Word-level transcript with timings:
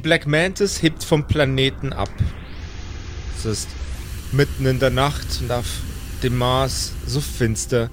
Die 0.00 0.08
Black 0.08 0.26
Mantis 0.26 0.80
hebt 0.80 1.04
vom 1.04 1.26
Planeten 1.26 1.92
ab. 1.92 2.08
Es 3.36 3.44
ist 3.44 3.68
mitten 4.32 4.64
in 4.64 4.78
der 4.78 4.88
Nacht 4.88 5.42
und 5.42 5.52
auf 5.52 5.82
dem 6.22 6.38
Mars 6.38 6.94
so 7.06 7.20
finster, 7.20 7.90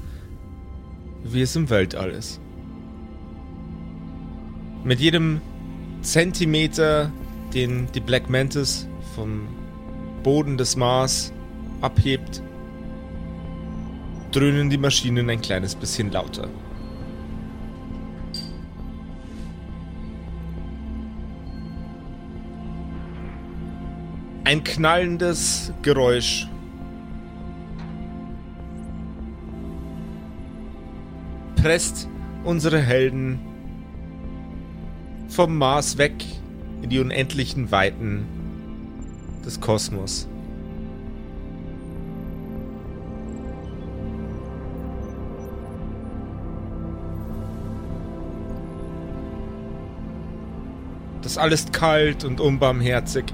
wie 1.25 1.41
es 1.41 1.57
im 1.57 1.69
Weltall 1.69 2.11
ist. 2.11 2.39
Mit 4.85 5.01
jedem 5.01 5.41
Zentimeter, 6.01 7.11
den 7.53 7.91
die 7.91 7.99
Black 7.99 8.29
Mantis 8.29 8.87
vom 9.13 9.45
Boden 10.23 10.57
des 10.57 10.77
Mars 10.77 11.33
abhebt, 11.81 12.41
dröhnen 14.31 14.69
die 14.69 14.77
Maschinen 14.77 15.29
ein 15.29 15.41
kleines 15.41 15.75
bisschen 15.75 16.09
lauter. 16.13 16.47
Ein 24.47 24.63
knallendes 24.63 25.73
Geräusch. 25.81 26.47
Presst 31.57 32.07
unsere 32.45 32.79
Helden 32.79 33.39
vom 35.27 35.57
Mars 35.57 35.97
weg 35.97 36.13
in 36.81 36.89
die 36.89 36.99
unendlichen 36.99 37.71
Weiten 37.71 38.25
des 39.45 39.59
Kosmos. 39.59 40.29
Das 51.21 51.37
alles 51.37 51.69
kalt 51.73 52.23
und 52.23 52.39
unbarmherzig. 52.39 53.25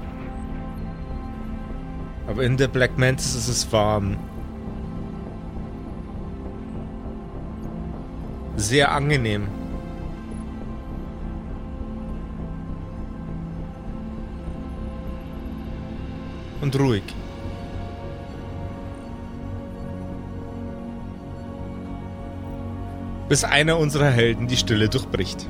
Aber 2.26 2.42
in 2.42 2.56
der 2.56 2.68
Black 2.68 2.98
Mantis 2.98 3.34
ist 3.34 3.48
es 3.48 3.70
warm. 3.72 4.16
Sehr 8.56 8.92
angenehm. 8.92 9.48
Und 16.60 16.78
ruhig. 16.78 17.02
Bis 23.28 23.44
einer 23.44 23.78
unserer 23.78 24.10
Helden 24.10 24.46
die 24.48 24.56
Stille 24.56 24.88
durchbricht. 24.88 25.48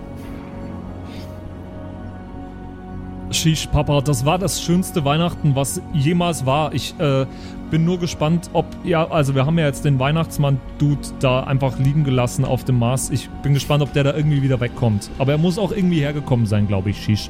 Shish, 3.44 3.66
Papa, 3.66 4.00
das 4.00 4.24
war 4.24 4.38
das 4.38 4.62
schönste 4.62 5.04
Weihnachten, 5.04 5.54
was 5.54 5.82
jemals 5.92 6.46
war. 6.46 6.72
Ich 6.72 6.98
äh, 6.98 7.26
bin 7.70 7.84
nur 7.84 7.98
gespannt, 7.98 8.48
ob, 8.54 8.64
ja, 8.84 9.06
also 9.10 9.34
wir 9.34 9.44
haben 9.44 9.58
ja 9.58 9.66
jetzt 9.66 9.84
den 9.84 9.98
Weihnachtsmann-Dude 9.98 11.08
da 11.20 11.42
einfach 11.42 11.78
liegen 11.78 12.04
gelassen 12.04 12.46
auf 12.46 12.64
dem 12.64 12.78
Mars. 12.78 13.10
Ich 13.10 13.28
bin 13.42 13.52
gespannt, 13.52 13.82
ob 13.82 13.92
der 13.92 14.02
da 14.02 14.14
irgendwie 14.14 14.40
wieder 14.40 14.60
wegkommt. 14.60 15.10
Aber 15.18 15.32
er 15.32 15.36
muss 15.36 15.58
auch 15.58 15.72
irgendwie 15.72 16.00
hergekommen 16.00 16.46
sein, 16.46 16.68
glaube 16.68 16.88
ich, 16.88 17.04
Shish. 17.04 17.28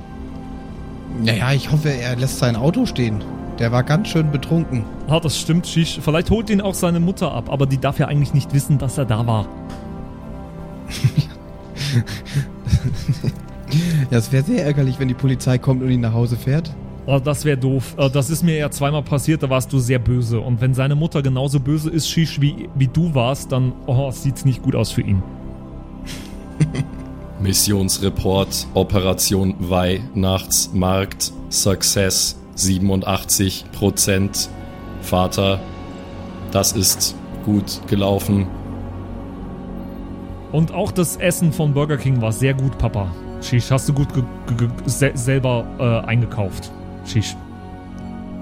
Naja, 1.20 1.52
ich 1.52 1.72
hoffe, 1.72 1.88
er 1.88 2.14
lässt 2.14 2.38
sein 2.38 2.54
Auto 2.54 2.86
stehen. 2.86 3.24
Der 3.58 3.72
war 3.72 3.82
ganz 3.82 4.06
schön 4.06 4.30
betrunken. 4.30 4.84
Ah, 5.08 5.18
das 5.18 5.36
stimmt, 5.36 5.66
Shish. 5.66 5.98
Vielleicht 6.00 6.30
holt 6.30 6.48
ihn 6.48 6.60
auch 6.60 6.74
seine 6.74 7.00
Mutter 7.00 7.32
ab, 7.32 7.50
aber 7.50 7.66
die 7.66 7.78
darf 7.78 7.98
ja 7.98 8.06
eigentlich 8.06 8.34
nicht 8.34 8.54
wissen, 8.54 8.78
dass 8.78 8.98
er 8.98 9.04
da 9.04 9.26
war. 9.26 9.48
Ja, 14.10 14.18
es 14.18 14.32
wäre 14.32 14.44
sehr 14.44 14.64
ärgerlich, 14.64 14.98
wenn 14.98 15.08
die 15.08 15.14
Polizei 15.14 15.58
kommt 15.58 15.82
und 15.82 15.90
ihn 15.90 16.00
nach 16.00 16.12
Hause 16.12 16.36
fährt. 16.36 16.74
Oh, 17.06 17.18
das 17.22 17.44
wäre 17.44 17.58
doof. 17.58 17.94
Äh, 17.98 18.08
Das 18.10 18.30
ist 18.30 18.42
mir 18.42 18.56
ja 18.56 18.70
zweimal 18.70 19.02
passiert, 19.02 19.42
da 19.42 19.50
warst 19.50 19.72
du 19.72 19.78
sehr 19.78 19.98
böse. 19.98 20.40
Und 20.40 20.60
wenn 20.60 20.74
seine 20.74 20.94
Mutter 20.94 21.22
genauso 21.22 21.60
böse 21.60 21.90
ist, 21.90 22.08
Shish, 22.08 22.40
wie, 22.40 22.68
wie 22.74 22.88
du 22.88 23.14
warst, 23.14 23.52
dann 23.52 23.72
oh, 23.86 24.10
sieht's 24.10 24.44
nicht 24.44 24.62
gut 24.62 24.74
aus 24.74 24.90
für 24.90 25.02
ihn. 25.02 25.22
Missionsreport 27.40 28.66
Operation 28.74 29.54
Weihnachtsmarkt 29.58 31.32
Success 31.50 32.36
87%. 32.56 34.48
Vater, 35.02 35.60
das 36.52 36.72
ist 36.72 37.14
gut 37.44 37.80
gelaufen. 37.88 38.46
Und 40.52 40.72
auch 40.72 40.92
das 40.92 41.16
Essen 41.16 41.52
von 41.52 41.74
Burger 41.74 41.98
King 41.98 42.22
war 42.22 42.32
sehr 42.32 42.54
gut, 42.54 42.78
Papa. 42.78 43.08
Shish, 43.44 43.70
hast 43.70 43.88
du 43.88 43.92
gut 43.92 44.12
ge 44.14 44.22
ge 44.46 44.56
ge 44.56 44.68
se 44.86 45.12
selber 45.14 45.66
äh, 45.78 46.08
eingekauft. 46.08 46.70
Shish. 47.04 47.36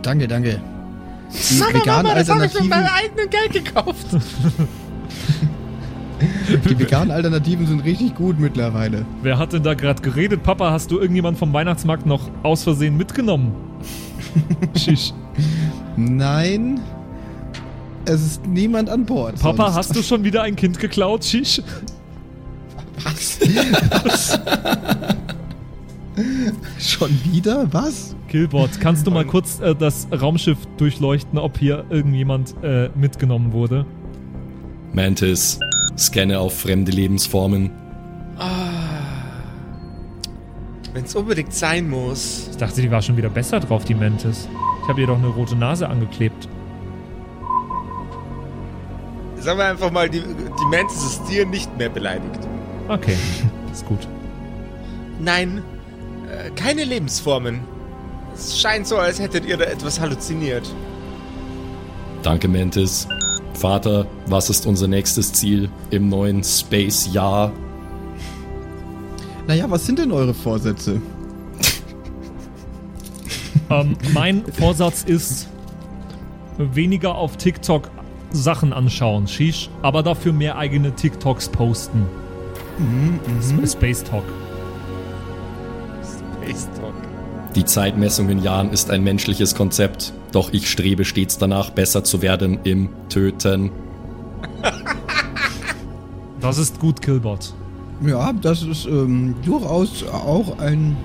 Danke, 0.03 0.29
danke. 0.29 0.61
Die 1.33 1.37
Sag 1.37 1.73
mal, 1.73 1.81
veganen 1.81 2.03
Mama, 2.05 2.15
das 2.15 2.29
habe 2.29 2.47
ich 2.47 2.55
mit 2.55 2.69
meinem 2.69 2.87
eigenen 2.87 3.31
Geld 3.31 3.53
gekauft. 3.53 4.07
die 6.71 6.79
veganen 6.79 7.11
Alternativen 7.11 7.67
sind 7.67 7.81
richtig 7.85 8.15
gut 8.15 8.39
mittlerweile. 8.39 9.05
Wer 9.23 9.39
hat 9.39 9.53
denn 9.53 9.63
da 9.63 9.75
gerade 9.75 10.03
geredet? 10.03 10.43
Papa, 10.43 10.71
hast 10.71 10.91
du 10.91 11.01
irgendjemand 11.01 11.39
vom 11.39 11.53
Weihnachtsmarkt 11.53 12.07
noch 12.07 12.31
aus 12.43 12.63
Versehen 12.63 12.97
mitgenommen? 12.97 13.53
Shish. 14.77 15.13
Nein, 15.97 16.81
es 18.05 18.23
ist 18.23 18.47
niemand 18.47 18.89
an 18.89 19.05
Bord. 19.05 19.41
Papa, 19.41 19.65
sonst. 19.65 19.77
hast 19.77 19.97
du 19.97 20.03
schon 20.03 20.23
wieder 20.23 20.43
ein 20.43 20.55
Kind 20.55 20.79
geklaut? 20.79 21.25
Shish. 21.25 21.61
Was? 23.05 23.41
Was? 24.05 24.41
Schon 26.79 27.11
wieder? 27.25 27.73
Was? 27.73 28.15
Killbot, 28.29 28.81
kannst 28.81 29.07
du 29.07 29.11
mal 29.11 29.25
kurz 29.25 29.61
äh, 29.61 29.75
das 29.75 30.09
Raumschiff 30.13 30.59
durchleuchten, 30.77 31.39
ob 31.39 31.59
hier 31.59 31.85
irgendjemand 31.91 32.55
äh, 32.63 32.89
mitgenommen 32.95 33.53
wurde? 33.53 33.87
Mantis, 34.93 35.59
scanne 35.97 36.39
auf 36.39 36.61
fremde 36.61 36.93
Lebensformen. 36.93 37.71
Wenn 40.93 41.05
es 41.05 41.15
unbedingt 41.15 41.55
sein 41.55 41.89
muss. 41.89 42.49
Ich 42.51 42.57
dachte, 42.59 42.83
die 42.83 42.91
war 42.91 43.01
schon 43.01 43.17
wieder 43.17 43.31
besser 43.31 43.61
drauf, 43.61 43.85
die 43.85 43.95
Mantis. 43.95 44.49
Ich 44.83 44.89
habe 44.89 45.01
ihr 45.01 45.07
doch 45.07 45.17
eine 45.17 45.29
rote 45.29 45.57
Nase 45.57 45.89
angeklebt. 45.89 46.49
Sagen 49.39 49.59
wir 49.59 49.67
einfach 49.67 49.91
mal, 49.91 50.09
die, 50.09 50.21
die 50.21 50.67
Mantis 50.71 51.03
ist 51.03 51.25
dir 51.25 51.47
nicht 51.47 51.77
mehr 51.79 51.89
beleidigt. 51.89 52.41
Okay, 52.89 53.17
ist 53.73 53.87
gut. 53.87 54.07
Nein, 55.21 55.63
äh, 56.31 56.51
keine 56.51 56.85
Lebensformen. 56.85 57.61
Es 58.35 58.61
scheint 58.61 58.87
so, 58.87 58.97
als 58.97 59.21
hättet 59.21 59.45
ihr 59.45 59.57
da 59.57 59.65
etwas 59.65 60.01
halluziniert. 60.01 60.73
Danke, 62.23 62.49
Mantis. 62.49 63.07
Vater, 63.55 64.07
was 64.27 64.49
ist 64.49 64.67
unser 64.67 64.89
nächstes 64.89 65.33
Ziel 65.33 65.69
im 65.91 66.09
neuen 66.09 66.43
Space-Jahr? 66.43 67.53
Naja, 69.47 69.71
was 69.71 69.87
sind 69.87 69.99
denn 69.99 70.13
eure 70.13 70.35
Vorsätze? 70.35 71.01
Ähm, 73.71 73.97
mein 74.13 74.45
Vorsatz 74.53 75.03
ist, 75.03 75.49
weniger 76.59 77.15
auf 77.15 77.39
TikTok 77.39 77.91
Sachen 78.31 78.75
anschauen, 78.75 79.27
Shish, 79.27 79.71
aber 79.81 80.03
dafür 80.03 80.33
mehr 80.35 80.59
eigene 80.59 80.95
TikToks 80.95 81.49
posten. 81.49 82.07
Sp- 83.43 83.67
Space 83.67 84.03
Talk. 84.05 84.25
Space 86.03 86.69
Talk. 86.81 86.95
Die 87.55 87.65
Zeitmessung 87.65 88.29
in 88.31 88.43
Jahren 88.43 88.71
ist 88.73 88.91
ein 88.91 89.05
menschliches 89.05 89.55
Konzept, 89.55 90.13
doch 90.33 90.53
ich 90.53 90.71
strebe 90.71 91.05
stets 91.05 91.37
danach, 91.39 91.71
besser 91.71 92.03
zu 92.05 92.23
werden 92.23 92.59
im 92.65 92.89
Töten. 93.09 93.71
Das 96.41 96.59
ist 96.59 96.81
gut, 96.81 97.01
Killbot. 97.01 97.55
Ja, 98.05 98.33
das 98.33 98.65
ist 98.65 98.87
ähm, 98.87 99.37
durchaus 99.45 100.03
auch 100.09 100.59
ein, 100.59 100.97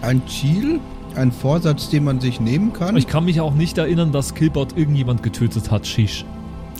ein 0.00 0.22
Ziel, 0.28 0.78
ein 1.16 1.32
Vorsatz, 1.32 1.90
den 1.90 2.04
man 2.04 2.20
sich 2.20 2.38
nehmen 2.38 2.72
kann. 2.72 2.96
Ich 2.96 3.08
kann 3.08 3.24
mich 3.24 3.40
auch 3.40 3.54
nicht 3.54 3.78
erinnern, 3.78 4.12
dass 4.12 4.34
Killbot 4.36 4.76
irgendjemand 4.78 5.24
getötet 5.24 5.72
hat, 5.72 5.88
Shish. 5.88 6.24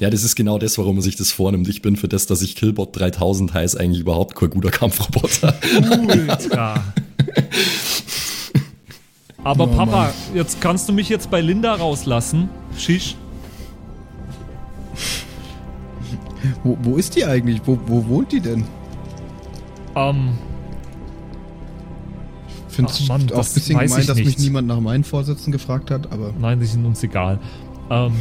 Ja, 0.01 0.11
das 0.11 0.23
ist 0.23 0.37
genau 0.37 0.59
das, 0.59 0.79
warum 0.79 0.97
man 0.97 1.03
sich 1.03 1.17
das 1.17 1.33
vornimmt. 1.33 1.69
Ich 1.69 1.83
bin 1.83 1.97
für 1.97 2.07
das, 2.09 2.27
dass 2.27 2.41
ich 2.43 2.55
Killbot 2.55 2.97
3000 2.99 3.53
heiße, 3.53 3.79
eigentlich 3.81 4.01
überhaupt 4.01 4.37
kein 4.37 4.51
guter 4.51 4.71
Kampfroboter. 4.73 5.55
Ultra. 5.91 6.85
Aber 9.43 9.65
Oh, 9.65 9.67
Papa, 9.69 9.87
Mann. 10.05 10.11
jetzt 10.35 10.61
kannst 10.61 10.89
du 10.89 10.93
mich 10.93 11.09
jetzt 11.09 11.31
bei 11.31 11.41
Linda 11.41 11.75
rauslassen. 11.75 12.49
Shish. 12.77 13.17
wo, 16.63 16.77
wo 16.83 16.97
ist 16.97 17.17
die 17.17 17.25
eigentlich? 17.25 17.61
Wo, 17.65 17.79
wo 17.87 18.07
wohnt 18.07 18.31
die 18.33 18.41
denn? 18.41 18.65
Ähm, 19.97 20.31
Find's 22.69 23.01
Ach 23.05 23.09
Mann, 23.09 23.23
auch 23.33 23.37
das 23.39 23.51
ein 23.51 23.55
bisschen 23.55 23.77
weiß 23.77 23.91
gemein, 23.91 24.01
ich 24.03 24.07
dass 24.07 24.17
mich 24.19 24.27
nicht. 24.27 24.39
niemand 24.41 24.69
nach 24.69 24.81
meinen 24.81 25.03
Vorsätzen 25.03 25.51
gefragt 25.51 25.91
hat, 25.91 26.13
aber 26.13 26.33
nein, 26.39 26.61
die 26.61 26.67
sind 26.67 26.85
uns 26.87 27.03
egal. 27.03 27.41
Ähm, 27.91 28.13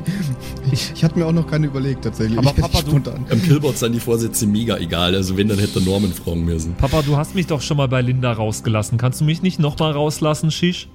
Ich 0.72 1.02
hatte 1.02 1.18
mir 1.18 1.26
auch 1.26 1.32
noch 1.32 1.46
keine 1.46 1.66
überlegt, 1.66 2.04
tatsächlich. 2.04 2.38
Aber 2.38 2.52
Papa, 2.52 2.82
du-. 2.82 2.96
Am 2.96 3.42
Killbot 3.42 3.78
sind 3.78 3.92
die 3.92 4.00
Vorsätze 4.00 4.46
mega 4.46 4.78
egal. 4.78 5.14
Also 5.14 5.36
wenn, 5.36 5.48
dann 5.48 5.58
hätte 5.58 5.80
Norman 5.80 6.12
fragen 6.12 6.44
müssen. 6.44 6.74
Papa, 6.74 7.02
du 7.02 7.16
hast 7.16 7.34
mich 7.34 7.46
doch 7.46 7.62
schon 7.62 7.76
mal 7.76 7.88
bei 7.88 8.02
Linda 8.02 8.32
rausgelassen. 8.32 8.98
Kannst 8.98 9.20
du 9.20 9.24
mich 9.24 9.42
nicht 9.42 9.58
nochmal 9.58 9.92
rauslassen, 9.92 10.50
Shish? 10.50 10.88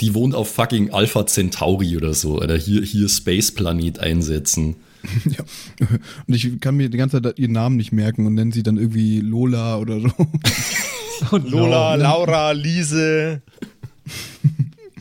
Die 0.00 0.14
wohnt 0.14 0.34
auf 0.34 0.52
fucking 0.52 0.92
Alpha 0.92 1.26
Centauri 1.26 1.96
oder 1.96 2.14
so. 2.14 2.40
Oder 2.40 2.56
hier, 2.56 2.82
hier 2.82 3.08
Space 3.08 3.52
Planet 3.52 3.98
einsetzen. 4.00 4.76
Ja. 5.26 5.44
Und 6.26 6.34
ich 6.34 6.60
kann 6.60 6.78
mir 6.78 6.88
die 6.88 6.96
ganze 6.96 7.20
Zeit 7.20 7.38
ihren 7.38 7.52
Namen 7.52 7.76
nicht 7.76 7.92
merken 7.92 8.26
und 8.26 8.32
nenne 8.32 8.52
sie 8.52 8.62
dann 8.62 8.78
irgendwie 8.78 9.20
Lola 9.20 9.76
oder 9.76 10.00
so. 10.00 10.10
Und 11.30 11.50
Lola, 11.50 11.98
no. 11.98 12.02
Laura, 12.02 12.52
Lise. 12.52 13.42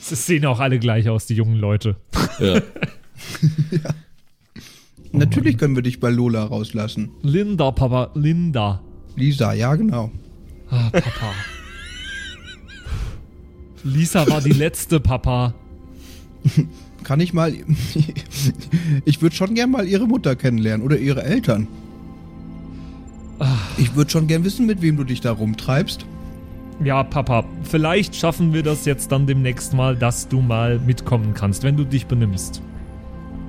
Sie 0.03 0.15
sehen 0.15 0.45
auch 0.45 0.59
alle 0.59 0.79
gleich 0.79 1.07
aus, 1.07 1.25
die 1.25 1.35
jungen 1.35 1.57
Leute. 1.57 1.95
Ja. 2.39 2.61
Natürlich 5.11 5.57
können 5.57 5.75
wir 5.75 5.83
dich 5.83 5.99
bei 5.99 6.09
Lola 6.09 6.43
rauslassen. 6.43 7.11
Linda, 7.21 7.71
Papa, 7.71 8.09
Linda. 8.15 8.81
Lisa, 9.15 9.53
ja, 9.53 9.75
genau. 9.75 10.11
Ah, 10.69 10.89
Papa. 10.89 11.33
Lisa 13.83 14.27
war 14.27 14.41
die 14.41 14.51
letzte, 14.51 14.99
Papa. 14.99 15.53
Kann 17.03 17.19
ich 17.19 17.33
mal. 17.33 17.53
Ich 19.05 19.21
würde 19.21 19.35
schon 19.35 19.53
gern 19.53 19.71
mal 19.71 19.87
ihre 19.87 20.07
Mutter 20.07 20.35
kennenlernen 20.35 20.85
oder 20.85 20.97
ihre 20.97 21.23
Eltern. 21.23 21.67
Ich 23.77 23.95
würde 23.95 24.11
schon 24.11 24.27
gern 24.27 24.43
wissen, 24.43 24.65
mit 24.65 24.81
wem 24.81 24.97
du 24.97 25.03
dich 25.03 25.21
da 25.21 25.31
rumtreibst. 25.31 26.05
Ja, 26.83 27.03
Papa, 27.03 27.45
vielleicht 27.63 28.15
schaffen 28.15 28.53
wir 28.53 28.63
das 28.63 28.85
jetzt 28.85 29.11
dann 29.11 29.27
demnächst 29.27 29.73
mal, 29.73 29.95
dass 29.95 30.27
du 30.27 30.41
mal 30.41 30.79
mitkommen 30.79 31.33
kannst, 31.33 31.63
wenn 31.63 31.77
du 31.77 31.85
dich 31.85 32.07
benimmst. 32.07 32.61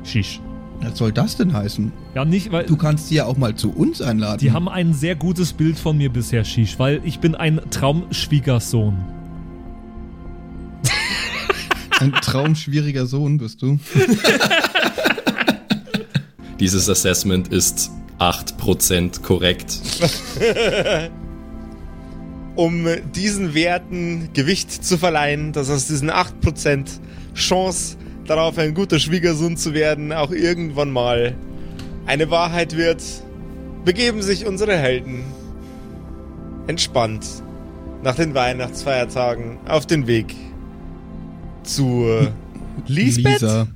Shish. 0.05 0.41
Was 0.81 0.99
soll 0.99 1.12
das 1.12 1.37
denn 1.37 1.53
heißen? 1.53 1.93
Ja, 2.15 2.25
nicht, 2.25 2.53
weil 2.53 2.67
Du 2.67 2.76
kannst 2.76 3.09
sie 3.09 3.17
ja 3.17 3.26
auch 3.26 3.37
mal 3.37 3.55
zu 3.55 3.71
uns 3.73 4.03
einladen. 4.03 4.38
die 4.41 4.53
haben 4.53 4.69
ein 4.69 4.93
sehr 4.93 5.15
gutes 5.15 5.53
Bild 5.53 5.79
von 5.79 5.97
mir 5.97 6.11
bisher, 6.12 6.44
Shish, 6.44 6.79
weil 6.79 7.00
ich 7.05 7.21
bin 7.21 7.35
ein 7.35 7.61
Traumschwiegersohn. 7.71 8.97
Ein 12.00 12.12
traumschwieriger 12.12 13.06
Sohn 13.06 13.38
bist 13.38 13.62
du. 13.62 13.79
Dieses 16.61 16.88
Assessment 16.91 17.49
ist 17.49 17.91
8% 18.19 19.23
korrekt. 19.23 19.79
Um 22.56 22.87
diesen 23.15 23.55
Werten 23.55 24.31
Gewicht 24.33 24.71
zu 24.85 24.97
verleihen, 24.97 25.53
dass 25.53 25.71
aus 25.71 25.89
diesen 25.89 26.11
8% 26.11 26.87
Chance 27.35 27.97
darauf, 28.27 28.59
ein 28.59 28.75
guter 28.75 28.99
Schwiegersohn 28.99 29.56
zu 29.56 29.75
werden, 29.75 30.12
auch 30.12 30.31
irgendwann 30.31 30.91
mal 30.91 31.35
eine 32.06 32.31
Wahrheit 32.31 32.77
wird, 32.77 33.03
begeben 33.85 34.23
sich 34.23 34.47
unsere 34.47 34.77
Helden 34.77 35.25
entspannt 36.67 37.27
nach 38.03 38.15
den 38.15 38.35
Weihnachtsfeiertagen 38.35 39.59
auf 39.67 39.87
den 39.87 40.06
Weg 40.06 40.35
zu 41.62 42.06
Lisbeth, 42.87 43.41
Lisa. 43.41 43.67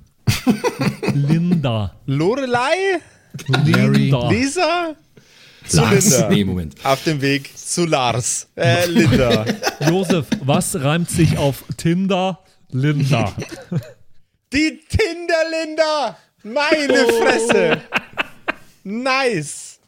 Linda. 1.15 1.95
Lorelei, 2.07 3.01
Larry. 3.49 3.99
Linda. 3.99 4.29
Lisa, 4.31 4.95
Lars. 5.73 6.11
Linda. 6.11 6.29
Nee, 6.31 6.45
Moment. 6.45 6.75
Auf 6.85 7.05
dem 7.05 7.21
Weg 7.21 7.57
zu 7.57 7.85
Lars. 7.87 8.49
Äh, 8.57 8.87
Linda. 8.91 9.45
Josef, 9.89 10.27
was 10.43 10.81
reimt 10.81 11.11
sich 11.11 11.39
auf 11.39 11.65
Tinder? 11.77 12.43
Linda. 12.71 13.35
Die 14.53 14.81
Tinder-Linda! 14.89 16.17
Meine 16.43 17.07
Fresse! 17.21 17.83
Nice! 18.83 19.79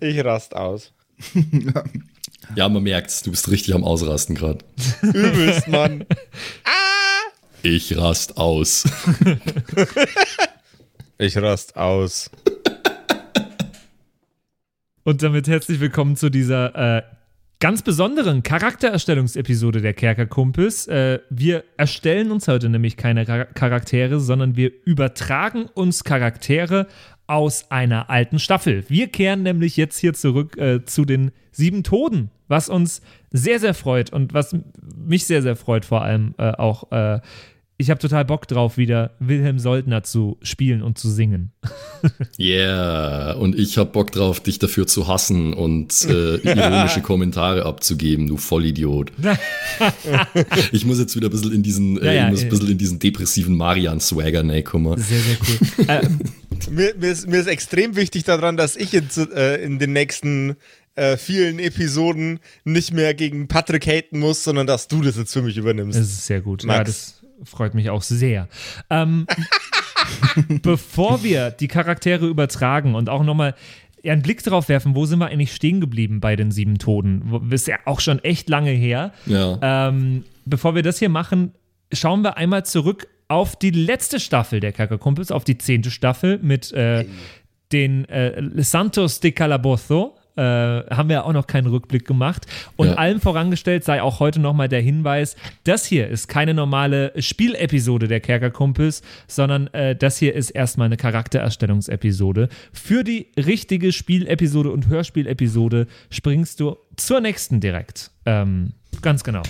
Ich 0.00 0.24
rast 0.24 0.54
aus. 0.54 0.92
Ja, 2.54 2.66
man 2.70 2.82
merkt's, 2.82 3.22
du 3.22 3.30
bist 3.30 3.50
richtig 3.50 3.74
am 3.74 3.84
Ausrasten 3.84 4.34
gerade. 4.34 4.64
Übelst, 5.02 5.68
Mann. 5.68 6.06
Ich 7.62 7.94
rast 7.94 8.38
aus. 8.38 8.84
Ich 11.18 11.36
rast 11.36 11.76
aus. 11.76 12.30
Und 15.08 15.22
damit 15.22 15.48
herzlich 15.48 15.80
willkommen 15.80 16.16
zu 16.16 16.28
dieser 16.28 16.98
äh, 16.98 17.02
ganz 17.60 17.80
besonderen 17.80 18.42
Charaktererstellungsepisode 18.42 19.80
der 19.80 19.94
Kerkerkumpels. 19.94 20.86
Äh, 20.86 21.20
wir 21.30 21.64
erstellen 21.78 22.30
uns 22.30 22.46
heute 22.46 22.68
nämlich 22.68 22.98
keine 22.98 23.24
Char 23.24 23.46
Charaktere, 23.46 24.20
sondern 24.20 24.54
wir 24.54 24.70
übertragen 24.84 25.64
uns 25.72 26.04
Charaktere 26.04 26.88
aus 27.26 27.70
einer 27.70 28.10
alten 28.10 28.38
Staffel. 28.38 28.84
Wir 28.90 29.08
kehren 29.08 29.44
nämlich 29.44 29.78
jetzt 29.78 29.96
hier 29.96 30.12
zurück 30.12 30.58
äh, 30.58 30.84
zu 30.84 31.06
den 31.06 31.30
sieben 31.52 31.84
Toden, 31.84 32.30
was 32.48 32.68
uns 32.68 33.00
sehr, 33.30 33.60
sehr 33.60 33.72
freut 33.72 34.12
und 34.12 34.34
was 34.34 34.54
mich 34.94 35.24
sehr, 35.24 35.40
sehr 35.40 35.56
freut 35.56 35.86
vor 35.86 36.02
allem 36.02 36.34
äh, 36.36 36.50
auch. 36.50 36.92
Ich 37.80 37.90
habe 37.90 38.00
total 38.00 38.24
Bock 38.24 38.48
drauf, 38.48 38.76
wieder 38.76 39.12
Wilhelm 39.20 39.60
Soldner 39.60 40.02
zu 40.02 40.36
spielen 40.42 40.82
und 40.82 40.98
zu 40.98 41.08
singen. 41.08 41.52
Yeah, 42.36 43.34
und 43.34 43.56
ich 43.56 43.78
hab 43.78 43.92
Bock 43.92 44.10
drauf, 44.10 44.40
dich 44.40 44.58
dafür 44.58 44.88
zu 44.88 45.06
hassen 45.06 45.52
und 45.54 46.04
äh, 46.04 46.36
ironische 46.42 47.02
Kommentare 47.02 47.66
abzugeben, 47.66 48.26
du 48.26 48.36
Vollidiot. 48.36 49.12
ich 50.72 50.84
muss 50.84 50.98
jetzt 50.98 51.14
wieder 51.14 51.28
ein 51.28 51.30
bisschen 51.30 51.52
in 51.52 51.62
diesen, 51.62 52.02
äh, 52.02 52.06
Ja, 52.06 52.12
ja, 52.12 52.24
ich 52.26 52.30
muss 52.32 52.42
ein 52.42 52.48
bisschen 52.48 52.70
in 52.70 52.78
diesen 52.78 52.98
depressiven 52.98 53.56
Marian-Swagger 53.56 54.62
kommen. 54.62 55.00
Sehr, 55.00 55.20
sehr 55.20 55.36
cool. 55.40 55.86
ähm, 55.88 56.18
Mir, 56.70 56.94
mir, 56.98 57.10
ist, 57.12 57.28
mir 57.28 57.38
ist 57.38 57.46
extrem 57.46 57.94
wichtig 57.94 58.24
daran, 58.24 58.56
dass 58.56 58.74
ich 58.74 58.90
jetzt, 58.90 59.18
äh, 59.18 59.56
in 59.62 59.78
den 59.78 59.92
nächsten 59.92 60.56
äh, 60.98 61.16
vielen 61.16 61.60
Episoden 61.60 62.40
nicht 62.64 62.92
mehr 62.92 63.14
gegen 63.14 63.46
Patrick 63.46 63.86
haten 63.86 64.18
muss, 64.18 64.42
sondern 64.42 64.66
dass 64.66 64.88
du 64.88 65.00
das 65.00 65.16
jetzt 65.16 65.32
für 65.32 65.42
mich 65.42 65.56
übernimmst. 65.56 65.96
Das 65.96 66.08
ist 66.08 66.26
sehr 66.26 66.40
gut. 66.40 66.64
Ja, 66.64 66.68
Max. 66.68 66.90
das 66.90 67.17
freut 67.44 67.74
mich 67.74 67.90
auch 67.90 68.02
sehr. 68.02 68.48
Ähm, 68.90 69.26
bevor 70.62 71.22
wir 71.22 71.50
die 71.50 71.68
Charaktere 71.68 72.26
übertragen 72.26 72.94
und 72.94 73.08
auch 73.08 73.22
nochmal 73.22 73.54
einen 74.04 74.22
Blick 74.22 74.42
drauf 74.42 74.68
werfen, 74.68 74.94
wo 74.94 75.06
sind 75.06 75.18
wir 75.18 75.26
eigentlich 75.26 75.54
stehen 75.54 75.80
geblieben 75.80 76.20
bei 76.20 76.36
den 76.36 76.50
sieben 76.50 76.78
Toten? 76.78 77.42
Ist 77.50 77.66
ja 77.66 77.78
auch 77.84 78.00
schon 78.00 78.18
echt 78.20 78.48
lange 78.48 78.70
her. 78.70 79.12
Ja. 79.26 79.88
Ähm, 79.88 80.24
bevor 80.44 80.74
wir 80.74 80.82
das 80.82 80.98
hier 80.98 81.08
machen, 81.08 81.52
schauen 81.92 82.22
wir 82.22 82.36
einmal 82.36 82.64
zurück 82.64 83.08
auf 83.28 83.56
die 83.56 83.70
letzte 83.70 84.20
Staffel 84.20 84.60
der 84.60 84.72
Kerkerkumpels, 84.72 85.30
auf 85.30 85.44
die 85.44 85.58
zehnte 85.58 85.90
Staffel 85.90 86.38
mit 86.38 86.72
äh, 86.72 87.04
den 87.72 88.04
äh, 88.06 88.42
Santos 88.62 89.20
de 89.20 89.32
Calabozo. 89.32 90.17
Äh, 90.38 90.94
haben 90.94 91.08
wir 91.08 91.24
auch 91.24 91.32
noch 91.32 91.48
keinen 91.48 91.66
Rückblick 91.66 92.06
gemacht. 92.06 92.46
Und 92.76 92.88
Ja. 92.88 92.94
allem 92.94 93.20
vorangestellt 93.20 93.82
sei 93.82 94.00
auch 94.00 94.20
heute 94.20 94.38
nochmal 94.40 94.68
der 94.68 94.80
Hinweis, 94.80 95.34
das 95.64 95.84
hier 95.84 96.06
ist 96.06 96.28
keine 96.28 96.54
normale 96.54 97.12
Spielepisode 97.20 98.06
der 98.06 98.20
Kerkerkumpels, 98.20 99.02
sondern 99.26 99.66
äh, 99.74 99.96
das 99.96 100.16
hier 100.18 100.34
ist 100.34 100.50
erstmal 100.50 100.86
eine 100.86 100.96
Charaktererstellungsepisode. 100.96 102.48
Für 102.72 103.04
die 103.04 103.26
richtige 103.36 103.92
Spielepisode 103.92 104.70
und 104.70 104.88
Hörspielepisode 104.88 105.86
springst 106.10 106.60
du 106.60 106.76
zur 106.96 107.20
nächsten 107.20 107.60
direkt. 107.60 108.10
Ähm, 108.24 108.74
ganz 109.02 109.24
genau. 109.24 109.42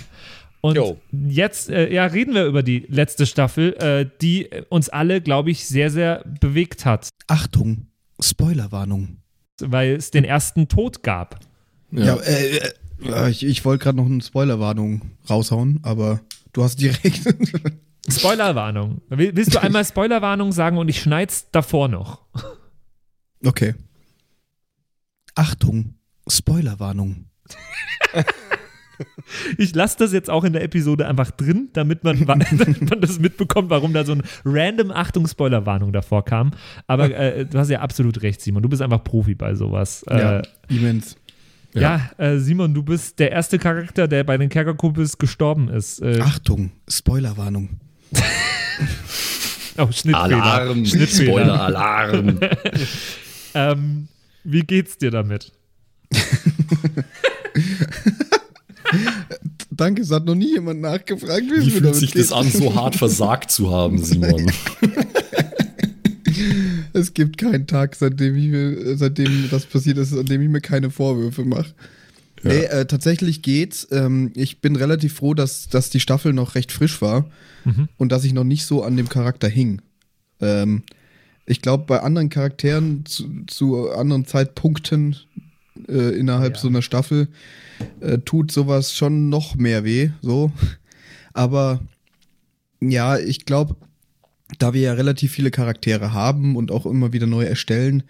Und 0.61 0.75
Jo. 0.75 0.97
jetzt 1.11 1.69
äh, 1.69 1.93
ja, 1.93 2.05
reden 2.05 2.33
wir 2.33 2.45
über 2.45 2.63
die 2.63 2.85
letzte 2.89 3.25
Staffel, 3.25 3.75
äh, 3.77 4.05
die 4.21 4.49
uns 4.69 4.89
alle, 4.89 5.21
glaube 5.21 5.51
ich, 5.51 5.65
sehr, 5.67 5.89
sehr 5.89 6.23
bewegt 6.41 6.85
hat, 6.85 7.09
Achtung, 7.27 7.87
Spoilerwarnung. 8.19 9.17
Weil 9.67 9.95
es 9.95 10.11
den 10.11 10.23
ersten 10.23 10.67
Tod 10.67 11.03
gab. 11.03 11.39
Ja, 11.91 12.15
äh, 12.17 12.57
äh, 12.57 12.71
ja, 13.01 13.27
ich, 13.27 13.43
ich 13.45 13.65
wollte 13.65 13.83
gerade 13.83 13.97
noch 13.97 14.05
eine 14.05 14.21
Spoilerwarnung 14.21 15.01
raushauen, 15.29 15.79
aber 15.83 16.21
du 16.53 16.63
hast 16.63 16.79
direkt. 16.81 17.21
Spoilerwarnung. 18.09 19.01
Will- 19.09 19.35
Willst 19.35 19.53
du 19.55 19.61
einmal 19.61 19.85
Spoilerwarnung 19.85 20.51
sagen 20.51 20.77
und 20.77 20.87
ich 20.89 21.01
schneid's 21.01 21.47
davor 21.51 21.87
noch? 21.87 22.21
okay. 23.45 23.75
Achtung, 25.35 25.95
Spoilerwarnung. 26.27 27.25
Ich 29.57 29.73
lasse 29.75 29.97
das 29.99 30.11
jetzt 30.13 30.29
auch 30.29 30.43
in 30.43 30.53
der 30.53 30.63
Episode 30.63 31.07
einfach 31.07 31.31
drin, 31.31 31.69
damit 31.73 32.03
man, 32.03 32.25
damit 32.25 32.89
man 32.89 33.01
das 33.01 33.19
mitbekommt, 33.19 33.69
warum 33.69 33.93
da 33.93 34.03
so 34.05 34.13
ein 34.13 34.23
random 34.45 34.91
Achtung-Spoilerwarnung 34.91 35.91
davor 35.93 36.25
kam. 36.25 36.51
Aber 36.87 37.09
äh, 37.15 37.45
du 37.45 37.57
hast 37.59 37.69
ja 37.69 37.79
absolut 37.81 38.21
recht, 38.21 38.41
Simon. 38.41 38.63
Du 38.63 38.69
bist 38.69 38.81
einfach 38.81 39.03
Profi 39.03 39.35
bei 39.35 39.55
sowas. 39.55 40.03
Ja, 40.09 40.39
Äh, 40.39 40.43
immens. 40.69 41.15
ja, 41.73 42.09
äh, 42.17 42.37
Simon, 42.39 42.73
du 42.73 42.83
bist 42.83 43.19
der 43.19 43.31
erste 43.31 43.59
Charakter, 43.59 44.07
der 44.07 44.23
bei 44.23 44.37
den 44.37 44.49
Kerkerkumpels 44.49 45.17
gestorben 45.17 45.69
ist. 45.69 46.01
Äh, 46.01 46.19
Achtung, 46.21 46.71
Spoilerwarnung. 46.89 47.69
oh, 49.77 49.87
Schnittfehler. 49.91 50.43
Alarm, 50.43 50.85
Schnittfehler. 50.85 51.31
Spoiler-Alarm. 51.31 52.39
Ähm, 53.55 54.07
wie 54.43 54.61
geht's 54.61 54.99
dir 54.99 55.09
damit? 55.09 55.51
Danke, 59.71 60.01
es 60.01 60.11
hat 60.11 60.25
noch 60.25 60.35
nie 60.35 60.53
jemand 60.53 60.81
nachgefragt, 60.81 61.43
wie, 61.45 61.65
Wie 61.65 61.71
fühlt 61.71 61.95
sich 61.95 62.11
geht. 62.13 62.21
das 62.23 62.31
an, 62.31 62.49
so 62.49 62.75
hart 62.75 62.95
versagt 62.95 63.51
zu 63.51 63.71
haben, 63.71 64.03
Simon? 64.03 64.51
Es 66.93 67.13
gibt 67.13 67.37
keinen 67.37 67.67
Tag, 67.67 67.95
seitdem, 67.95 68.35
ich 68.35 68.47
mir, 68.47 68.97
seitdem 68.97 69.49
das 69.51 69.65
passiert 69.65 69.97
ist, 69.97 70.13
an 70.13 70.25
dem 70.25 70.41
ich 70.41 70.49
mir 70.49 70.61
keine 70.61 70.89
Vorwürfe 70.89 71.43
mache. 71.43 71.73
Ja. 72.43 72.49
Nee, 72.51 72.63
äh, 72.63 72.85
tatsächlich 72.85 73.41
geht's. 73.41 73.87
Ähm, 73.91 74.31
ich 74.35 74.61
bin 74.61 74.75
relativ 74.75 75.15
froh, 75.15 75.33
dass, 75.33 75.67
dass 75.67 75.89
die 75.89 75.99
Staffel 75.99 76.31
noch 76.33 76.55
recht 76.55 76.71
frisch 76.71 77.01
war 77.01 77.29
und 77.97 78.11
dass 78.11 78.23
ich 78.23 78.33
noch 78.33 78.45
nicht 78.45 78.65
so 78.65 78.83
an 78.83 78.95
dem 78.97 79.09
Charakter 79.09 79.47
hing. 79.49 79.81
Ähm, 80.39 80.83
ich 81.45 81.61
glaube, 81.61 81.83
bei 81.85 81.99
anderen 81.99 82.29
Charakteren 82.29 83.05
zu, 83.05 83.27
zu 83.47 83.91
anderen 83.91 84.25
Zeitpunkten 84.25 85.17
äh, 85.89 86.17
innerhalb 86.17 86.55
Ja. 86.55 86.61
so 86.61 86.67
einer 86.69 86.81
Staffel 86.81 87.27
äh, 88.01 88.17
tut 88.19 88.51
sowas 88.51 88.93
schon 88.95 89.29
noch 89.29 89.55
mehr 89.55 89.83
weh. 89.83 90.11
So. 90.21 90.51
Aber 91.33 91.81
ja, 92.81 93.17
ich 93.17 93.45
glaube, 93.45 93.75
da 94.57 94.73
wir 94.73 94.81
ja 94.81 94.93
relativ 94.93 95.31
viele 95.31 95.51
Charaktere 95.51 96.13
haben 96.13 96.55
und 96.55 96.71
auch 96.71 96.85
immer 96.85 97.13
wieder 97.13 97.27
neu 97.27 97.43
erstellen, 97.43 98.03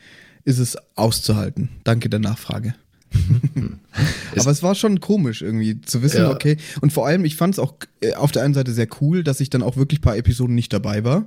ist 0.45 0.59
es 0.59 0.77
auszuhalten. 0.95 1.69
Danke 1.83 2.09
der 2.09 2.19
Nachfrage. 2.19 2.75
Aber 4.37 4.51
es 4.51 4.61
war 4.63 4.75
schon 4.75 4.99
komisch 4.99 5.41
irgendwie 5.41 5.81
zu 5.81 6.01
wissen, 6.01 6.21
Ja. 6.21 6.31
okay. 6.31 6.57
Und 6.81 6.93
vor 6.93 7.07
allem, 7.07 7.25
ich 7.25 7.35
fand 7.35 7.55
es 7.55 7.59
auch 7.59 7.73
äh, 8.01 8.13
auf 8.13 8.31
der 8.31 8.43
einen 8.43 8.53
Seite 8.53 8.71
sehr 8.71 8.87
cool, 9.01 9.23
dass 9.23 9.39
ich 9.39 9.49
dann 9.49 9.63
auch 9.63 9.77
wirklich 9.77 9.99
ein 9.99 10.03
paar 10.03 10.17
Episoden 10.17 10.55
nicht 10.55 10.71
dabei 10.71 11.03
war. 11.03 11.25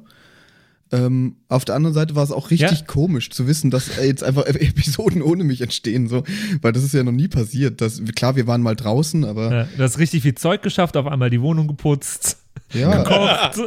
Ähm, 0.92 1.37
auf 1.49 1.64
der 1.64 1.75
anderen 1.75 1.94
Seite 1.94 2.14
war 2.14 2.22
es 2.22 2.30
auch 2.30 2.50
richtig 2.50 2.80
Ja. 2.80 2.87
komisch 2.87 3.30
zu 3.30 3.46
wissen, 3.46 3.70
dass 3.70 3.96
äh, 3.99 4.06
jetzt 4.06 4.22
einfach 4.22 4.44
Episoden 4.46 5.22
ohne 5.22 5.42
mich 5.42 5.62
entstehen, 5.62 6.06
so, 6.08 6.22
weil 6.61 6.72
das 6.72 6.84
ist 6.84 6.92
ja 6.94 7.02
noch 7.02 7.12
nie 7.12 7.28
passiert. 7.28 7.80
Das, 7.80 8.02
klar, 8.14 8.37
wir 8.37 8.46
waren 8.46 8.61
mal 8.61 8.76
draußen, 8.76 9.25
aber 9.25 9.50
Ja, 9.52 9.68
du 9.76 9.82
hast 9.82 9.99
richtig 9.99 10.22
viel 10.22 10.34
Zeug 10.34 10.62
geschafft, 10.62 10.96
auf 10.99 11.06
einmal 11.06 11.30
die 11.30 11.40
Wohnung 11.40 11.66
geputzt, 11.66 12.37
ja, 12.75 13.02
gekocht. 13.02 13.58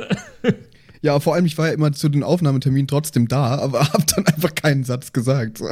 ja, 1.02 1.20
vor 1.20 1.34
allem 1.36 1.46
ich 1.46 1.58
war 1.58 1.68
ja 1.68 1.74
immer 1.74 1.92
zu 1.94 2.10
den 2.10 2.22
Aufnahmeterminen 2.24 2.88
trotzdem 2.88 3.28
da, 3.28 3.58
aber 3.58 3.80
hab 3.92 4.06
dann 4.16 4.26
einfach 4.28 4.54
keinen 4.56 4.84
Satz 4.84 5.12
gesagt. 5.12 5.58
So. 5.60 5.68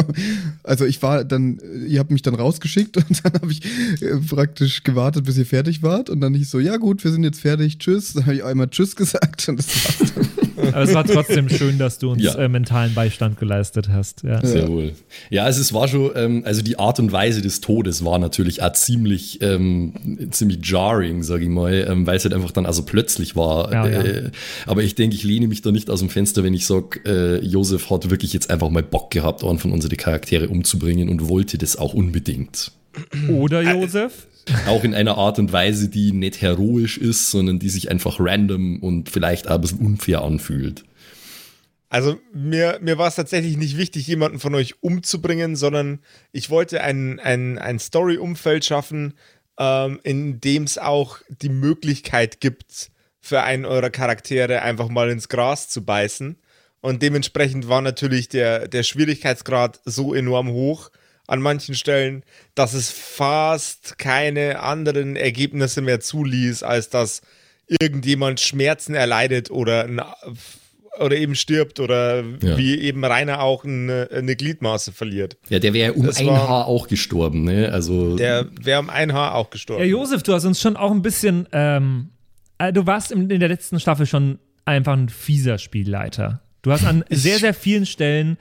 Also 0.64 0.86
ich 0.86 1.02
war 1.04 1.24
dann, 1.24 1.60
ihr 1.88 2.00
habt 2.00 2.10
mich 2.12 2.22
dann 2.24 2.36
rausgeschickt 2.36 2.98
und 2.98 3.24
dann 3.24 3.34
habe 3.42 3.52
ich 3.52 3.64
äh, 4.02 4.18
praktisch 4.28 4.84
gewartet, 4.84 5.26
bis 5.26 5.38
ihr 5.38 5.46
fertig 5.46 5.84
wart 5.84 6.10
und 6.10 6.20
dann 6.22 6.34
ich 6.36 6.50
so, 6.50 6.60
ja 6.60 6.78
gut, 6.78 7.04
wir 7.04 7.12
sind 7.12 7.24
jetzt 7.24 7.42
fertig, 7.42 7.78
tschüss. 7.80 8.14
Dann 8.14 8.26
habe 8.26 8.36
ich 8.36 8.44
einmal 8.44 8.70
tschüss 8.70 8.96
gesagt 8.96 9.48
und 9.50 9.58
das 9.58 9.68
war's 9.86 10.14
dann. 10.16 10.28
Aber 10.58 10.82
es 10.82 10.94
war 10.94 11.04
trotzdem 11.06 11.50
schön, 11.50 11.78
dass 11.78 12.00
du 12.00 12.12
uns 12.12 12.24
Ja. 12.24 12.36
äh, 12.36 12.48
mentalen 12.50 12.94
Beistand 12.94 13.40
geleistet 13.40 13.90
hast. 13.90 14.24
Ja. 14.24 14.46
Sehr 14.46 14.68
wohl. 14.68 14.94
Ja, 15.30 15.44
also 15.44 15.62
es 15.62 15.74
war 15.74 15.88
schon, 15.88 16.12
ähm, 16.16 16.44
also 16.46 16.62
die 16.62 16.78
Art 16.80 17.00
und 17.00 17.12
Weise 17.12 17.42
des 17.42 17.62
Todes 17.62 18.04
war 18.06 18.20
natürlich 18.20 18.62
auch 18.62 18.74
ziemlich, 18.74 19.42
ähm, 19.42 19.94
ziemlich 20.32 20.60
jarring, 20.64 21.24
sag 21.24 21.42
ich 21.42 21.50
mal, 21.50 21.86
ähm, 21.90 22.06
weil 22.06 22.18
es 22.18 22.24
halt 22.24 22.34
einfach 22.34 22.52
dann 22.52 22.66
also 22.66 22.84
plötzlich 22.84 23.36
war. 23.36 23.72
Ja, 23.72 23.88
ja. 23.88 24.02
äh, 24.04 24.32
Aber 24.66 24.84
ich 24.84 24.96
denke, 24.96 25.16
ich 25.16 25.24
lehne 25.24 25.48
mich 25.48 25.62
da 25.62 25.72
nicht 25.72 25.90
aus 25.90 26.00
dem 26.00 26.10
Fenster, 26.10 26.44
wenn 26.44 26.54
ich 26.54 26.66
sage, 26.66 27.00
äh, 27.06 27.46
Josef 27.46 27.90
hat 27.90 28.10
wirklich 28.10 28.34
jetzt 28.34 28.50
einfach 28.50 28.70
mal 28.70 28.84
Bock 28.84 29.12
gehabt, 29.12 29.44
einen 29.44 29.60
von 29.60 29.72
unseren 29.72 29.98
Charaktere 29.98 30.50
umzubringen 30.50 31.10
und 31.10 31.30
wollte 31.30 31.58
das 31.58 31.76
auch 31.78 31.94
unbedingt. 31.94 32.72
Oder 33.30 33.62
Josef? 33.62 34.28
Auch 34.68 34.84
in 34.84 34.94
einer 34.94 35.18
Art 35.18 35.40
und 35.40 35.52
Weise, 35.52 35.90
die 35.90 36.12
nicht 36.12 36.42
heroisch 36.42 36.98
ist, 36.98 37.32
sondern 37.32 37.60
die 37.60 37.70
sich 37.70 37.90
einfach 37.90 38.18
random 38.20 38.80
und 38.80 39.10
vielleicht 39.10 39.48
auch 39.48 39.56
ein 39.56 39.62
bisschen 39.62 39.80
unfair 39.80 40.22
anfühlt. 40.22 40.84
Also 41.90 42.20
mir, 42.34 42.80
mir 42.82 42.98
war 42.98 43.08
es 43.08 43.16
tatsächlich 43.16 43.56
nicht 43.56 43.78
wichtig, 43.78 44.08
jemanden 44.08 44.40
von 44.40 44.56
euch 44.56 44.82
umzubringen, 44.82 45.56
sondern 45.56 46.00
ich 46.32 46.50
wollte 46.50 46.82
ein, 46.82 47.20
ein, 47.20 47.60
ein 47.60 47.78
Story-Umfeld 47.78 48.66
schaffen, 48.66 49.14
ähm, 49.60 50.00
in 50.04 50.42
dem 50.42 50.64
es 50.64 50.80
auch 50.80 51.20
die 51.30 51.50
Möglichkeit 51.50 52.42
gibt, 52.42 52.90
für 53.22 53.44
einen 53.44 53.66
eurer 53.66 53.92
Charaktere 53.92 54.64
einfach 54.64 54.90
mal 54.90 55.10
ins 55.10 55.30
Gras 55.30 55.70
zu 55.70 55.86
beißen. 55.86 56.38
Und 56.82 57.02
dementsprechend 57.02 57.70
war 57.70 57.82
natürlich 57.82 58.28
der, 58.28 58.68
der 58.68 58.84
Schwierigkeitsgrad 58.84 59.80
so 59.86 60.14
enorm 60.14 60.50
hoch 60.50 60.90
an 61.28 61.42
manchen 61.42 61.76
Stellen, 61.76 62.24
dass 62.56 62.74
es 62.74 62.90
fast 62.92 63.98
keine 63.98 64.60
anderen 64.60 65.16
Ergebnisse 65.16 65.82
mehr 65.82 66.00
zuließ, 66.00 66.64
als 66.64 66.90
dass 66.90 67.22
irgendjemand 67.68 68.40
Schmerzen 68.42 68.94
erleidet 68.94 69.50
oder 69.52 69.86
ein 69.86 70.02
oder 71.00 71.16
eben 71.18 71.34
stirbt 71.34 71.80
oder 71.80 72.22
Ja. 72.44 72.56
wie 72.58 72.78
eben 72.80 73.04
Rainer 73.04 73.42
auch 73.42 73.64
eine, 73.66 74.10
eine 74.14 74.36
Gliedmaße 74.36 74.92
verliert. 74.92 75.38
Ja, 75.50 75.58
der 75.58 75.74
wäre 75.74 75.94
um 75.94 76.06
Das 76.06 76.18
ein 76.20 76.28
war- 76.28 76.48
Haar 76.48 76.68
auch 76.68 76.88
gestorben, 76.88 77.46
ne? 77.46 77.72
Also 77.74 78.16
Der 78.16 78.46
wäre 78.62 78.80
um 78.80 78.92
ein 78.92 79.12
Haar 79.12 79.34
auch 79.34 79.50
gestorben. 79.50 79.82
Ja, 79.82 79.90
Josef, 79.90 80.22
du 80.22 80.34
hast 80.34 80.46
uns 80.46 80.62
schon 80.62 80.78
auch 80.78 80.92
ein 80.92 81.02
bisschen, 81.02 81.48
ähm, 81.52 82.10
äh, 82.60 82.72
du 82.72 82.86
warst 82.86 83.12
in, 83.12 83.28
in 83.32 83.40
der 83.40 83.50
letzten 83.50 83.80
Staffel 83.80 84.06
schon 84.06 84.38
einfach 84.66 84.94
ein 84.94 85.10
fieser 85.10 85.58
Spielleiter. 85.58 86.42
Du 86.64 86.72
hast 86.72 86.86
an 86.86 87.04
sehr, 87.10 87.40
sehr 87.40 87.54
vielen 87.54 87.86
Stellen, 87.86 88.38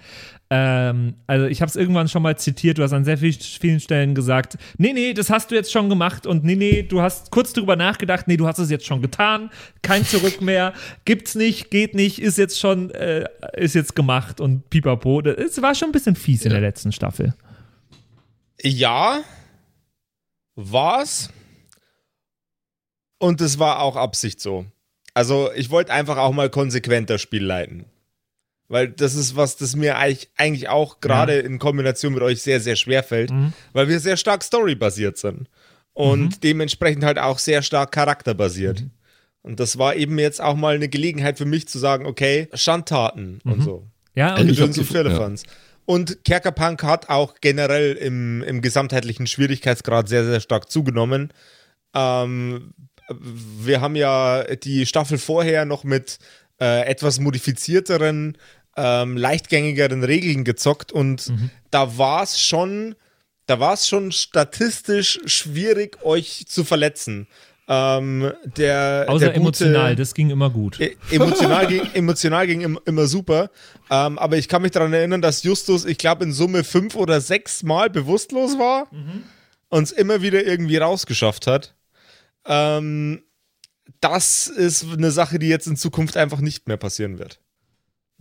ähm, 0.55 1.15
also 1.27 1.47
ich 1.47 1.63
habe 1.63 1.71
es 1.71 1.77
irgendwann 1.77 2.09
schon 2.09 2.23
mal 2.23 2.39
zitiert, 2.39 2.77
du 2.77 2.83
hast 2.83 2.93
an 2.93 3.07
sehr 3.07 3.17
viel, 3.17 3.33
vielen 3.33 3.81
Stellen 3.81 4.15
gesagt, 4.15 4.59
nee, 4.77 4.93
nee, 4.93 5.15
das 5.15 5.31
hast 5.31 5.51
du 5.51 5.55
jetzt 5.55 5.73
schon 5.73 5.89
gemacht 5.89 6.27
und 6.27 6.45
nee, 6.45 6.57
nee, 6.57 6.83
du 6.83 7.01
hast 7.01 7.31
kurz 7.31 7.55
drüber 7.55 7.75
nachgedacht, 7.75 8.29
nee, 8.29 8.37
du 8.37 8.47
hast 8.47 8.59
es 8.59 8.69
jetzt 8.69 8.85
schon 8.85 9.01
getan, 9.01 9.51
kein 9.81 10.05
Zurück 10.05 10.43
mehr, 10.43 10.75
gibt's 11.07 11.35
nicht, 11.35 11.71
geht 11.71 11.95
nicht, 11.95 12.21
ist 12.21 12.37
jetzt 12.37 12.61
schon, 12.61 12.91
äh, 12.91 13.25
ist 13.57 13.75
jetzt 13.75 13.97
gemacht 13.97 14.43
und 14.43 14.69
pipapo. 14.69 15.23
Es 15.23 15.63
war 15.63 15.75
schon 15.75 15.89
ein 15.89 15.93
bisschen 15.93 16.17
fies 16.17 16.45
in 16.45 16.51
der 16.51 16.61
letzten 16.61 16.93
Staffel. 16.93 17.35
Ja, 18.63 19.23
war's. 20.55 21.31
Und 23.19 23.41
es 23.41 23.59
war 23.59 23.81
auch 23.81 23.97
Absicht 23.97 24.39
so. 24.39 24.67
Also 25.15 25.51
ich 25.55 25.71
wollte 25.71 25.95
einfach 25.95 26.19
auch 26.19 26.33
mal 26.33 26.51
konsequenter 26.51 27.19
Spiel 27.19 27.45
leiten. 27.45 27.87
Weil 28.73 28.89
das 28.89 29.15
ist 29.15 29.37
was, 29.37 29.57
das 29.59 29.77
mir 29.77 29.99
eigentlich, 29.99 30.31
eigentlich 30.39 30.69
auch 30.71 31.01
gerade 31.01 31.35
in 31.41 31.59
Kombination 31.59 32.15
mit 32.15 32.23
euch 32.23 32.41
sehr, 32.41 32.59
sehr 32.59 32.77
schwer 32.77 33.03
fällt, 33.03 33.31
weil 33.75 33.89
wir 33.89 34.01
sehr 34.01 34.17
stark 34.17 34.43
storybasiert 34.43 35.19
sind. 35.19 35.49
Und 35.93 36.43
dementsprechend 36.43 37.05
halt 37.05 37.19
auch 37.19 37.39
sehr 37.39 37.61
stark 37.61 37.93
charakterbasiert. 37.93 38.85
Und 39.43 39.61
das 39.61 39.77
war 39.77 39.95
eben 39.95 40.19
jetzt 40.19 40.41
auch 40.41 40.57
mal 40.57 40.75
eine 40.75 40.89
Gelegenheit 40.89 41.37
für 41.37 41.45
mich 41.45 41.69
zu 41.69 41.79
sagen, 41.79 42.07
okay, 42.07 42.49
Schandtaten 42.55 43.41
und 43.45 43.63
so. 43.63 43.87
Ja, 44.15 44.35
Also 44.35 44.43
und 44.43 44.51
ich 44.51 44.59
gef- 44.87 44.91
Firlefanz. 44.93 45.43
Und 45.85 46.25
Kerkerpunk 46.25 46.83
hat 46.85 47.11
auch 47.11 47.35
generell 47.43 47.93
im, 47.95 48.43
im 48.43 48.63
gesamtheitlichen 48.63 49.27
Schwierigkeitsgrad 49.27 50.09
sehr, 50.09 50.25
sehr 50.25 50.41
stark 50.41 50.71
zugenommen. 50.71 51.33
Ähm, 51.95 52.73
wir 53.11 53.81
haben 53.83 53.97
ja 53.97 54.45
die 54.55 54.87
Staffel 54.87 55.19
vorher 55.19 55.65
noch 55.67 55.85
mit 55.85 56.19
äh, 56.61 56.87
etwas 56.87 57.19
modifizierteren, 57.21 58.39
ähm, 58.77 59.17
leichtgängigeren 59.17 60.03
Regeln 60.05 60.45
gezockt 60.45 60.93
und 60.93 61.33
da 61.71 61.99
war 61.99 62.23
es 62.23 62.41
schon, 62.41 62.95
da 63.47 63.61
war 63.61 63.75
es 63.75 63.87
schon 63.89 64.13
statistisch 64.13 65.21
schwierig, 65.27 66.03
euch 66.05 66.45
zu 66.49 66.65
verletzen. 66.65 67.27
Ähm, 67.69 68.33
der, 68.57 69.05
außer 69.09 69.19
der 69.27 69.29
gute- 69.29 69.41
emotional, 69.65 69.97
das 69.97 70.15
ging 70.15 70.31
immer 70.31 70.51
gut. 70.51 70.81
E- 70.81 70.97
emotional 71.11 71.67
ging, 71.69 71.83
emotional 71.95 72.47
ging 72.47 72.61
im, 72.61 72.79
immer 72.87 73.07
super. 73.07 73.51
Ähm, 73.89 74.19
aber 74.19 74.37
ich 74.37 74.49
kann 74.49 74.63
mich 74.63 74.73
daran 74.73 74.93
erinnern, 74.93 75.23
dass 75.23 75.43
Justus, 75.45 75.85
ich 75.85 75.97
glaube, 75.97 76.25
in 76.25 76.33
Summe 76.33 76.65
fünf 76.65 76.97
oder 76.97 77.21
sechs 77.21 77.63
Mal 77.63 77.89
bewusstlos 77.89 78.59
war 78.59 78.89
und 79.69 79.85
es 79.85 79.93
immer 79.93 80.23
wieder 80.23 80.45
irgendwie 80.45 80.77
rausgeschafft 80.79 81.47
hat. 81.47 81.75
Ähm, 82.47 83.23
das 84.01 84.49
ist 84.49 84.85
eine 84.93 85.13
Sache, 85.13 85.39
die 85.39 85.49
jetzt 85.49 85.67
in 85.69 85.77
Zukunft 85.77 86.17
einfach 86.17 86.41
nicht 86.41 86.67
mehr 86.67 86.77
passieren 86.77 87.19
wird. 87.19 87.39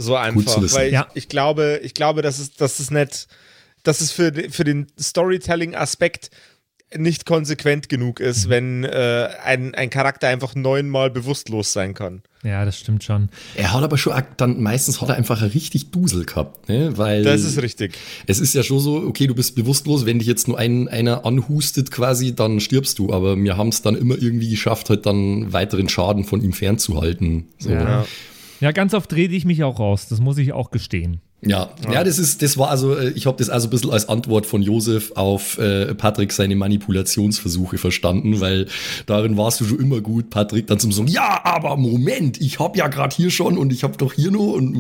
So 0.01 0.15
einfach. 0.15 0.58
Weil 0.74 0.88
ich, 0.88 0.93
Ja. 0.93 1.08
ich 1.13 1.29
glaube, 1.29 1.79
ich 1.84 1.93
glaube, 1.93 2.22
dass 2.22 2.39
es, 2.39 2.53
dass 2.53 2.79
es 2.79 2.91
nicht, 2.91 3.27
dass 3.84 4.01
es 4.01 4.12
für, 4.12 4.31
für 4.50 4.63
den 4.63 4.88
Storytelling-Aspekt 5.00 6.29
nicht 6.98 7.25
konsequent 7.25 7.88
genug 7.88 8.20
ist, 8.20 8.50
wenn 8.50 8.84
äh, 8.84 9.29
ein, 9.46 9.74
ein 9.75 9.89
Charakter 9.89 10.27
einfach 10.27 10.55
neunmal 10.55 11.10
bewusstlos 11.10 11.72
sein 11.72 11.93
kann. 11.93 12.22
Ja, 12.43 12.65
das 12.65 12.77
stimmt 12.77 13.03
schon. 13.03 13.29
Er 13.55 13.72
hat 13.72 13.81
aber 13.84 13.98
schon 13.98 14.13
dann 14.36 14.62
meistens 14.62 15.00
hat 15.00 15.08
er 15.08 15.15
einfach 15.15 15.41
ein 15.41 15.50
richtig 15.51 15.91
Dusel 15.91 16.25
gehabt, 16.25 16.67
ne? 16.67 16.98
Weil 16.98 17.24
Das 17.24 17.43
ist 17.43 17.62
richtig. 17.62 17.98
es 18.27 18.41
ist 18.41 18.53
ja 18.55 18.63
schon 18.63 18.79
so, 18.79 18.96
okay, 18.98 19.27
du 19.27 19.36
bist 19.36 19.55
bewusstlos, 19.55 20.05
wenn 20.05 20.20
dich 20.20 20.27
jetzt 20.27 20.50
nur 20.50 20.58
ein, 20.58 20.89
einer 20.89 21.24
anhustet 21.25 21.91
quasi, 21.91 22.36
dann 22.36 22.60
stirbst 22.60 23.00
du. 23.00 23.13
Aber 23.13 23.38
wir 23.38 23.55
haben 23.55 23.70
es 23.70 23.81
dann 23.81 23.96
immer 23.96 24.17
irgendwie 24.22 24.50
geschafft, 24.50 24.89
halt 24.89 25.05
dann 25.05 25.53
weiteren 25.53 25.88
Schaden 25.88 26.25
von 26.25 26.41
ihm 26.43 26.51
fernzuhalten. 26.51 27.48
So. 27.58 27.70
Ja. 27.70 28.05
Ja, 28.62 28.72
ganz 28.72 28.94
oft 28.94 29.13
rede 29.13 29.36
ich 29.36 29.44
mich 29.44 29.63
auch 29.63 29.80
raus, 29.80 30.08
das 30.08 30.22
muss 30.22 30.38
ich 30.38 30.53
auch 30.53 30.72
gestehen. 30.72 31.22
Ja, 31.44 31.72
ja, 31.91 32.03
das 32.03 32.20
ist, 32.20 32.44
das 32.44 32.56
war 32.60 32.70
also, 32.70 32.96
äh, 32.96 33.10
ich 33.15 33.25
habe 33.25 33.36
das 33.38 33.50
also 33.50 33.65
ein 33.68 33.72
bisschen 33.72 33.89
als 33.89 34.08
Antwort 34.08 34.46
von 34.46 34.62
Josef 34.62 35.12
auf 35.15 35.58
äh, 35.58 35.96
Patrick 35.96 36.32
seine 36.32 36.56
Manipulationsversuche 36.56 37.80
verstanden, 37.80 38.39
weil 38.39 38.68
darin 39.08 39.38
warst 39.38 39.60
du 39.60 39.65
schon 39.65 39.80
immer 39.80 40.01
gut, 40.01 40.30
Patrick, 40.30 40.68
dann 40.68 40.80
zum 40.80 40.91
sagen, 40.91 41.08
ja, 41.08 41.44
aber 41.44 41.77
Moment, 41.77 42.39
ich 42.39 42.60
habe 42.60 42.77
ja 42.77 42.88
gerade 42.88 43.15
hier 43.15 43.32
schon 43.32 43.58
und 43.58 43.74
ich 43.74 43.84
habe 43.84 43.98
doch 43.98 44.13
hier 44.13 44.30
noch 44.30 44.53
und 44.53 44.75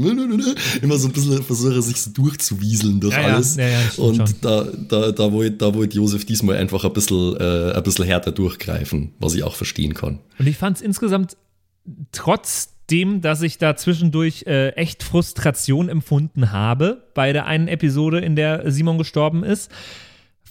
immer 0.83 0.97
so 0.97 1.07
ein 1.07 1.13
bisschen 1.13 1.41
versuche 1.41 1.81
sich 1.81 1.99
so 1.99 2.11
durchzuwieseln 2.11 2.99
durch 2.99 3.15
ja, 3.15 3.21
alles. 3.21 3.55
Ja, 3.55 3.67
ja, 3.67 3.79
und 3.97 4.17
schon. 4.17 4.27
da, 4.41 4.67
da, 4.87 5.11
da 5.11 5.31
wollte 5.31 5.57
da 5.57 5.73
wollt 5.73 5.95
Josef 5.95 6.25
diesmal 6.25 6.57
einfach 6.57 6.85
ein 6.85 6.93
bisschen, 6.93 7.37
äh, 7.37 7.71
ein 7.73 7.81
bisschen 7.81 8.05
härter 8.05 8.31
durchgreifen, 8.31 9.13
was 9.19 9.33
ich 9.33 9.41
auch 9.41 9.55
verstehen 9.55 9.95
kann. 9.95 10.19
Und 10.37 10.45
ich 10.45 10.57
fand 10.57 10.77
es 10.77 10.83
insgesamt 10.83 11.37
trotz 12.11 12.70
dem, 12.91 13.21
dass 13.21 13.41
ich 13.41 13.57
da 13.57 13.75
zwischendurch 13.75 14.43
äh, 14.45 14.69
echt 14.71 15.03
Frustration 15.03 15.89
empfunden 15.89 16.51
habe 16.51 17.03
bei 17.13 17.33
der 17.33 17.45
einen 17.45 17.67
Episode, 17.67 18.19
in 18.19 18.35
der 18.35 18.69
Simon 18.71 18.97
gestorben 18.97 19.43
ist 19.43 19.71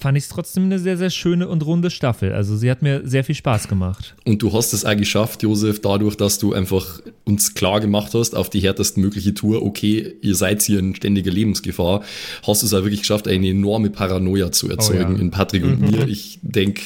fand 0.01 0.17
ich 0.17 0.25
es 0.25 0.31
trotzdem 0.31 0.65
eine 0.65 0.79
sehr, 0.79 0.97
sehr 0.97 1.11
schöne 1.11 1.47
und 1.47 1.65
runde 1.65 1.91
Staffel. 1.91 2.33
Also 2.33 2.57
sie 2.57 2.71
hat 2.71 2.81
mir 2.81 3.03
sehr 3.05 3.23
viel 3.23 3.35
Spaß 3.35 3.69
gemacht. 3.69 4.15
Und 4.25 4.41
du 4.41 4.53
hast 4.53 4.73
es 4.73 4.85
auch 4.85 4.97
geschafft, 4.97 5.43
Josef, 5.43 5.81
dadurch, 5.81 6.17
dass 6.17 6.39
du 6.39 6.55
einfach 6.55 7.01
uns 7.25 7.55
klar 7.55 7.81
gemacht 7.81 8.15
hast, 8.15 8.35
auf 8.35 8.49
die 8.49 8.61
härtest 8.61 8.97
mögliche 8.97 9.35
Tour, 9.35 9.63
okay, 9.63 10.17
ihr 10.23 10.35
seid 10.35 10.63
hier 10.63 10.79
in 10.79 10.95
ständiger 10.95 11.31
Lebensgefahr, 11.31 12.03
hast 12.47 12.63
du 12.63 12.67
es 12.67 12.73
auch 12.73 12.83
wirklich 12.83 13.01
geschafft, 13.01 13.29
eine 13.29 13.49
enorme 13.49 13.91
Paranoia 13.91 14.51
zu 14.53 14.71
erzeugen 14.71 15.15
oh 15.15 15.17
ja. 15.17 15.21
in 15.21 15.31
Patrick 15.31 15.65
und 15.65 15.81
mhm. 15.81 15.91
mir. 15.91 16.09
Ich 16.09 16.39
denke, 16.43 16.81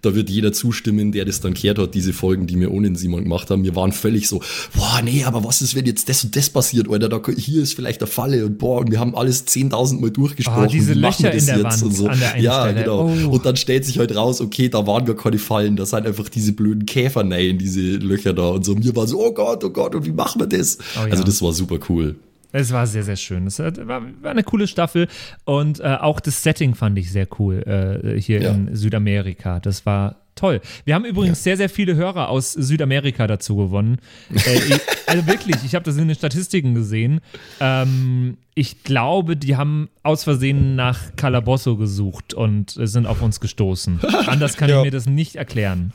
da 0.00 0.14
wird 0.14 0.30
jeder 0.30 0.52
zustimmen, 0.52 1.12
der 1.12 1.26
das 1.26 1.40
dann 1.40 1.52
kehrt 1.52 1.78
hat, 1.78 1.94
diese 1.94 2.14
Folgen, 2.14 2.46
die 2.46 2.58
wir 2.58 2.72
ohne 2.72 2.96
Simon 2.96 3.24
gemacht 3.24 3.50
haben. 3.50 3.62
Wir 3.62 3.76
waren 3.76 3.92
völlig 3.92 4.26
so, 4.28 4.40
boah, 4.74 5.02
nee, 5.04 5.24
aber 5.24 5.44
was 5.44 5.60
ist, 5.60 5.74
wenn 5.74 5.84
jetzt 5.84 6.08
das 6.08 6.24
und 6.24 6.34
das 6.34 6.48
passiert, 6.48 6.88
Alter, 6.88 7.10
da, 7.10 7.20
hier 7.36 7.62
ist 7.62 7.74
vielleicht 7.74 8.00
der 8.00 8.08
Falle 8.08 8.46
und 8.46 8.58
boah, 8.58 8.80
und 8.80 8.90
wir 8.90 9.00
haben 9.00 9.14
alles 9.14 9.46
10.000 9.46 10.00
Mal 10.00 10.10
durchgesprochen. 10.10 10.64
Oh, 10.64 10.70
diese 10.70 10.94
Löcher 10.94 11.30
in 11.32 11.44
der 11.44 11.62
Wand 11.62 11.94
so. 11.94 12.08
an 12.08 12.18
der 12.18 12.40
ja, 12.40 12.53
Stelle. 12.62 12.82
genau. 12.82 13.10
Oh. 13.26 13.30
Und 13.30 13.46
dann 13.46 13.56
stellt 13.56 13.84
sich 13.84 13.98
halt 13.98 14.14
raus, 14.14 14.40
okay, 14.40 14.68
da 14.68 14.86
waren 14.86 15.04
gar 15.04 15.16
keine 15.16 15.38
Fallen, 15.38 15.76
das 15.76 15.90
sind 15.90 16.06
einfach 16.06 16.28
diese 16.28 16.52
blöden 16.52 16.86
Käferneien, 16.86 17.58
diese 17.58 17.96
Löcher 17.98 18.32
da. 18.32 18.48
Und 18.48 18.64
so 18.64 18.74
mir 18.74 18.94
war 18.96 19.06
so, 19.06 19.24
oh 19.24 19.32
Gott, 19.32 19.62
oh 19.64 19.70
Gott, 19.70 19.94
und 19.94 20.04
wie 20.04 20.12
machen 20.12 20.40
wir 20.40 20.46
das? 20.46 20.78
Oh, 20.96 21.06
ja. 21.06 21.12
Also 21.12 21.24
das 21.24 21.42
war 21.42 21.52
super 21.52 21.78
cool. 21.88 22.16
Es 22.54 22.72
war 22.72 22.86
sehr, 22.86 23.02
sehr 23.02 23.16
schön. 23.16 23.48
Es 23.48 23.58
war, 23.58 24.02
war 24.22 24.30
eine 24.30 24.44
coole 24.44 24.68
Staffel 24.68 25.08
und 25.44 25.80
äh, 25.80 25.96
auch 26.00 26.20
das 26.20 26.44
Setting 26.44 26.76
fand 26.76 26.96
ich 26.98 27.10
sehr 27.10 27.26
cool 27.40 27.62
äh, 27.66 28.20
hier 28.20 28.42
ja. 28.42 28.52
in 28.52 28.76
Südamerika. 28.76 29.58
Das 29.58 29.84
war 29.86 30.20
toll. 30.36 30.60
Wir 30.84 30.94
haben 30.94 31.04
übrigens 31.04 31.40
ja. 31.40 31.42
sehr, 31.42 31.56
sehr 31.56 31.68
viele 31.68 31.96
Hörer 31.96 32.28
aus 32.28 32.52
Südamerika 32.52 33.26
dazu 33.26 33.56
gewonnen. 33.56 33.98
äh, 34.32 34.54
ich, 34.54 34.80
also 35.06 35.26
wirklich, 35.26 35.56
ich 35.64 35.74
habe 35.74 35.84
das 35.84 35.96
in 35.96 36.06
den 36.06 36.14
Statistiken 36.14 36.76
gesehen. 36.76 37.22
Ähm, 37.58 38.36
ich 38.54 38.84
glaube, 38.84 39.36
die 39.36 39.56
haben 39.56 39.88
aus 40.04 40.22
Versehen 40.22 40.76
nach 40.76 41.16
Calabosso 41.16 41.76
gesucht 41.76 42.34
und 42.34 42.70
sind 42.78 43.06
auf 43.06 43.20
uns 43.20 43.40
gestoßen. 43.40 43.98
Anders 44.26 44.56
kann 44.56 44.70
ich 44.70 44.76
mir 44.76 44.92
das 44.92 45.06
nicht 45.06 45.34
erklären. 45.34 45.92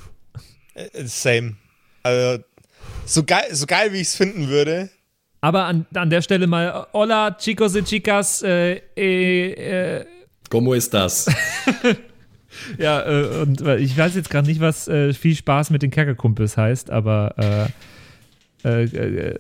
Äh, 0.74 1.06
same. 1.06 1.56
Also, 2.04 2.44
so 3.06 3.24
geil, 3.24 3.46
so 3.54 3.66
geil 3.66 3.94
wie 3.94 4.02
ich 4.02 4.10
es 4.10 4.16
finden 4.16 4.50
würde, 4.50 4.90
aber 5.42 5.66
an, 5.66 5.86
an 5.94 6.10
der 6.10 6.22
Stelle 6.22 6.48
mal, 6.48 6.88
hola 6.94 7.38
chicos 7.38 7.76
y 7.76 7.84
chicas, 7.84 8.42
äh, 8.42 8.82
äh, 8.96 10.00
äh. 10.00 10.06
¿Cómo 10.50 10.74
estás? 10.74 11.28
ja, 12.78 13.02
äh, 13.02 13.42
und 13.42 13.62
äh, 13.62 13.78
ich 13.78 13.98
weiß 13.98 14.16
jetzt 14.16 14.30
gerade 14.30 14.48
nicht, 14.48 14.60
was 14.60 14.88
äh, 14.88 15.14
viel 15.14 15.36
Spaß 15.36 15.70
mit 15.70 15.82
den 15.82 15.92
Kerkerkumpels 15.92 16.58
heißt, 16.58 16.90
aber 16.90 17.70
äh, 18.64 18.84
äh, 18.84 19.40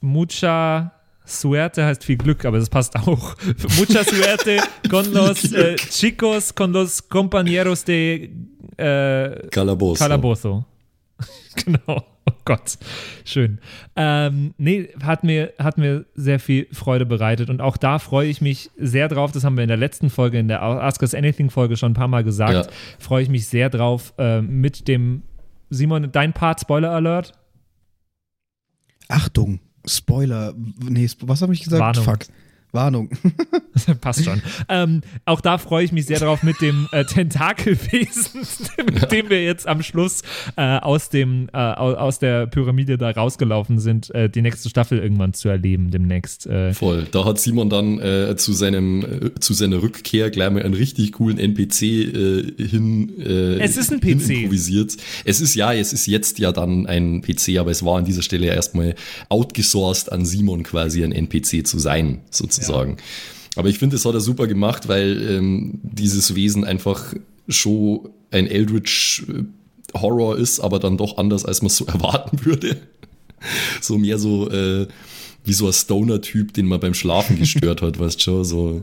mucha 0.00 0.92
suerte 1.24 1.84
heißt 1.84 2.04
viel 2.04 2.16
Glück, 2.16 2.44
aber 2.44 2.58
das 2.58 2.70
passt 2.70 2.96
auch. 2.96 3.36
mucha 3.78 4.04
suerte 4.04 4.60
con 4.90 5.12
los 5.12 5.42
chicos, 5.90 6.54
con 6.54 6.72
los 6.72 7.02
compañeros 7.08 7.84
de 7.84 8.30
Calabozo. 9.50 9.98
Calabozo. 9.98 10.64
genau. 11.56 12.13
Gott, 12.44 12.76
schön. 13.24 13.58
Ähm, 13.96 14.54
nee, 14.58 14.90
hat 15.02 15.24
mir, 15.24 15.54
hat 15.58 15.78
mir 15.78 16.04
sehr 16.14 16.38
viel 16.38 16.66
Freude 16.72 17.06
bereitet 17.06 17.48
und 17.48 17.62
auch 17.62 17.78
da 17.78 17.98
freue 17.98 18.28
ich 18.28 18.42
mich 18.42 18.70
sehr 18.76 19.08
drauf. 19.08 19.32
Das 19.32 19.44
haben 19.44 19.56
wir 19.56 19.62
in 19.62 19.68
der 19.68 19.78
letzten 19.78 20.10
Folge, 20.10 20.38
in 20.38 20.48
der 20.48 20.62
Ask 20.62 21.00
Us 21.00 21.14
Anything 21.14 21.48
Folge 21.48 21.76
schon 21.76 21.92
ein 21.92 21.94
paar 21.94 22.08
Mal 22.08 22.22
gesagt. 22.22 22.52
Ja. 22.52 22.72
Freue 22.98 23.22
ich 23.22 23.30
mich 23.30 23.46
sehr 23.46 23.70
drauf 23.70 24.12
äh, 24.18 24.42
mit 24.42 24.88
dem 24.88 25.22
Simon, 25.70 26.12
dein 26.12 26.32
Part, 26.34 26.60
Spoiler 26.60 26.90
Alert. 26.90 27.32
Achtung, 29.08 29.60
Spoiler. 29.86 30.54
Nee, 30.82 31.08
was 31.20 31.42
habe 31.42 31.54
ich 31.54 31.62
gesagt? 31.62 31.80
Warnung. 31.80 32.04
Fuck. 32.04 32.26
Warnung. 32.74 33.10
Passt 34.00 34.24
schon. 34.24 34.42
Ähm, 34.68 35.00
auch 35.24 35.40
da 35.40 35.58
freue 35.58 35.84
ich 35.84 35.92
mich 35.92 36.06
sehr 36.06 36.18
drauf 36.18 36.42
mit 36.42 36.60
dem 36.60 36.88
äh, 36.92 37.04
Tentakelwesen, 37.04 38.42
mit 38.84 39.00
ja. 39.00 39.06
dem 39.06 39.30
wir 39.30 39.42
jetzt 39.42 39.66
am 39.66 39.82
Schluss 39.82 40.22
äh, 40.56 40.78
aus, 40.78 41.08
dem, 41.08 41.48
äh, 41.52 41.56
aus 41.56 42.18
der 42.18 42.46
Pyramide 42.46 42.98
da 42.98 43.10
rausgelaufen 43.10 43.78
sind, 43.78 44.14
äh, 44.14 44.28
die 44.28 44.42
nächste 44.42 44.68
Staffel 44.68 44.98
irgendwann 44.98 45.32
zu 45.32 45.48
erleben 45.48 45.90
demnächst. 45.90 46.46
Äh. 46.46 46.74
Voll. 46.74 47.06
Da 47.10 47.24
hat 47.24 47.38
Simon 47.38 47.70
dann 47.70 48.00
äh, 48.00 48.36
zu, 48.36 48.52
seinem, 48.52 49.30
zu 49.40 49.54
seiner 49.54 49.82
Rückkehr 49.82 50.30
gleich 50.30 50.50
mal 50.50 50.62
einen 50.62 50.74
richtig 50.74 51.12
coolen 51.12 51.38
NPC 51.38 51.78
hin, 51.78 53.12
es 53.60 53.76
ist 53.76 53.92
ein 53.92 54.00
PC. 54.00 54.30
improvisiert. 54.30 54.96
Es 55.24 55.40
ist 55.40 55.54
ja, 55.54 55.72
es 55.72 55.92
ist 55.92 56.06
jetzt 56.06 56.38
ja 56.38 56.52
dann 56.52 56.86
ein 56.86 57.22
PC, 57.22 57.58
aber 57.58 57.70
es 57.70 57.84
war 57.84 57.98
an 57.98 58.04
dieser 58.04 58.22
Stelle 58.22 58.46
erstmal 58.46 58.94
outgesourced 59.28 60.10
an 60.12 60.24
Simon 60.24 60.62
quasi 60.62 61.04
ein 61.04 61.12
NPC 61.12 61.66
zu 61.66 61.78
sein, 61.78 62.20
sozusagen 62.30 62.63
sozusagen. 62.64 62.92
Ja. 62.92 62.96
Aber 63.56 63.68
ich 63.68 63.78
finde, 63.78 63.96
das 63.96 64.04
hat 64.04 64.14
er 64.14 64.20
super 64.20 64.46
gemacht, 64.46 64.88
weil 64.88 65.30
ähm, 65.30 65.80
dieses 65.82 66.34
Wesen 66.34 66.64
einfach 66.64 67.14
schon 67.48 68.08
ein 68.30 68.46
Eldritch 68.46 69.24
äh, 69.28 69.44
Horror 69.98 70.36
ist, 70.36 70.60
aber 70.60 70.80
dann 70.80 70.96
doch 70.96 71.18
anders, 71.18 71.44
als 71.44 71.62
man 71.62 71.68
es 71.68 71.76
so 71.76 71.84
erwarten 71.86 72.44
würde. 72.44 72.76
so 73.80 73.98
mehr 73.98 74.18
so 74.18 74.50
äh, 74.50 74.88
wie 75.44 75.52
so 75.52 75.66
ein 75.66 75.72
Stoner-Typ, 75.72 76.54
den 76.54 76.66
man 76.66 76.80
beim 76.80 76.94
Schlafen 76.94 77.38
gestört 77.38 77.82
hat, 77.82 77.98
weißt 77.98 78.18
du 78.18 78.22
schon, 78.22 78.44
so 78.44 78.82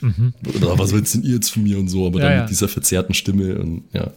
Mhm. 0.00 0.34
Oder 0.56 0.78
was 0.78 0.92
willst 0.92 1.14
denn 1.14 1.22
ihr 1.22 1.34
jetzt 1.34 1.50
von 1.50 1.62
mir 1.62 1.78
und 1.78 1.88
so, 1.88 2.06
aber 2.06 2.18
ja, 2.18 2.24
dann 2.24 2.34
ja. 2.34 2.40
mit 2.42 2.50
dieser 2.50 2.68
verzerrten 2.68 3.14
Stimme 3.14 3.58
und 3.58 3.84
ja. 3.92 4.10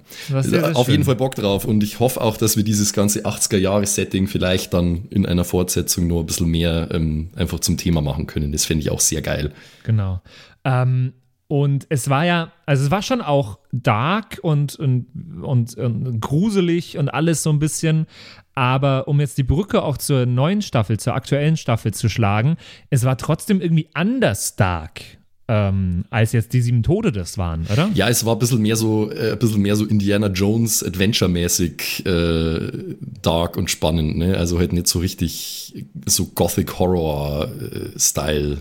Auf 0.73 0.85
schön. 0.85 0.91
jeden 0.91 1.03
Fall 1.03 1.15
Bock 1.15 1.35
drauf 1.35 1.65
und 1.65 1.83
ich 1.83 1.99
hoffe 1.99 2.21
auch, 2.21 2.37
dass 2.37 2.57
wir 2.57 2.63
dieses 2.63 2.93
ganze 2.93 3.25
80er-Jahres-Setting 3.25 4.27
vielleicht 4.27 4.73
dann 4.73 5.05
in 5.09 5.25
einer 5.25 5.43
Fortsetzung 5.43 6.07
noch 6.07 6.21
ein 6.21 6.25
bisschen 6.25 6.47
mehr 6.49 6.89
ähm, 6.91 7.29
einfach 7.35 7.59
zum 7.59 7.77
Thema 7.77 8.01
machen 8.01 8.27
können. 8.27 8.51
Das 8.51 8.65
fände 8.65 8.81
ich 8.81 8.91
auch 8.91 8.99
sehr 8.99 9.21
geil. 9.21 9.51
Genau. 9.83 10.21
Ähm, 10.63 11.13
und 11.47 11.85
es 11.89 12.09
war 12.09 12.25
ja, 12.25 12.51
also 12.65 12.85
es 12.85 12.91
war 12.91 13.01
schon 13.01 13.21
auch 13.21 13.59
dark 13.71 14.39
und, 14.41 14.75
und, 14.75 15.05
und, 15.43 15.75
und, 15.77 16.19
gruselig 16.19 16.97
und 16.97 17.09
alles 17.09 17.43
so 17.43 17.51
ein 17.51 17.59
bisschen. 17.59 18.07
Aber 18.55 19.07
um 19.07 19.19
jetzt 19.19 19.37
die 19.37 19.43
Brücke 19.43 19.83
auch 19.83 19.97
zur 19.97 20.25
neuen 20.25 20.61
Staffel, 20.61 20.99
zur 20.99 21.13
aktuellen 21.13 21.57
Staffel 21.57 21.93
zu 21.93 22.09
schlagen, 22.09 22.57
es 22.89 23.03
war 23.03 23.17
trotzdem 23.17 23.61
irgendwie 23.61 23.89
anders 23.93 24.55
dark 24.55 25.01
ähm, 25.47 26.05
als 26.09 26.31
jetzt 26.31 26.53
die 26.53 26.61
sieben 26.61 26.83
Tode 26.83 27.11
das 27.11 27.37
waren, 27.37 27.65
oder? 27.71 27.89
Ja, 27.93 28.07
es 28.07 28.25
war 28.25 28.35
ein 28.35 28.39
bisschen 28.39 28.61
mehr 28.61 28.77
so, 28.77 29.11
äh, 29.11 29.33
ein 29.33 29.39
bisschen 29.39 29.61
mehr 29.61 29.75
so 29.75 29.85
Indiana 29.85 30.27
Jones 30.27 30.83
Adventure-mäßig 30.83 32.05
äh, 32.05 32.95
dark 33.21 33.57
und 33.57 33.69
spannend, 33.69 34.17
ne? 34.17 34.37
Also 34.37 34.57
halt 34.57 34.71
nicht 34.71 34.87
so 34.87 34.99
richtig 34.99 35.85
so 36.05 36.27
Gothic 36.27 36.79
Horror-Style. 36.79 38.57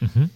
Äh, 0.00 0.04
mhm. 0.04 0.30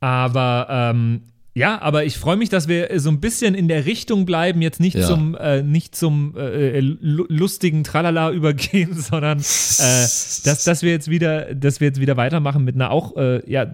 Aber 0.00 0.66
ähm, 0.68 1.22
ja, 1.52 1.80
aber 1.82 2.04
ich 2.04 2.16
freue 2.16 2.36
mich, 2.36 2.48
dass 2.48 2.68
wir 2.68 2.88
so 3.00 3.10
ein 3.10 3.20
bisschen 3.20 3.54
in 3.56 3.66
der 3.66 3.84
Richtung 3.84 4.24
bleiben, 4.24 4.62
jetzt 4.62 4.78
nicht 4.78 4.96
ja. 4.96 5.06
zum, 5.06 5.34
äh, 5.34 5.62
nicht 5.62 5.96
zum 5.96 6.36
äh, 6.36 6.78
äh 6.78 6.80
lustigen 6.80 7.82
Tralala 7.82 8.30
übergehen, 8.32 8.94
sondern 8.94 9.38
äh, 9.38 9.42
dass, 9.42 10.64
dass 10.64 10.82
wir 10.82 10.90
jetzt 10.90 11.10
wieder, 11.10 11.52
dass 11.54 11.80
wir 11.80 11.88
jetzt 11.88 12.00
wieder 12.00 12.16
weitermachen 12.16 12.64
mit 12.64 12.76
einer 12.76 12.92
auch, 12.92 13.16
äh, 13.16 13.42
ja, 13.50 13.66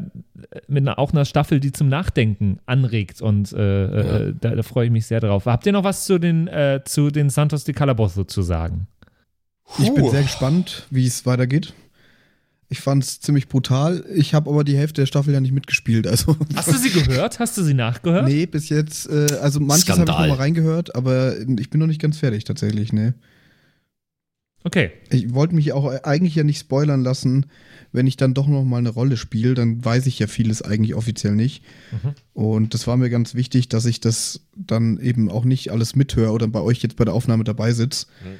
mit 0.69 0.83
einer 0.83 0.99
auch 0.99 1.13
einer 1.13 1.27
Staffel, 1.27 1.61
die 1.61 1.73
zum 1.73 1.89
Nachdenken 1.89 2.61
anregt. 2.65 3.21
Und 3.21 3.53
äh, 3.53 4.29
ja. 4.29 4.33
da, 4.33 4.55
da 4.55 4.63
freue 4.63 4.87
ich 4.87 4.93
mich 4.93 5.07
sehr 5.07 5.21
drauf. 5.21 5.45
Habt 5.45 5.67
ihr 5.67 5.73
noch 5.73 5.85
was 5.85 6.07
zu 6.07 6.19
den, 6.19 6.49
zu 6.85 7.11
den 7.11 7.31
Santos 7.31 7.65
de 7.65 7.75
Calabozo 7.75 8.25
zu 8.25 8.43
sagen? 8.43 8.87
Ich 9.79 9.93
bin 9.93 10.09
sehr 10.11 10.23
gespannt, 10.23 10.87
wie 10.91 11.07
es 11.07 11.27
weitergeht. 11.27 11.75
Ich 12.69 12.81
fand 12.81 13.05
es 13.05 13.21
ziemlich 13.21 13.49
brutal. 13.49 14.05
Ich 14.13 14.35
habe 14.35 14.51
aber 14.51 14.65
die 14.65 14.77
Hälfte 14.77 15.03
der 15.03 15.07
Staffel 15.07 15.33
ja 15.33 15.41
nicht 15.41 15.53
mitgespielt. 15.53 16.07
Also 16.07 16.37
Hast 16.55 16.73
du 16.73 16.79
sie 16.79 16.91
gehört? 16.91 17.39
Hast 17.39 17.57
du 17.57 17.63
sie 17.63 17.75
nachgehört? 17.75 18.27
Nee, 18.27 18.47
bis 18.47 18.69
jetzt. 18.69 19.09
Äh, 19.09 19.27
also 19.41 19.61
manches 19.61 19.89
habe 19.89 20.03
ich 20.03 20.07
noch 20.07 20.19
mal 20.19 20.33
reingehört, 20.33 20.95
aber 20.97 21.39
ich 21.39 21.71
bin 21.71 21.79
noch 21.79 21.87
nicht 21.87 22.01
ganz 22.01 22.19
fertig 22.19 22.45
tatsächlich, 22.45 22.93
nee. 22.93 23.13
Okay. 24.65 24.91
Ich 25.11 25.33
wollte 25.33 25.55
mich 25.55 25.73
auch 25.73 25.87
eigentlich 26.03 26.35
ja 26.35 26.43
nicht 26.43 26.59
spoilern 26.59 27.05
lassen, 27.05 27.47
wenn 27.93 28.09
ich 28.09 28.17
dann 28.17 28.35
doch 28.35 28.49
noch 28.49 28.65
mal 28.65 28.79
eine 28.79 28.89
Rolle 28.89 29.17
spiele, 29.17 29.55
dann 29.55 29.85
weiß 29.85 30.07
ich 30.07 30.19
ja 30.19 30.27
vieles 30.27 30.61
eigentlich 30.61 30.97
offiziell 30.97 31.37
nicht. 31.37 31.63
Mhm. 31.93 32.15
Und 32.35 32.75
das 32.75 32.89
war 32.89 32.97
mir 32.97 33.09
ganz 33.09 33.37
wichtig, 33.37 33.69
dass 33.69 33.87
ich 33.87 34.01
das 34.01 34.41
dann 34.57 34.99
eben 34.99 35.31
auch 35.31 35.45
nicht 35.45 35.71
alles 35.71 35.95
mithöre 35.95 36.33
oder 36.33 36.49
bei 36.49 36.61
euch 36.61 36.83
jetzt 36.83 36.97
bei 36.97 37.05
der 37.05 37.15
Aufnahme 37.15 37.45
dabei 37.45 37.73
sitze, 37.73 38.07
mhm. 38.25 38.39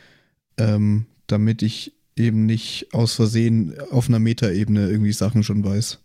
ähm, 0.59 1.07
damit 1.29 1.63
ich 1.63 1.93
eben 2.17 2.47
nicht 2.47 2.89
aus 2.93 3.15
Versehen 3.15 3.75
auf 3.91 4.09
einer 4.09 4.19
Metaebene 4.19 4.89
irgendwie 4.89 5.13
Sachen 5.13 5.43
schon 5.43 5.65
weiß. 5.65 5.99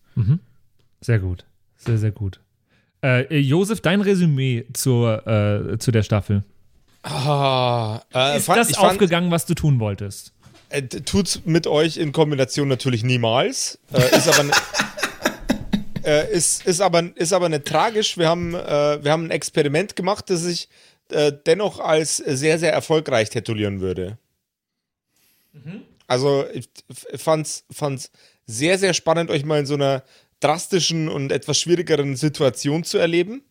Sehr 1.02 1.19
gut. 1.19 1.45
Sehr, 1.78 1.97
sehr 1.97 2.12
gut. 2.12 2.39
Äh, 3.04 3.38
Josef, 3.39 3.82
dein 3.82 4.02
Resümee 4.02 4.65
zur, 4.74 5.26
äh, 5.26 5.80
zu 5.80 5.91
der 5.91 6.04
Staffel. 6.04 6.43
Ah, 7.02 8.02
äh, 8.13 8.38
Ist 8.38 8.45
fand- 8.45 8.60
das 8.60 8.69
ich 8.69 8.76
fand- 8.76 8.91
aufgegangen, 8.91 9.32
was 9.32 9.45
du 9.47 9.56
tun 9.56 9.80
wolltest? 9.80 10.34
Äh, 10.69 10.84
tut's 10.84 11.41
mit 11.45 11.65
euch 11.65 11.97
in 11.97 12.12
Kombination 12.12 12.67
natürlich 12.67 13.04
niemals. 13.04 13.80
Äh, 13.91 14.15
ist 14.17 14.28
aber 14.28 14.43
ne- 14.43 14.52
äh, 16.06 16.32
ist, 16.32 16.65
ist 16.67 16.80
aber 16.82 17.04
ist 17.17 17.34
aber 17.34 17.50
nicht 17.50 17.65
tragisch. 17.65 18.17
Wir 18.17 18.28
haben 18.30 18.54
äh, 18.54 19.04
wir 19.04 19.12
haben 19.12 19.26
ein 19.26 19.32
Experiment 19.32 19.95
gemacht, 19.95 20.30
das 20.30 20.45
ich 20.45 20.69
äh, 21.10 21.32
dennoch 21.45 21.80
als 21.80 22.17
sehr 22.17 22.60
sehr 22.60 22.71
erfolgreich 22.71 23.30
titulieren 23.32 23.82
würde. 23.82 24.17
Also 26.12 26.45
ich 26.54 26.67
fand's 27.15 27.63
fand's 27.71 28.12
sehr 28.45 28.78
sehr 28.78 28.93
spannend, 28.93 29.32
euch 29.32 29.45
mal 29.45 29.62
in 29.62 29.65
so 29.65 29.76
einer 29.76 30.04
drastischen 30.41 31.08
und 31.08 31.32
etwas 31.32 31.58
schwierigeren 31.58 32.17
Situation 32.17 32.84
zu 32.84 32.97
erleben. 32.97 33.45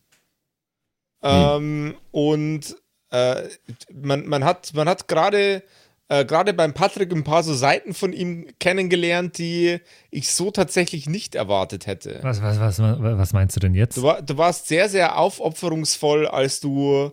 Ähm, 1.23 1.97
und 2.11 2.77
äh, 3.11 3.49
man, 3.91 4.27
man 4.27 4.45
hat, 4.45 4.75
man 4.75 4.91
hat 4.91 5.09
gerade 5.09 5.63
äh, 6.09 6.27
gerade 6.27 6.53
beim 6.53 6.75
Patrick 6.75 7.11
ein 7.13 7.25
paar 7.25 7.43
so 7.43 7.55
Seiten 7.55 7.95
von 7.95 8.13
ihm 8.13 8.47
kennengelernt, 8.59 9.39
die 9.39 9.79
ich 10.11 10.31
so 10.31 10.51
tatsächlich 10.51 11.09
nicht 11.09 11.37
erwartet 11.37 11.87
hätte. 11.87 12.19
Was, 12.21 12.43
was, 12.43 12.61
was, 12.61 12.79
was 12.79 13.33
meinst 13.33 13.57
du 13.57 13.61
denn 13.61 13.75
jetzt? 13.75 13.97
Du, 13.97 14.03
war, 14.03 14.21
du 14.21 14.37
warst 14.37 14.69
sehr, 14.69 14.91
sehr 14.91 15.19
aufopferungsvoll, 15.19 16.27
als 16.27 16.61
du 16.61 17.13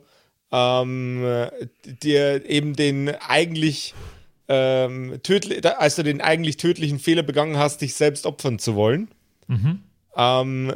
ähm, 0.51 1.49
dir 1.85 2.49
eben 2.49 2.75
den 2.75 3.15
eigentlich 3.15 3.93
ähm, 4.47 5.19
tödli 5.23 5.59
als 5.61 5.95
du 5.95 6.03
den 6.03 6.21
eigentlich 6.21 6.57
tödlichen 6.57 6.99
Fehler 6.99 7.23
begangen 7.23 7.57
hast, 7.57 7.81
dich 7.81 7.95
selbst 7.95 8.25
opfern 8.25 8.59
zu 8.59 8.75
wollen. 8.75 9.09
Ähm, 10.15 10.73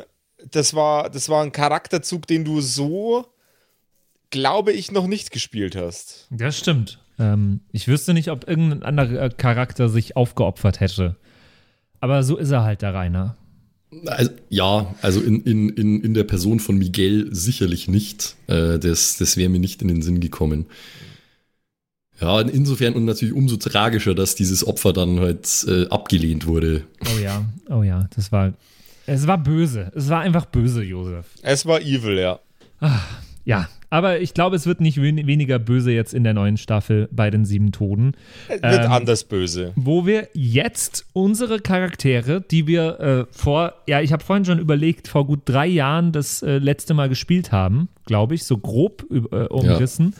das, 0.51 0.73
war, 0.73 1.09
das 1.09 1.29
war 1.29 1.43
ein 1.43 1.51
Charakterzug, 1.51 2.27
den 2.27 2.45
du 2.45 2.61
so, 2.61 3.25
glaube 4.29 4.71
ich, 4.71 4.91
noch 4.91 5.07
nicht 5.07 5.31
gespielt 5.31 5.75
hast. 5.75 6.27
Das 6.29 6.57
stimmt. 6.57 6.99
Ähm, 7.19 7.61
ich 7.71 7.87
wüsste 7.87 8.13
nicht, 8.13 8.29
ob 8.29 8.47
irgendein 8.47 8.83
anderer 8.83 9.29
Charakter 9.29 9.89
sich 9.89 10.15
aufgeopfert 10.15 10.79
hätte. 10.79 11.15
Aber 11.99 12.23
so 12.23 12.37
ist 12.37 12.51
er 12.51 12.63
halt, 12.63 12.81
der 12.81 12.93
Rainer. 12.93 13.37
Also, 14.05 14.31
ja, 14.49 14.95
also 15.01 15.19
in, 15.21 15.43
in, 15.43 15.69
in, 15.69 16.01
in 16.01 16.13
der 16.13 16.23
Person 16.23 16.59
von 16.59 16.77
Miguel 16.77 17.27
sicherlich 17.31 17.87
nicht. 17.87 18.35
Äh, 18.47 18.79
das 18.79 19.17
das 19.17 19.37
wäre 19.37 19.49
mir 19.49 19.59
nicht 19.59 19.81
in 19.81 19.89
den 19.89 20.01
Sinn 20.01 20.19
gekommen. 20.19 20.65
Ja, 22.21 22.39
insofern 22.41 22.93
und 22.93 23.05
natürlich 23.05 23.33
umso 23.33 23.57
tragischer, 23.57 24.13
dass 24.15 24.35
dieses 24.35 24.65
Opfer 24.65 24.93
dann 24.93 25.19
halt 25.19 25.65
äh, 25.67 25.87
abgelehnt 25.89 26.45
wurde. 26.47 26.83
Oh 27.15 27.19
ja, 27.19 27.43
oh 27.69 27.83
ja, 27.83 28.07
das 28.15 28.31
war. 28.31 28.53
Es 29.07 29.25
war 29.27 29.39
böse. 29.39 29.91
Es 29.95 30.07
war 30.09 30.21
einfach 30.21 30.45
böse, 30.45 30.83
Josef. 30.83 31.25
Es 31.41 31.65
war 31.65 31.81
evil, 31.81 32.19
ja. 32.19 32.39
Ja, 33.43 33.67
aber 33.89 34.19
ich 34.21 34.33
glaube, 34.35 34.55
es 34.55 34.67
wird 34.67 34.79
nicht 34.81 35.01
wen 35.01 35.25
weniger 35.25 35.57
böse 35.57 35.91
jetzt 35.91 36.13
in 36.13 36.23
der 36.23 36.33
neuen 36.35 36.57
Staffel 36.57 37.09
bei 37.11 37.31
den 37.31 37.43
sieben 37.43 37.71
Toten. 37.71 38.13
Es 38.47 38.61
wird 38.61 38.85
Ähm, 38.85 38.91
anders 38.91 39.23
böse. 39.23 39.73
wo 39.75 40.05
wir 40.05 40.29
jetzt 40.33 41.05
unsere 41.13 41.59
Charaktere, 41.59 42.41
die 42.41 42.67
wir 42.67 42.99
äh, 42.99 43.25
vor, 43.35 43.73
ja, 43.87 43.99
ich 44.01 44.13
habe 44.13 44.23
vorhin 44.23 44.45
schon 44.45 44.59
überlegt, 44.59 45.07
vor 45.07 45.25
gut 45.25 45.41
drei 45.45 45.65
Jahren 45.67 46.11
das 46.11 46.43
äh, 46.43 46.59
letzte 46.59 46.93
Mal 46.93 47.09
gespielt 47.09 47.51
haben, 47.51 47.89
glaube 48.05 48.35
ich, 48.35 48.43
so 48.45 48.57
grob 48.59 49.05
äh, 49.11 49.45
umrissen. 49.47 50.13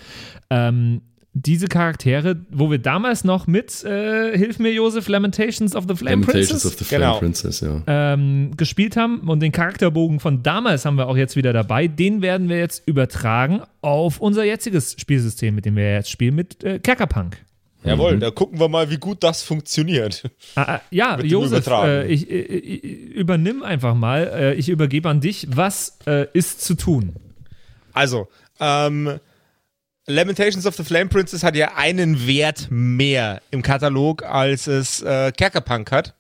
Ähm, 0.50 1.02
diese 1.34 1.68
Charaktere, 1.68 2.36
wo 2.50 2.70
wir 2.70 2.80
damals 2.80 3.24
noch 3.24 3.48
mit, 3.48 3.84
äh, 3.86 4.38
hilf 4.38 4.60
mir 4.60 4.74
Josef, 4.74 5.08
Lamentations 5.08 5.76
of 5.76 5.86
the 5.88 5.96
Flame 5.96 6.22
Lamentations 6.22 6.50
Princess 6.50 6.66
of 6.66 6.78
the 6.78 6.84
Flame 6.84 7.06
Genau. 7.06 7.20
Princess, 7.20 7.60
ja. 7.62 7.82
ähm, 7.88 8.52
gespielt 8.58 8.98
haben 8.98 9.22
und 9.30 9.40
den 9.40 9.54
Charakterbogen 9.54 10.20
von 10.20 10.44
damals 10.44 10.84
haben 10.84 10.98
wir 10.98 11.08
auch 11.08 11.16
jetzt 11.16 11.38
wieder 11.38 11.54
dabei. 11.54 11.88
Den 11.88 12.22
werden 12.22 12.50
wir 12.50 12.60
jetzt 12.60 12.86
übertragen 12.86 13.62
auf 13.82 14.20
unser 14.20 14.44
jetziges 14.44 14.96
Spielsystem, 15.00 15.56
mit 15.56 15.66
dem 15.66 15.78
wir 15.78 15.94
jetzt 15.94 16.10
spielen, 16.12 16.36
mit 16.36 16.64
äh, 16.64 16.80
Kerkerpunk. 16.80 17.38
Jawohl, 17.84 18.20
da 18.20 18.30
gucken 18.30 18.60
wir 18.60 18.68
mal, 18.68 18.92
wie 18.92 18.98
gut 18.98 19.24
das 19.24 19.42
funktioniert. 19.42 20.30
Ah, 20.56 20.76
ah, 20.76 20.82
ja, 20.92 21.20
Josef, 21.20 21.66
äh, 21.68 22.08
ich, 22.12 22.30
äh, 22.30 22.42
ich, 22.42 22.84
übernimm 23.16 23.64
einfach 23.64 23.96
mal. 23.96 24.32
Äh, 24.36 24.54
ich 24.56 24.70
übergebe 24.70 25.10
an 25.10 25.20
dich. 25.20 25.48
Was 25.50 25.98
äh, 26.06 26.28
ist 26.34 26.62
zu 26.62 26.76
tun? 26.76 27.14
Also, 27.94 28.28
ähm, 28.60 29.20
Lamentations 30.12 30.66
of 30.66 30.76
the 30.76 30.84
Flame 30.84 31.08
Princess 31.08 31.44
hat 31.44 31.56
ja 31.56 31.76
einen 31.76 32.28
Wert 32.28 32.68
mehr 32.70 33.42
im 33.52 33.62
Katalog, 33.62 34.24
als 34.24 34.68
es 34.68 35.02
äh, 35.02 35.32
Kerkerpunk 35.32 35.92
hat. 35.92 36.14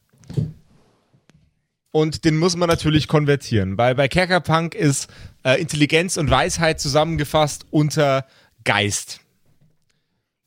Und 1.91 2.23
den 2.23 2.37
muss 2.37 2.55
man 2.55 2.69
natürlich 2.69 3.07
konvertieren. 3.07 3.77
Weil 3.77 3.95
bei 3.95 4.07
Kerkerpunk 4.07 4.75
ist 4.75 5.09
äh, 5.43 5.59
Intelligenz 5.61 6.17
und 6.17 6.29
Weisheit 6.29 6.79
zusammengefasst 6.79 7.65
unter 7.69 8.25
Geist. 8.63 9.19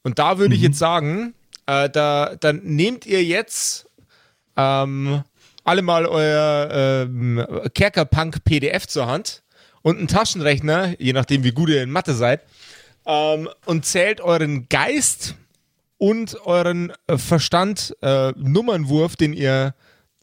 Und 0.02 0.18
da 0.18 0.38
würde 0.38 0.54
ich 0.54 0.62
jetzt 0.62 0.78
sagen, 0.78 1.34
äh, 1.66 1.88
da, 1.90 2.36
dann 2.40 2.62
nehmt 2.62 3.06
ihr 3.06 3.22
jetzt 3.22 3.86
ähm, 4.56 5.22
alle 5.64 5.82
mal 5.82 6.06
euer 6.06 6.68
ähm, 6.72 7.44
Kerkerpunk 7.74 8.44
PDF 8.44 8.86
zur 8.86 9.06
Hand 9.06 9.42
und 9.82 9.98
einen 9.98 10.08
Taschenrechner, 10.08 10.94
je 10.98 11.12
nachdem 11.12 11.44
wie 11.44 11.52
gut 11.52 11.70
ihr 11.70 11.82
in 11.82 11.90
Mathe 11.90 12.14
seid, 12.14 12.42
ähm, 13.06 13.48
und 13.66 13.84
zählt 13.84 14.20
euren 14.20 14.68
Geist 14.68 15.36
und 15.98 16.36
euren 16.46 16.92
äh, 17.06 17.18
Verstand 17.18 17.96
äh, 18.02 18.32
Nummernwurf, 18.36 19.16
den 19.16 19.32
ihr 19.32 19.74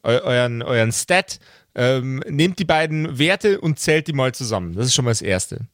eu 0.03 0.19
euren, 0.23 0.61
euren 0.63 0.91
Stat, 0.91 1.39
ähm, 1.75 2.21
nehmt 2.27 2.59
die 2.59 2.65
beiden 2.65 3.17
Werte 3.19 3.61
und 3.61 3.79
zählt 3.79 4.07
die 4.07 4.13
mal 4.13 4.33
zusammen. 4.33 4.73
Das 4.73 4.87
ist 4.87 4.95
schon 4.95 5.05
mal 5.05 5.11
das 5.11 5.21
Erste. 5.21 5.67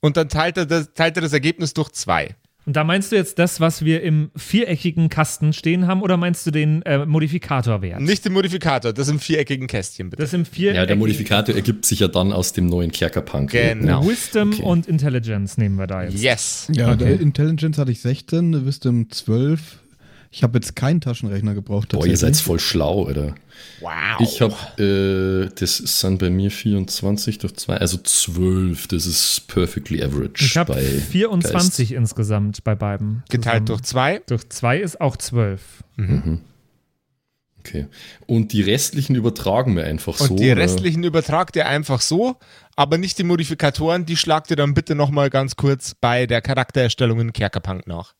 Und 0.00 0.16
dann 0.16 0.28
teilt 0.28 0.56
er 0.56 0.66
das, 0.66 0.92
teilt 0.94 1.16
er 1.16 1.22
das 1.22 1.32
Ergebnis 1.32 1.74
durch 1.74 1.90
zwei. 1.90 2.36
Und 2.66 2.76
da 2.76 2.84
meinst 2.84 3.12
du 3.12 3.16
jetzt 3.16 3.38
das, 3.38 3.60
was 3.60 3.84
wir 3.84 4.02
im 4.02 4.30
viereckigen 4.36 5.08
Kasten 5.10 5.52
stehen 5.52 5.86
haben, 5.86 6.00
oder 6.02 6.16
meinst 6.16 6.46
du 6.46 6.50
den 6.50 6.80
äh, 6.82 7.04
Modifikatorwert? 7.04 8.00
Nicht 8.00 8.24
den 8.24 8.32
Modifikator, 8.32 8.92
das 8.92 9.08
im 9.08 9.20
viereckigen 9.20 9.66
Kästchen, 9.66 10.08
bitte. 10.10 10.22
Das 10.22 10.32
im 10.32 10.44
viereckigen 10.46 10.76
Ja, 10.82 10.86
der 10.86 10.96
Modifikator 10.96 11.54
ergibt 11.54 11.84
sich 11.84 12.00
ja 12.00 12.08
dann 12.08 12.32
aus 12.32 12.52
dem 12.54 12.66
neuen 12.66 12.90
Kerkerpunk. 12.90 13.50
Genau. 13.50 14.06
Wisdom 14.08 14.52
Okay. 14.52 14.62
und 14.62 14.86
Intelligence 14.86 15.58
nehmen 15.58 15.76
wir 15.76 15.86
da 15.86 16.04
jetzt. 16.04 16.22
Yes. 16.22 16.68
Ja, 16.72 16.88
Okay. 16.92 17.04
der 17.04 17.20
Intelligence 17.20 17.76
hatte 17.78 17.90
ich 17.92 18.00
16, 18.00 18.64
Wisdom 18.66 19.10
12. 19.10 19.78
Ich 20.36 20.42
habe 20.42 20.58
jetzt 20.58 20.74
keinen 20.74 21.00
Taschenrechner 21.00 21.54
gebraucht. 21.54 21.90
Boah, 21.90 22.04
ihr 22.04 22.16
seid 22.16 22.36
voll 22.36 22.58
schlau, 22.58 23.08
oder? 23.08 23.36
Wow. 23.78 24.18
Ich 24.18 24.40
habe, 24.40 25.46
äh, 25.48 25.54
das 25.60 25.76
sind 25.76 26.18
bei 26.18 26.28
mir 26.28 26.50
24 26.50 27.38
durch 27.38 27.54
2, 27.54 27.76
also 27.76 27.98
12. 27.98 28.88
Das 28.88 29.06
ist 29.06 29.44
perfectly 29.46 30.02
average. 30.02 30.44
Ich 30.44 30.56
habe 30.56 30.72
bei 30.74 30.82
24 30.82 31.92
insgesamt 31.92 32.64
bei 32.64 32.74
beiden. 32.74 33.22
Geteilt 33.30 33.68
durch 33.68 33.82
zusammen. 33.82 34.16
zwei. 34.16 34.22
Durch 34.26 34.48
zwei 34.48 34.78
ist 34.80 35.00
auch 35.00 35.16
12. 35.16 35.84
Okay. 37.60 37.86
Und 38.26 38.52
die 38.52 38.62
restlichen 38.62 39.14
übertragen 39.14 39.76
wir 39.76 39.84
einfach 39.84 40.18
Und 40.18 40.26
so. 40.26 40.34
die 40.34 40.50
oder? 40.50 40.62
restlichen 40.62 41.04
übertragt 41.04 41.54
ihr 41.54 41.68
einfach 41.68 42.00
so, 42.00 42.40
aber 42.74 42.98
nicht 42.98 43.18
die 43.18 43.24
Modifikatoren, 43.24 44.04
die 44.04 44.16
schlagt 44.16 44.50
ihr 44.50 44.56
dann 44.56 44.74
bitte 44.74 44.96
nochmal 44.96 45.30
ganz 45.30 45.54
kurz 45.54 45.94
bei 45.94 46.26
der 46.26 46.42
Charaktererstellung 46.42 47.20
in 47.20 47.32
Kerkerpunk 47.32 47.86
nach. 47.86 48.14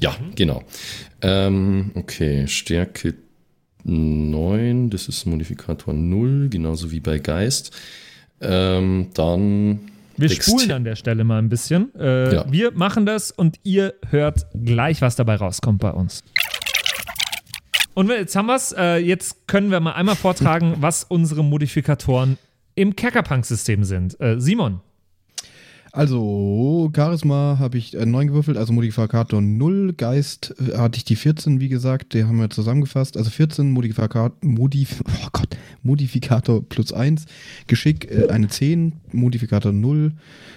Ja, 0.00 0.16
genau. 0.34 0.62
Ähm, 1.22 1.90
okay, 1.94 2.46
Stärke 2.48 3.14
9, 3.84 4.90
das 4.90 5.08
ist 5.08 5.26
Modifikator 5.26 5.92
0, 5.94 6.48
genauso 6.48 6.90
wie 6.90 7.00
bei 7.00 7.18
Geist. 7.18 7.70
Ähm, 8.40 9.08
dann. 9.14 9.80
Wir 10.16 10.28
Dexter- 10.28 10.52
spulen 10.52 10.72
an 10.72 10.84
der 10.84 10.96
Stelle 10.96 11.24
mal 11.24 11.38
ein 11.38 11.48
bisschen. 11.48 11.94
Äh, 11.98 12.34
Ja. 12.34 12.44
Wir 12.50 12.70
machen 12.72 13.04
das 13.06 13.30
und 13.30 13.58
ihr 13.64 13.94
hört 14.10 14.46
gleich, 14.64 15.00
was 15.02 15.16
dabei 15.16 15.36
rauskommt 15.36 15.80
bei 15.80 15.90
uns. 15.90 16.22
Und 17.94 18.08
jetzt 18.10 18.34
haben 18.36 18.46
wir 18.46 18.56
es. 18.56 18.72
Äh, 18.76 18.96
jetzt 18.98 19.46
können 19.46 19.70
wir 19.70 19.80
mal 19.80 19.92
einmal 19.92 20.16
vortragen, 20.16 20.74
was 20.80 21.04
unsere 21.04 21.44
Modifikatoren 21.44 22.38
im 22.74 22.96
Kerkerpunk-System 22.96 23.84
sind. 23.84 24.18
Äh, 24.20 24.40
Simon, 24.40 24.80
Also, 25.94 26.90
Charisma 26.92 27.58
habe 27.60 27.78
ich 27.78 27.94
äh, 27.94 28.04
9 28.04 28.26
gewürfelt, 28.26 28.56
also 28.56 28.72
Modifikator 28.72 29.40
0. 29.40 29.92
Geist 29.92 30.52
äh, 30.58 30.76
hatte 30.76 30.96
ich 30.96 31.04
die 31.04 31.14
14, 31.14 31.60
wie 31.60 31.68
gesagt, 31.68 32.14
die 32.14 32.24
haben 32.24 32.40
wir 32.40 32.50
zusammengefasst. 32.50 33.16
Also 33.16 33.30
14 33.30 33.70
Modifikator, 33.70 34.32
Modif 34.40 35.04
oh 35.24 35.28
Gott, 35.30 35.56
Modifikator 35.84 36.68
plus 36.68 36.92
1. 36.92 37.26
Geschick 37.68 38.10
äh, 38.10 38.26
eine 38.28 38.48
10, 38.48 38.94
Modifikator 39.12 39.70
0. 39.70 40.10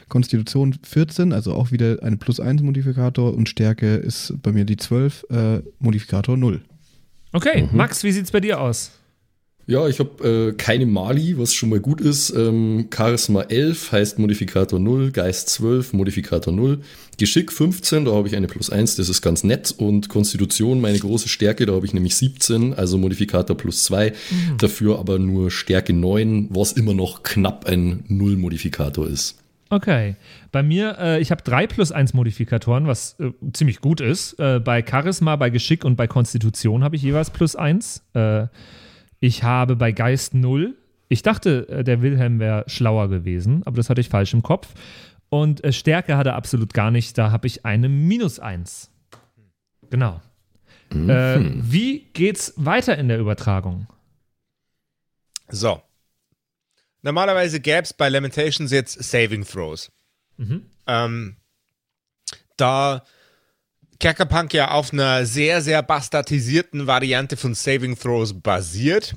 Konstitution 0.10 0.76
14, 0.82 1.32
also 1.34 1.54
auch 1.54 1.72
wieder 1.72 2.02
eine 2.02 2.18
plus 2.18 2.40
1 2.40 2.64
Modifikator. 2.64 3.36
Und 3.36 3.48
Stärke 3.48 3.98
ist 3.98 4.34
bei 4.42 4.52
mir 4.52 4.66
die 4.66 4.78
12, 4.78 5.28
äh, 5.30 5.60
Modifikator 5.78 6.36
0. 6.36 6.62
okay, 7.32 7.70
Max, 7.74 8.04
wie 8.04 8.12
sieht's 8.12 8.32
bei 8.32 8.40
dir 8.40 8.60
aus? 8.60 8.90
Ja, 9.70 9.86
ich 9.90 10.00
habe 10.00 10.24
äh, 10.26 10.54
keine 10.54 10.86
Mali, 10.86 11.38
was 11.38 11.54
schon 11.54 11.68
mal 11.68 11.82
gut 11.82 12.00
ist. 12.00 12.30
Ähm, 12.30 12.88
Charisma 12.90 13.42
11 13.42 13.92
heißt 13.92 14.18
Modifikator 14.18 14.80
0, 14.80 15.12
Geist 15.12 15.50
12, 15.50 15.92
Modifikator 15.92 16.54
0. 16.54 16.80
Geschick 17.18 17.52
15, 17.52 18.06
da 18.06 18.14
habe 18.14 18.30
ich 18.30 18.38
eine 18.38 18.48
plus 18.48 18.70
1, 18.70 18.96
das 18.96 19.10
ist 19.10 19.22
ganz 19.22 19.44
nett. 19.44 19.76
Und 19.78 20.08
Konstitution, 20.08 20.80
meine 20.80 20.98
große 20.98 21.28
Stärke, 21.28 21.66
da 21.66 21.74
habe 21.74 21.86
ich 21.86 21.94
nämlich 21.94 22.16
17, 22.16 22.76
also 22.76 22.98
Modifikator 22.98 23.58
plus 23.58 23.84
2. 23.84 24.12
Mhm. 24.12 24.58
Dafür 24.58 25.00
aber 25.00 25.20
nur 25.20 25.52
Stärke 25.52 25.92
9, 25.92 26.48
was 26.50 26.72
immer 26.72 26.94
noch 26.94 27.24
knapp 27.24 27.66
ein 27.66 28.06
Null-Modifikator 28.08 29.06
ist. 29.06 29.38
Okay. 29.70 30.16
Bei 30.54 30.64
mir, 30.64 30.96
äh, 30.98 31.20
ich 31.20 31.30
habe 31.30 31.44
drei 31.44 31.68
plus 31.68 31.92
1 31.92 32.14
Modifikatoren, 32.14 32.88
was 32.88 33.18
äh, 33.20 33.32
ziemlich 33.52 33.82
gut 33.82 34.00
ist. 34.00 34.40
Äh, 34.40 34.62
bei 34.62 34.82
Charisma, 34.82 35.36
bei 35.36 35.50
Geschick 35.50 35.84
und 35.84 35.98
bei 35.98 36.08
Konstitution 36.08 36.86
habe 36.86 36.96
ich 36.96 37.02
jeweils 37.02 37.32
plus 37.32 37.58
1. 37.58 38.04
Äh, 39.22 39.28
ich 39.28 39.44
habe 39.44 39.76
bei 39.76 39.92
Geist 39.92 40.34
0. 40.34 40.76
Ich 41.10 41.22
dachte, 41.22 41.68
äh, 41.70 41.84
der 41.84 42.02
Wilhelm 42.02 42.40
wäre 42.40 42.64
schlauer 42.68 43.10
gewesen, 43.10 43.64
aber 43.66 43.78
das 43.78 43.90
hatte 43.90 44.02
ich 44.02 44.10
falsch 44.10 44.34
im 44.34 44.44
Kopf. 44.44 44.74
Und 45.30 45.64
äh, 45.64 45.74
Stärke 45.74 46.18
hat 46.18 46.28
er 46.28 46.36
absolut 46.36 46.74
gar 46.74 46.92
nicht. 46.92 47.18
Da 47.18 47.32
habe 47.32 47.48
ich 47.48 47.66
eine 47.66 47.90
minus 47.90 48.40
1. 48.40 48.90
Genau. 49.90 50.22
Mhm. 50.92 51.10
Äh, 51.10 51.72
wie 51.72 52.00
geht's 52.14 52.54
weiter 52.56 52.98
in 52.98 53.08
der 53.08 53.20
Übertragung? 53.20 53.88
So. 55.50 55.82
Normalerweise 57.02 57.60
gäbe 57.60 57.84
es 57.84 57.94
bei 57.94 58.10
Lamentations 58.10 58.72
jetzt 58.72 59.02
Saving 59.04 59.46
Throws. 59.46 59.92
Mhm. 60.38 60.66
Ähm, 60.88 61.38
da 62.58 63.04
Kerkerpunk 64.00 64.54
ja 64.54 64.72
auf 64.72 64.94
einer 64.94 65.26
sehr, 65.26 65.62
sehr 65.62 65.82
bastardisierten 65.82 66.88
Variante 66.88 67.38
von 67.38 67.56
Saving 67.56 67.98
Throws 67.98 68.40
basiert, 68.40 69.16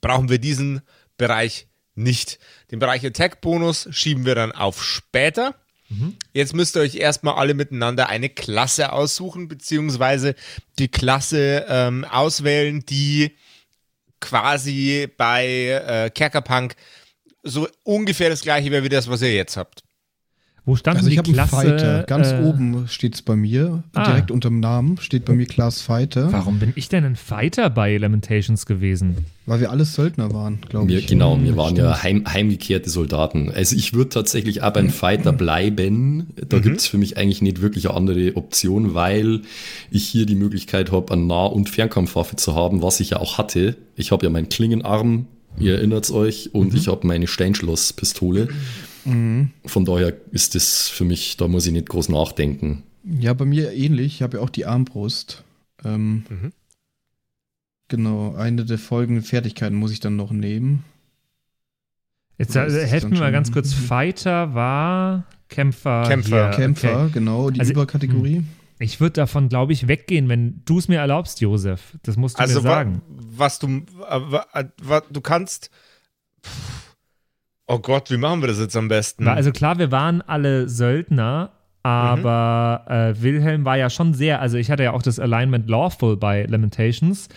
brauchen 0.00 0.28
wir 0.28 0.38
diesen 0.38 0.82
Bereich 1.16 1.66
nicht. 1.94 2.38
Den 2.70 2.78
Bereich 2.78 3.04
Attack-Bonus 3.04 3.88
schieben 3.90 4.26
wir 4.26 4.34
dann 4.34 4.52
auf 4.52 4.84
später. 4.84 5.54
Mhm. 5.88 6.16
Jetzt 6.32 6.54
müsst 6.54 6.76
ihr 6.76 6.82
euch 6.82 6.96
erstmal 6.96 7.34
alle 7.34 7.54
miteinander 7.54 8.08
eine 8.08 8.28
Klasse 8.28 8.92
aussuchen, 8.92 9.48
beziehungsweise 9.48 10.34
die 10.78 10.88
Klasse 10.88 11.64
ähm, 11.68 12.04
auswählen, 12.04 12.84
die 12.86 13.36
quasi 14.20 15.08
bei 15.16 15.46
äh, 15.46 16.10
Kerkerpunk 16.10 16.74
so 17.42 17.68
ungefähr 17.84 18.28
das 18.28 18.42
gleiche 18.42 18.70
wäre 18.70 18.82
wie 18.82 18.88
das, 18.88 19.08
was 19.08 19.22
ihr 19.22 19.32
jetzt 19.32 19.56
habt. 19.56 19.85
Wo 20.66 20.74
stand 20.74 20.98
also 20.98 21.08
ich 21.08 21.22
die 21.22 21.32
Klasse? 21.32 21.56
Einen 21.58 21.78
Fighter. 21.78 22.02
Ganz 22.02 22.32
äh, 22.32 22.42
oben 22.42 22.88
steht 22.88 23.14
es 23.14 23.22
bei 23.22 23.36
mir, 23.36 23.84
ah. 23.94 24.04
direkt 24.04 24.32
unter 24.32 24.48
dem 24.48 24.58
Namen 24.58 24.98
steht 24.98 25.24
bei 25.24 25.32
mir 25.32 25.46
Class 25.46 25.80
Fighter. 25.80 26.32
Warum 26.32 26.58
bin 26.58 26.72
ich 26.74 26.88
denn 26.88 27.04
ein 27.04 27.14
Fighter 27.14 27.70
bei 27.70 27.96
Lamentations 27.96 28.66
gewesen? 28.66 29.26
Weil 29.46 29.60
wir 29.60 29.70
alles 29.70 29.94
Söldner 29.94 30.34
waren, 30.34 30.58
glaube 30.68 30.92
ich. 30.92 31.06
Genau, 31.06 31.40
wir 31.40 31.56
waren 31.56 31.76
Stimmt. 31.76 31.88
ja 31.88 32.02
heim, 32.02 32.24
heimgekehrte 32.26 32.90
Soldaten. 32.90 33.52
Also 33.52 33.76
ich 33.76 33.92
würde 33.92 34.08
tatsächlich 34.10 34.64
ab 34.64 34.76
ein 34.76 34.90
Fighter 34.90 35.32
bleiben. 35.32 36.30
Da 36.48 36.56
mhm. 36.56 36.62
gibt 36.62 36.78
es 36.78 36.88
für 36.88 36.98
mich 36.98 37.16
eigentlich 37.16 37.42
nicht 37.42 37.62
wirklich 37.62 37.88
eine 37.88 37.96
andere 37.96 38.34
Option, 38.34 38.94
weil 38.94 39.42
ich 39.92 40.04
hier 40.08 40.26
die 40.26 40.34
Möglichkeit 40.34 40.90
habe, 40.90 41.12
eine 41.12 41.22
Nah- 41.22 41.46
und 41.46 41.68
Fernkampfwaffe 41.68 42.34
zu 42.34 42.56
haben, 42.56 42.82
was 42.82 42.98
ich 42.98 43.10
ja 43.10 43.20
auch 43.20 43.38
hatte. 43.38 43.76
Ich 43.94 44.10
habe 44.10 44.26
ja 44.26 44.30
meinen 44.30 44.48
Klingenarm, 44.48 45.26
ihr 45.60 45.76
erinnert 45.76 46.10
euch, 46.10 46.50
und 46.52 46.72
mhm. 46.72 46.76
ich 46.76 46.88
habe 46.88 47.06
meine 47.06 47.28
Steinschlosspistole. 47.28 48.48
Mhm. 49.06 49.50
Von 49.64 49.84
daher 49.84 50.14
ist 50.32 50.54
das 50.54 50.88
für 50.88 51.04
mich, 51.04 51.36
da 51.36 51.48
muss 51.48 51.66
ich 51.66 51.72
nicht 51.72 51.88
groß 51.88 52.08
nachdenken. 52.08 52.82
Ja, 53.04 53.32
bei 53.34 53.44
mir 53.44 53.72
ähnlich. 53.72 54.16
Ich 54.16 54.22
habe 54.22 54.38
ja 54.38 54.42
auch 54.42 54.50
die 54.50 54.66
Armbrust. 54.66 55.44
Ähm, 55.84 56.24
mhm. 56.28 56.52
Genau, 57.88 58.34
eine 58.34 58.64
der 58.64 58.78
folgenden 58.78 59.22
Fertigkeiten 59.22 59.76
muss 59.76 59.92
ich 59.92 60.00
dann 60.00 60.16
noch 60.16 60.32
nehmen. 60.32 60.84
Jetzt 62.36 62.56
äh, 62.56 62.86
helfen 62.86 63.12
wir 63.12 63.20
mal 63.20 63.32
ganz 63.32 63.52
kurz. 63.52 63.72
Fighter 63.72 64.54
war 64.54 65.24
Kämpfer. 65.48 66.04
Kämpfer, 66.08 66.48
hier. 66.48 66.56
Kämpfer 66.56 67.02
okay. 67.04 67.10
genau, 67.14 67.50
die 67.50 67.60
also, 67.60 67.72
Überkategorie. 67.72 68.36
Hm. 68.38 68.48
Ich 68.78 69.00
würde 69.00 69.14
davon, 69.14 69.48
glaube 69.48 69.72
ich, 69.72 69.88
weggehen, 69.88 70.28
wenn 70.28 70.62
du 70.66 70.78
es 70.78 70.88
mir 70.88 70.98
erlaubst, 70.98 71.40
Josef. 71.40 71.96
Das 72.02 72.16
musst 72.16 72.36
du 72.36 72.40
also 72.40 72.60
mir 72.60 72.68
sagen. 72.68 73.02
Was 73.06 73.58
du, 73.58 73.68
äh, 73.68 74.64
was 74.82 75.02
du 75.10 75.20
kannst. 75.20 75.70
Pff 76.42 76.75
Oh 77.66 77.78
Gott, 77.78 78.10
wie 78.10 78.16
machen 78.16 78.40
wir 78.42 78.48
das 78.48 78.58
jetzt 78.58 78.76
am 78.76 78.88
besten? 78.88 79.26
Also 79.26 79.50
klar, 79.50 79.78
wir 79.78 79.90
waren 79.90 80.22
alle 80.22 80.68
Söldner, 80.68 81.50
aber 81.82 82.84
mhm. 82.88 82.94
äh, 82.94 83.22
Wilhelm 83.22 83.64
war 83.64 83.76
ja 83.76 83.90
schon 83.90 84.14
sehr, 84.14 84.40
also 84.40 84.56
ich 84.56 84.70
hatte 84.70 84.84
ja 84.84 84.92
auch 84.92 85.02
das 85.02 85.18
Alignment 85.18 85.68
Lawful 85.68 86.16
bei 86.16 86.44
Lamentations 86.44 87.28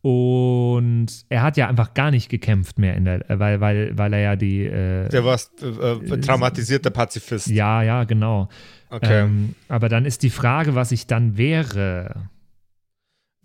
und 0.00 1.06
er 1.28 1.42
hat 1.42 1.56
ja 1.56 1.68
einfach 1.68 1.94
gar 1.94 2.10
nicht 2.10 2.28
gekämpft 2.28 2.78
mehr 2.78 2.96
in 2.96 3.04
der, 3.04 3.28
äh, 3.30 3.38
weil, 3.38 3.60
weil, 3.60 3.98
weil 3.98 4.12
er 4.12 4.20
ja 4.20 4.36
die. 4.36 4.64
Äh, 4.64 5.08
der 5.08 5.24
war 5.24 5.38
äh, 5.60 6.20
traumatisierter 6.20 6.90
Pazifist. 6.90 7.48
Ja, 7.48 7.82
ja, 7.82 8.04
genau. 8.04 8.48
Okay. 8.90 9.24
Ähm, 9.24 9.54
aber 9.68 9.88
dann 9.88 10.04
ist 10.04 10.22
die 10.22 10.30
Frage, 10.30 10.74
was 10.74 10.92
ich 10.92 11.06
dann 11.06 11.36
wäre. 11.36 12.30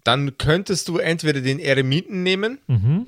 Dann 0.03 0.37
könntest 0.37 0.89
du 0.89 0.97
entweder 0.97 1.41
den 1.41 1.59
Eremiten 1.59 2.23
nehmen 2.23 2.59
mhm. 2.67 3.07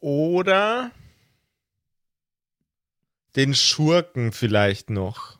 oder 0.00 0.90
den 3.36 3.54
Schurken 3.54 4.32
vielleicht 4.32 4.90
noch. 4.90 5.38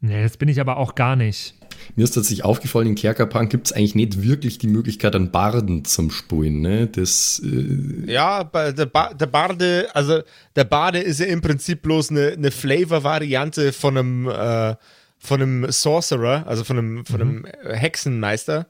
Nee, 0.00 0.22
das 0.22 0.36
bin 0.36 0.48
ich 0.48 0.60
aber 0.60 0.78
auch 0.78 0.94
gar 0.94 1.16
nicht. 1.16 1.54
Mir 1.96 2.04
ist 2.04 2.12
tatsächlich 2.12 2.44
aufgefallen, 2.44 2.88
in 2.88 2.94
Kerkerpunk 2.94 3.50
gibt 3.50 3.66
es 3.66 3.72
eigentlich 3.72 3.94
nicht 3.94 4.22
wirklich 4.22 4.58
die 4.58 4.66
Möglichkeit, 4.66 5.14
an 5.14 5.30
Barden 5.30 5.84
zum 5.84 6.10
Spulen. 6.10 6.60
Ne? 6.60 6.86
Das, 6.88 7.40
äh 7.44 8.10
ja, 8.10 8.44
der, 8.44 8.86
ba 8.86 9.14
der 9.14 9.26
Barde, 9.26 9.88
also 9.94 10.22
der 10.56 10.64
Barde 10.64 10.98
ist 10.98 11.20
ja 11.20 11.26
im 11.26 11.40
Prinzip 11.40 11.82
bloß 11.82 12.10
eine, 12.10 12.32
eine 12.32 12.50
Flavor-Variante 12.50 13.72
von 13.72 13.96
einem, 13.96 14.28
äh, 14.28 14.76
von 15.18 15.42
einem 15.42 15.70
Sorcerer, 15.70 16.46
also 16.46 16.64
von 16.64 16.78
einem, 16.78 17.06
von 17.06 17.20
einem 17.20 17.36
mhm. 17.38 17.70
Hexenmeister, 17.70 18.66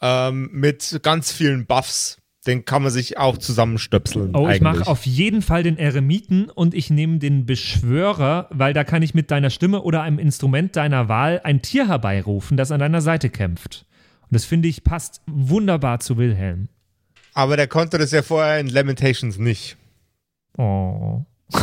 ähm, 0.00 0.48
mit 0.52 1.00
ganz 1.02 1.32
vielen 1.32 1.66
Buffs 1.66 2.17
den 2.48 2.64
kann 2.64 2.82
man 2.82 2.90
sich 2.90 3.18
auch 3.18 3.36
zusammenstöpseln. 3.36 4.34
Oh, 4.34 4.48
ich 4.48 4.62
mache 4.62 4.86
auf 4.86 5.04
jeden 5.06 5.42
Fall 5.42 5.62
den 5.62 5.76
Eremiten 5.76 6.48
und 6.48 6.74
ich 6.74 6.88
nehme 6.88 7.18
den 7.18 7.44
Beschwörer, 7.44 8.48
weil 8.50 8.72
da 8.72 8.84
kann 8.84 9.02
ich 9.02 9.14
mit 9.14 9.30
deiner 9.30 9.50
Stimme 9.50 9.82
oder 9.82 10.02
einem 10.02 10.18
Instrument 10.18 10.74
deiner 10.74 11.08
Wahl 11.08 11.42
ein 11.44 11.60
Tier 11.60 11.88
herbeirufen, 11.88 12.56
das 12.56 12.72
an 12.72 12.80
deiner 12.80 13.02
Seite 13.02 13.28
kämpft. 13.28 13.84
Und 14.22 14.34
das 14.34 14.46
finde 14.46 14.68
ich 14.68 14.82
passt 14.82 15.20
wunderbar 15.26 16.00
zu 16.00 16.16
Wilhelm. 16.16 16.68
Aber 17.34 17.56
der 17.56 17.68
konnte 17.68 17.98
das 17.98 18.12
ja 18.12 18.22
vorher 18.22 18.58
in 18.58 18.68
Lamentations 18.68 19.38
nicht. 19.38 19.76
Oh. 20.56 21.24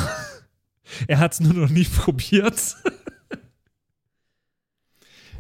er 1.07 1.19
hat 1.19 1.33
es 1.33 1.39
nur 1.39 1.53
noch 1.53 1.69
nie 1.69 1.83
probiert. 1.97 2.75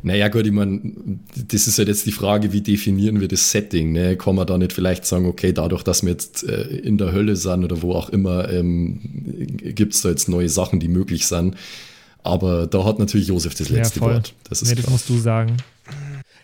Naja, 0.05 0.27
gut, 0.27 0.45
ich 0.45 0.51
meine, 0.51 0.79
das 1.47 1.65
ist 1.65 1.79
halt 1.79 1.87
jetzt 1.87 2.05
die 2.05 2.11
Frage, 2.11 2.53
wie 2.53 2.61
definieren 2.61 3.21
wir 3.21 3.27
das 3.27 3.49
Setting? 3.49 3.91
Ne? 3.91 4.15
Kann 4.17 4.35
man 4.35 4.45
da 4.45 4.55
nicht 4.55 4.71
vielleicht 4.71 5.03
sagen, 5.03 5.25
okay, 5.25 5.51
dadurch, 5.51 5.81
dass 5.81 6.03
wir 6.03 6.11
jetzt 6.11 6.43
äh, 6.43 6.61
in 6.61 6.99
der 6.99 7.11
Hölle 7.11 7.35
sind 7.35 7.63
oder 7.63 7.81
wo 7.81 7.93
auch 7.93 8.09
immer, 8.09 8.47
ähm, 8.51 8.99
gibt 9.01 9.95
es 9.95 10.03
da 10.03 10.09
jetzt 10.09 10.29
neue 10.29 10.47
Sachen, 10.47 10.79
die 10.79 10.89
möglich 10.89 11.25
sind. 11.25 11.55
Aber 12.21 12.67
da 12.67 12.85
hat 12.85 12.99
natürlich 12.99 13.29
Josef 13.29 13.55
das 13.55 13.69
letzte 13.69 13.99
ja, 13.99 14.05
Wort. 14.05 14.35
Das, 14.47 14.61
ist 14.61 14.69
nee, 14.69 14.75
das 14.75 14.87
musst 14.91 15.09
du 15.09 15.17
sagen. 15.17 15.57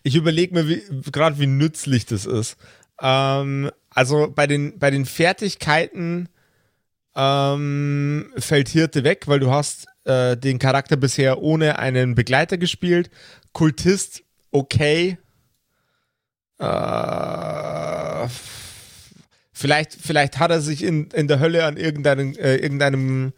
Ich 0.02 0.16
überlege 0.16 0.56
mir 0.56 0.82
gerade, 1.12 1.38
wie 1.38 1.46
nützlich 1.46 2.08
das 2.08 2.26
ist. 2.26 2.58
Ähm, 3.00 3.70
also 3.92 4.34
bei 4.34 4.48
den, 4.48 4.80
bei 4.80 4.90
den 4.90 5.06
Fertigkeiten 5.06 6.30
ähm, 7.16 8.26
fällt 8.40 8.70
Hirte 8.70 9.04
weg, 9.04 9.28
weil 9.28 9.40
du 9.40 9.52
hast 9.52 9.86
äh, 10.04 10.38
den 10.38 10.60
Charakter 10.60 10.96
bisher 10.96 11.42
ohne 11.42 11.80
einen 11.80 12.16
Begleiter 12.16 12.58
gespielt. 12.58 13.10
Kultist, 13.54 14.24
okay. 14.52 15.18
Äh, 16.58 18.28
vielleicht, 19.52 19.94
vielleicht 19.94 20.40
hat 20.40 20.52
er 20.52 20.62
sich 20.62 20.84
in, 20.84 21.10
in 21.12 21.28
der 21.28 21.40
Hölle 21.40 21.66
an 21.66 21.78
irgendeinem, 21.78 22.34
äh, 22.34 22.56
irgendeinem 22.58 23.34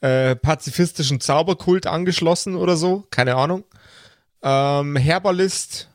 äh, 0.00 0.36
pazifistischen 0.36 1.20
Zauberkult 1.20 1.86
angeschlossen 1.86 2.56
oder 2.56 2.76
so. 2.76 3.06
Keine 3.10 3.36
Ahnung. 3.36 3.64
Ähm, 4.42 4.96
Herbalist 4.96 5.88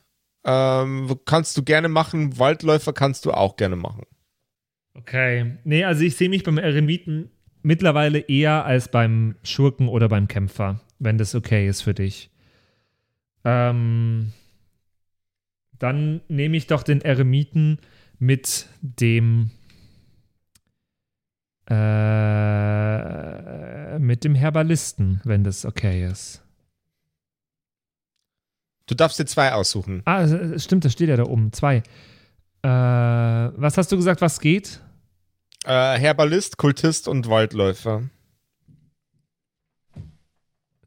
ähm, 0.46 1.20
kannst 1.26 1.58
du 1.58 1.64
gerne 1.64 1.90
machen. 1.90 2.40
Waldläufer 2.40 2.94
kannst 2.94 3.26
du 3.26 3.32
auch 3.32 3.58
gerne 3.58 3.76
machen. 3.76 4.04
Okay. 4.94 5.58
Nee, 5.64 5.84
also 5.84 6.04
ich 6.04 6.16
sehe 6.16 6.30
mich 6.30 6.44
beim 6.44 6.58
Eremiten 6.58 7.30
mittlerweile 7.68 8.20
eher 8.20 8.66
als 8.66 8.90
beim 8.90 9.36
Schurken 9.44 9.90
oder 9.90 10.08
beim 10.08 10.30
Kämpfer, 10.30 10.80
wenn 11.00 11.18
das 11.18 11.36
okay 11.36 11.68
ist 11.68 11.82
für 11.82 11.94
dich. 11.94 12.32
Ähm, 13.44 14.32
dann 15.78 16.22
nehme 16.30 16.56
ich 16.56 16.68
doch 16.68 16.82
den 16.84 17.02
Eremiten 17.02 17.80
mit 18.20 18.68
dem 18.82 19.52
äh, 21.70 21.78
mit 24.00 24.24
dem 24.24 24.34
Herbalisten, 24.34 25.20
wenn 25.26 25.44
das 25.44 25.66
okay 25.66 26.06
ist. 26.06 26.42
Du 28.86 28.96
darfst 28.96 29.20
dir 29.20 29.26
zwei 29.26 29.52
aussuchen. 29.52 30.02
Ah, 30.06 30.26
stimmt, 30.58 30.86
das 30.86 30.94
steht 30.94 31.10
ja 31.10 31.18
da 31.18 31.26
oben. 31.26 31.52
Zwei. 31.52 31.84
Äh, 32.62 32.70
was 32.70 33.78
hast 33.78 33.92
du 33.92 33.98
gesagt, 33.98 34.22
was 34.22 34.40
geht? 34.40 34.80
Äh, 35.68 36.00
Herbalist, 36.00 36.58
Kultist 36.58 37.10
und 37.10 37.28
Waldläufer. 37.28 38.04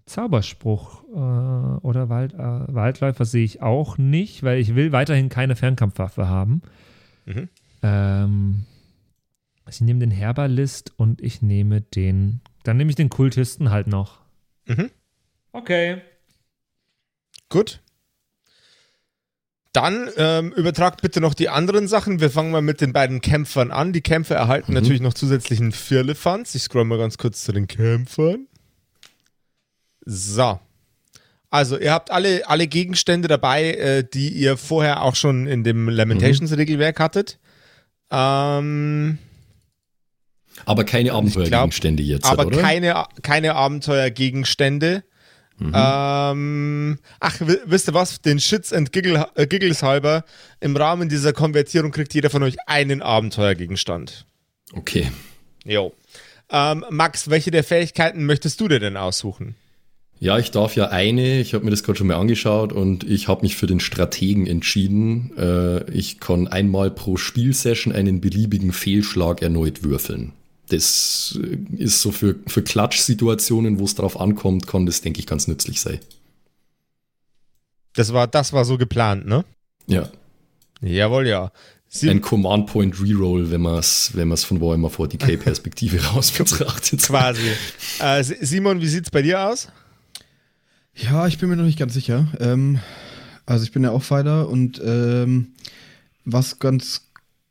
Zauberspruch 0.06 1.04
äh, 1.04 1.86
oder 1.86 2.08
Wald, 2.08 2.32
äh, 2.32 2.38
Waldläufer 2.38 3.26
sehe 3.26 3.44
ich 3.44 3.60
auch 3.60 3.98
nicht, 3.98 4.42
weil 4.42 4.58
ich 4.58 4.74
will 4.74 4.90
weiterhin 4.90 5.28
keine 5.28 5.54
Fernkampfwaffe 5.54 6.28
haben. 6.28 6.62
Mhm. 7.26 7.50
Ähm, 7.82 8.64
ich 9.68 9.82
nehme 9.82 10.00
den 10.00 10.10
Herbalist 10.10 10.94
und 10.96 11.20
ich 11.20 11.42
nehme 11.42 11.82
den, 11.82 12.40
dann 12.64 12.78
nehme 12.78 12.88
ich 12.88 12.96
den 12.96 13.10
Kultisten 13.10 13.70
halt 13.70 13.86
noch. 13.86 14.20
Mhm. 14.64 14.90
Okay. 15.52 16.00
Gut. 17.50 17.82
Dann 19.72 20.08
ähm, 20.16 20.52
übertragt 20.52 21.00
bitte 21.00 21.20
noch 21.20 21.32
die 21.34 21.48
anderen 21.48 21.86
Sachen. 21.86 22.20
Wir 22.20 22.30
fangen 22.30 22.50
mal 22.50 22.60
mit 22.62 22.80
den 22.80 22.92
beiden 22.92 23.20
Kämpfern 23.20 23.70
an. 23.70 23.92
Die 23.92 24.00
Kämpfer 24.00 24.34
erhalten 24.34 24.72
Mhm. 24.72 24.78
natürlich 24.78 25.00
noch 25.00 25.14
zusätzlichen 25.14 25.70
Firlefanz. 25.70 26.54
Ich 26.56 26.62
scroll 26.62 26.84
mal 26.84 26.98
ganz 26.98 27.18
kurz 27.18 27.44
zu 27.44 27.52
den 27.52 27.68
Kämpfern. 27.68 28.46
So. 30.04 30.58
Also, 31.50 31.78
ihr 31.78 31.92
habt 31.92 32.10
alle, 32.10 32.48
alle 32.48 32.66
Gegenstände 32.66 33.28
dabei, 33.28 33.74
äh, 33.74 34.04
die 34.04 34.28
ihr 34.30 34.56
vorher 34.56 35.02
auch 35.02 35.14
schon 35.16 35.46
in 35.46 35.62
dem 35.64 35.88
Lamentations-Regelwerk 35.88 36.98
hattet. 37.00 37.38
Ähm, 38.10 39.18
Aber 40.64 40.84
keine 40.84 41.12
Abenteuergegenstände 41.12 42.02
jetzt, 42.02 42.26
aber 42.26 42.46
oder? 42.46 42.60
keine, 42.60 43.04
keine 43.22 43.54
Abenteuergegenstände. 43.54 45.04
Ähm, 45.60 46.98
ach, 47.20 47.40
wi- 47.40 47.58
wisst 47.66 47.88
ihr 47.88 47.94
was? 47.94 48.20
Den 48.22 48.40
Shits 48.40 48.72
and 48.72 48.92
Giggle, 48.92 49.26
äh, 49.34 49.46
Giggles 49.46 49.82
halber, 49.82 50.24
im 50.60 50.76
Rahmen 50.76 51.08
dieser 51.08 51.32
Konvertierung 51.32 51.90
kriegt 51.90 52.14
jeder 52.14 52.30
von 52.30 52.42
euch 52.42 52.56
einen 52.66 53.02
Abenteuergegenstand. 53.02 54.26
Okay. 54.72 55.10
Jo. 55.64 55.92
Ähm, 56.50 56.84
Max, 56.90 57.30
welche 57.30 57.50
der 57.50 57.64
Fähigkeiten 57.64 58.24
möchtest 58.26 58.60
du 58.60 58.68
dir 58.68 58.80
denn 58.80 58.96
aussuchen? 58.96 59.54
Ja, 60.18 60.38
ich 60.38 60.50
darf 60.50 60.76
ja 60.76 60.88
eine, 60.88 61.40
ich 61.40 61.54
habe 61.54 61.64
mir 61.64 61.70
das 61.70 61.82
gerade 61.82 61.96
schon 61.98 62.08
mal 62.08 62.16
angeschaut 62.16 62.72
und 62.72 63.04
ich 63.04 63.28
habe 63.28 63.42
mich 63.42 63.56
für 63.56 63.66
den 63.66 63.80
Strategen 63.80 64.46
entschieden. 64.46 65.32
Äh, 65.38 65.90
ich 65.92 66.20
kann 66.20 66.46
einmal 66.46 66.90
pro 66.90 67.16
Spielsession 67.16 67.94
einen 67.94 68.20
beliebigen 68.20 68.72
Fehlschlag 68.72 69.40
erneut 69.40 69.82
würfeln. 69.82 70.32
Das 70.70 71.38
ist 71.76 72.00
so 72.02 72.12
für, 72.12 72.36
für 72.46 72.62
Klatschsituationen, 72.62 73.78
wo 73.78 73.84
es 73.84 73.94
drauf 73.94 74.18
ankommt, 74.20 74.66
kann 74.66 74.86
das, 74.86 75.00
denke 75.02 75.20
ich, 75.20 75.26
ganz 75.26 75.46
nützlich 75.48 75.80
sein. 75.80 76.00
Das 77.94 78.12
war, 78.12 78.26
das 78.26 78.52
war 78.52 78.64
so 78.64 78.78
geplant, 78.78 79.26
ne? 79.26 79.44
Ja, 79.86 80.08
Jawohl, 80.82 81.26
ja. 81.26 81.52
Sie, 81.88 82.08
ein 82.08 82.20
Command 82.20 82.66
Point 82.68 83.00
Reroll, 83.02 83.50
wenn 83.50 83.60
man 83.62 83.78
es 83.80 84.12
wenn 84.14 84.28
man's 84.28 84.44
von 84.44 84.60
Warhammer 84.60 84.88
40k-Perspektive 84.88 86.02
raus 86.14 86.30
betrachtet. 86.30 87.02
quasi. 87.02 87.42
äh, 87.98 88.22
Si- 88.22 88.36
Simon, 88.40 88.80
wie 88.80 88.86
sieht's 88.86 89.10
bei 89.10 89.22
dir 89.22 89.40
aus? 89.48 89.68
Ja, 90.94 91.26
ich 91.26 91.38
bin 91.38 91.48
mir 91.50 91.56
noch 91.56 91.64
nicht 91.64 91.78
ganz 91.78 91.92
sicher. 91.94 92.28
Ähm, 92.38 92.78
also 93.44 93.64
ich 93.64 93.72
bin 93.72 93.82
ja 93.82 93.90
auch 93.90 94.02
Fighter 94.04 94.48
und 94.48 94.80
ähm, 94.84 95.52
was 96.24 96.60
ganz 96.60 97.09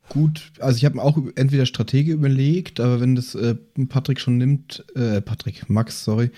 gut, 0.10 0.52
also 0.60 0.78
ich 0.78 0.86
habe 0.86 0.96
mir 0.96 1.04
auch 1.04 1.18
entweder 1.36 1.66
Stratege 1.66 2.12
überlegt, 2.12 2.80
aber 2.80 3.00
wenn 3.00 3.16
das 3.16 3.36
äh, 3.36 3.56
Patrick 3.88 4.20
schon 4.20 4.38
nimmt, 4.38 4.84
äh, 4.96 5.22
Patrick, 5.22 5.70
Max, 5.70 6.04
sorry, 6.04 6.32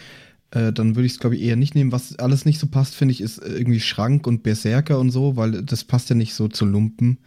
äh, 0.51 0.71
dann 0.73 0.95
würde 0.95 1.05
ich 1.05 1.13
es 1.13 1.19
glaube 1.19 1.35
ich 1.35 1.41
eher 1.41 1.55
nicht 1.55 1.75
nehmen. 1.75 1.91
Was 1.91 2.19
alles 2.19 2.45
nicht 2.45 2.59
so 2.59 2.67
passt, 2.67 2.95
finde 2.95 3.13
ich, 3.13 3.21
ist 3.21 3.39
irgendwie 3.39 3.79
Schrank 3.79 4.27
und 4.27 4.43
Berserker 4.43 4.99
und 4.99 5.11
so, 5.11 5.37
weil 5.37 5.63
das 5.63 5.85
passt 5.85 6.09
ja 6.09 6.15
nicht 6.15 6.33
so 6.33 6.47
zu 6.47 6.65
Lumpen. 6.65 7.19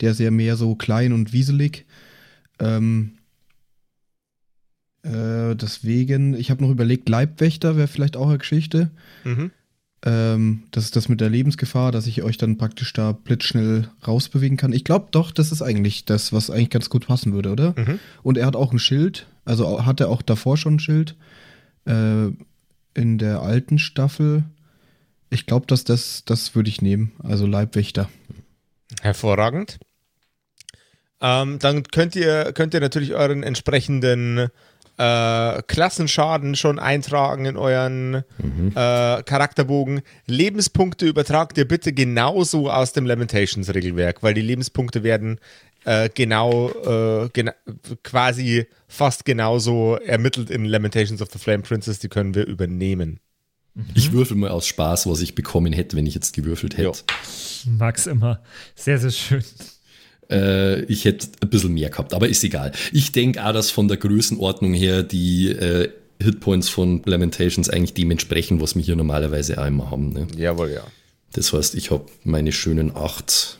Der 0.00 0.10
ist 0.10 0.20
ja 0.20 0.30
mehr 0.30 0.56
so 0.56 0.74
klein 0.74 1.12
und 1.12 1.32
wieselig. 1.32 1.86
Ähm, 2.58 3.12
äh, 5.02 5.54
deswegen, 5.56 6.34
ich 6.34 6.50
habe 6.50 6.62
noch 6.62 6.70
überlegt, 6.70 7.08
Leibwächter 7.08 7.76
wäre 7.76 7.88
vielleicht 7.88 8.16
auch 8.16 8.28
eine 8.28 8.38
Geschichte. 8.38 8.90
Mhm. 9.24 9.50
Ähm, 10.04 10.64
das 10.72 10.84
ist 10.84 10.96
das 10.96 11.08
mit 11.08 11.20
der 11.20 11.30
Lebensgefahr, 11.30 11.92
dass 11.92 12.06
ich 12.06 12.22
euch 12.22 12.36
dann 12.36 12.58
praktisch 12.58 12.92
da 12.92 13.12
blitzschnell 13.12 13.88
rausbewegen 14.06 14.56
kann. 14.56 14.72
Ich 14.72 14.84
glaube 14.84 15.08
doch, 15.12 15.30
das 15.30 15.52
ist 15.52 15.62
eigentlich 15.62 16.04
das, 16.04 16.32
was 16.32 16.50
eigentlich 16.50 16.70
ganz 16.70 16.90
gut 16.90 17.06
passen 17.06 17.32
würde, 17.32 17.50
oder? 17.52 17.74
Mhm. 17.76 17.98
Und 18.22 18.36
er 18.38 18.46
hat 18.46 18.56
auch 18.56 18.72
ein 18.72 18.78
Schild, 18.80 19.26
also 19.44 19.66
au- 19.66 19.84
hatte 19.86 20.08
auch 20.08 20.22
davor 20.22 20.56
schon 20.56 20.74
ein 20.74 20.80
Schild. 20.80 21.14
Äh, 21.84 22.28
in 22.94 23.16
der 23.18 23.40
alten 23.40 23.78
Staffel. 23.78 24.44
Ich 25.30 25.46
glaube, 25.46 25.66
dass 25.66 25.84
das, 25.84 26.24
das 26.26 26.54
würde 26.54 26.68
ich 26.68 26.82
nehmen. 26.82 27.12
Also 27.22 27.46
Leibwächter. 27.46 28.10
Hervorragend. 29.00 29.78
Ähm, 31.20 31.58
dann 31.58 31.84
könnt 31.84 32.14
ihr, 32.16 32.52
könnt 32.52 32.74
ihr 32.74 32.80
natürlich 32.80 33.14
euren 33.14 33.42
entsprechenden 33.42 34.48
äh, 34.98 35.62
Klassenschaden 35.62 36.54
schon 36.56 36.78
eintragen 36.78 37.44
in 37.46 37.56
euren 37.56 38.14
äh, 38.14 38.22
Charakterbogen. 39.22 40.02
Lebenspunkte 40.26 41.06
übertragt 41.06 41.58
ihr 41.58 41.66
bitte 41.66 41.92
genauso 41.92 42.70
aus 42.70 42.92
dem 42.92 43.06
Lamentations-Regelwerk, 43.06 44.22
weil 44.22 44.34
die 44.34 44.42
Lebenspunkte 44.42 45.02
werden 45.02 45.38
äh, 45.84 46.08
genau, 46.14 46.70
äh, 46.70 47.28
gena 47.32 47.54
quasi 48.02 48.66
fast 48.86 49.24
genauso 49.24 49.96
ermittelt 49.96 50.50
in 50.50 50.64
Lamentations 50.64 51.22
of 51.22 51.28
the 51.32 51.38
Flame 51.38 51.62
Princess, 51.62 51.98
die 51.98 52.08
können 52.08 52.34
wir 52.34 52.46
übernehmen. 52.46 53.20
Ich 53.94 54.12
würfel 54.12 54.36
mal 54.36 54.50
aus 54.50 54.66
Spaß, 54.66 55.06
was 55.06 55.20
ich 55.22 55.34
bekommen 55.34 55.72
hätte, 55.72 55.96
wenn 55.96 56.06
ich 56.06 56.14
jetzt 56.14 56.34
gewürfelt 56.34 56.76
hätte. 56.76 56.92
Max 57.66 58.06
immer. 58.06 58.42
Sehr, 58.74 58.98
sehr 58.98 59.10
schön. 59.10 59.42
Äh, 60.32 60.84
ich 60.84 61.04
hätte 61.04 61.28
ein 61.40 61.50
bisschen 61.50 61.74
mehr 61.74 61.90
gehabt, 61.90 62.14
aber 62.14 62.28
ist 62.28 62.42
egal. 62.42 62.72
Ich 62.92 63.12
denke 63.12 63.44
auch, 63.44 63.52
dass 63.52 63.70
von 63.70 63.86
der 63.88 63.98
Größenordnung 63.98 64.72
her 64.72 65.02
die 65.02 65.48
äh, 65.50 65.90
Hitpoints 66.22 66.68
von 66.68 67.02
Lamentations 67.04 67.68
eigentlich 67.68 67.94
dementsprechend, 67.94 68.60
was 68.60 68.74
wir 68.74 68.82
hier 68.82 68.96
normalerweise 68.96 69.60
auch 69.60 69.66
immer 69.66 69.90
haben. 69.90 70.12
Ne? 70.12 70.26
Jawohl, 70.36 70.70
ja. 70.70 70.84
Das 71.32 71.52
heißt, 71.52 71.74
ich 71.74 71.90
habe 71.90 72.06
meine 72.24 72.52
schönen 72.52 72.94
acht. 72.96 73.58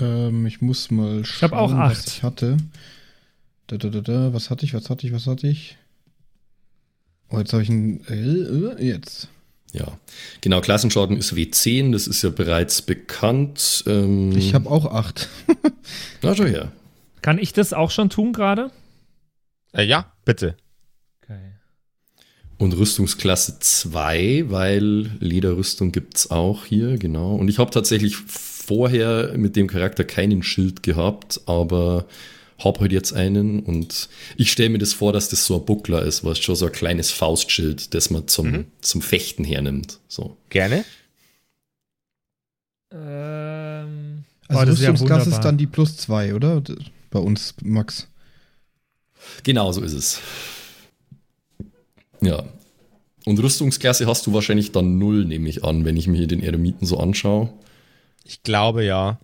Ähm, 0.00 0.46
ich 0.46 0.60
muss 0.60 0.90
mal 0.90 1.24
schauen, 1.24 1.50
hab 1.50 1.58
auch 1.58 1.72
acht. 1.72 1.96
was 1.96 2.06
ich 2.06 2.22
hatte. 2.22 2.56
Da, 3.66 3.76
da, 3.76 3.88
da, 3.88 4.00
da. 4.00 4.34
Was 4.34 4.50
hatte 4.50 4.64
ich, 4.64 4.74
was 4.74 4.90
hatte 4.90 5.06
ich, 5.06 5.12
was 5.12 5.26
hatte 5.26 5.48
ich? 5.48 5.76
Oh, 7.30 7.38
jetzt 7.38 7.52
habe 7.52 7.62
ich 7.62 7.68
ein. 7.68 8.04
Äh, 8.08 8.82
jetzt. 8.84 9.28
Ja, 9.72 9.98
genau, 10.40 10.60
Klassenschaden 10.60 11.16
ist 11.16 11.34
W10, 11.34 11.92
das 11.92 12.06
ist 12.06 12.22
ja 12.22 12.30
bereits 12.30 12.82
bekannt. 12.82 13.84
Ähm, 13.86 14.32
Ich 14.36 14.54
habe 14.54 14.70
auch 14.70 14.86
acht. 14.86 15.28
Na, 16.22 16.34
schau 16.34 16.44
her. 16.44 16.72
Kann 17.20 17.38
ich 17.38 17.52
das 17.52 17.72
auch 17.72 17.90
schon 17.90 18.08
tun 18.08 18.32
gerade? 18.32 18.70
Äh, 19.72 19.84
ja, 19.84 20.12
bitte. 20.24 20.56
Okay. 21.22 21.38
Und 22.56 22.76
Rüstungsklasse 22.76 23.58
2, 23.60 24.44
weil 24.48 25.10
Lederrüstung 25.20 25.92
gibt's 25.92 26.30
auch 26.30 26.64
hier, 26.64 26.96
genau. 26.96 27.34
Und 27.34 27.48
ich 27.48 27.58
habe 27.58 27.70
tatsächlich 27.70 28.16
vorher 28.16 29.36
mit 29.36 29.54
dem 29.54 29.66
Charakter 29.66 30.04
keinen 30.04 30.42
Schild 30.42 30.82
gehabt, 30.82 31.42
aber 31.46 32.06
habe 32.58 32.80
halt 32.80 32.92
jetzt 32.92 33.12
einen 33.12 33.60
und 33.60 34.08
ich 34.36 34.50
stelle 34.50 34.70
mir 34.70 34.78
das 34.78 34.92
vor, 34.92 35.12
dass 35.12 35.28
das 35.28 35.46
so 35.46 35.56
ein 35.58 35.64
Buckler 35.64 36.02
ist, 36.02 36.24
was 36.24 36.38
schon 36.40 36.56
so 36.56 36.66
ein 36.66 36.72
kleines 36.72 37.10
Faustschild, 37.10 37.94
das 37.94 38.10
man 38.10 38.26
zum, 38.28 38.64
zum 38.80 39.00
Fechten 39.02 39.44
hernimmt. 39.44 40.00
So. 40.08 40.36
Gerne. 40.50 40.84
Ähm, 42.92 44.24
Also 44.48 44.62
oh, 44.62 44.64
das 44.64 44.74
ist 44.76 44.80
ja 44.82 44.90
Rüstungsklasse 44.90 45.30
ist 45.30 45.40
dann 45.40 45.56
die 45.58 45.66
plus 45.66 45.96
zwei, 45.96 46.34
oder? 46.34 46.60
D- 46.60 46.76
Bei 47.10 47.18
uns, 47.18 47.54
Max. 47.62 48.08
Genau 49.44 49.72
so 49.72 49.82
ist 49.82 49.92
es. 49.92 50.20
Ja. 52.20 52.44
Und 53.26 53.38
Rüstungsklasse 53.40 54.06
hast 54.06 54.26
du 54.26 54.32
wahrscheinlich 54.32 54.72
dann 54.72 54.98
null, 54.98 55.24
nehme 55.24 55.48
ich 55.48 55.64
an, 55.64 55.84
wenn 55.84 55.96
ich 55.96 56.06
mir 56.06 56.16
hier 56.16 56.26
den 56.26 56.42
Eremiten 56.42 56.86
so 56.86 56.98
anschaue. 56.98 57.52
Ich 58.24 58.42
glaube 58.42 58.84
ja. 58.84 59.20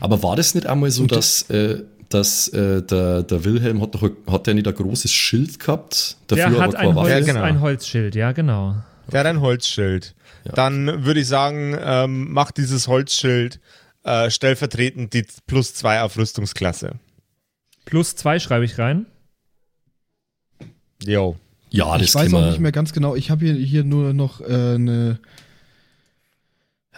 Aber 0.00 0.22
war 0.22 0.36
das 0.36 0.54
nicht 0.54 0.66
einmal 0.66 0.90
so, 0.92 1.02
Und- 1.02 1.12
dass, 1.12 1.42
äh, 1.50 1.82
dass 2.14 2.46
äh, 2.48 2.80
der, 2.82 3.24
der 3.24 3.44
Wilhelm 3.44 3.82
hat, 3.82 3.94
doch, 3.94 4.08
hat 4.28 4.46
der 4.46 4.54
nicht 4.54 4.68
ein 4.68 4.74
großes 4.74 5.10
Schild 5.10 5.58
gehabt? 5.58 6.16
Der 6.30 6.36
Dafür 6.36 6.60
hat 6.60 6.76
aber 6.76 6.76
keine 6.76 6.88
ein? 6.90 6.96
Holz, 6.96 7.10
Ja, 7.10 7.20
genau. 7.32 7.42
ein 7.42 7.60
Holzschild, 7.60 8.14
ja, 8.14 8.32
genau. 8.32 8.76
Der 9.10 9.20
hat 9.20 9.26
ein 9.26 9.40
Holzschild. 9.40 10.14
Ja. 10.44 10.52
Dann 10.52 11.04
würde 11.04 11.20
ich 11.20 11.26
sagen, 11.26 11.76
ähm, 11.80 12.32
macht 12.32 12.56
dieses 12.58 12.86
Holzschild 12.86 13.60
äh, 14.04 14.30
stellvertretend 14.30 15.12
die 15.12 15.26
plus 15.46 15.74
zwei 15.74 16.02
auf 16.02 16.16
Rüstungsklasse. 16.16 16.92
Plus 17.84 18.14
zwei 18.14 18.38
schreibe 18.38 18.64
ich 18.64 18.78
rein. 18.78 19.06
Jo. 21.04 21.36
Ja, 21.70 21.98
das 21.98 22.08
ich 22.08 22.14
weiß 22.14 22.32
auch 22.34 22.46
nicht 22.46 22.60
mehr 22.60 22.70
ganz 22.70 22.92
genau. 22.92 23.16
Ich 23.16 23.30
habe 23.30 23.44
hier, 23.44 23.54
hier 23.54 23.82
nur 23.82 24.14
noch 24.14 24.40
äh, 24.40 24.74
eine, 24.74 25.18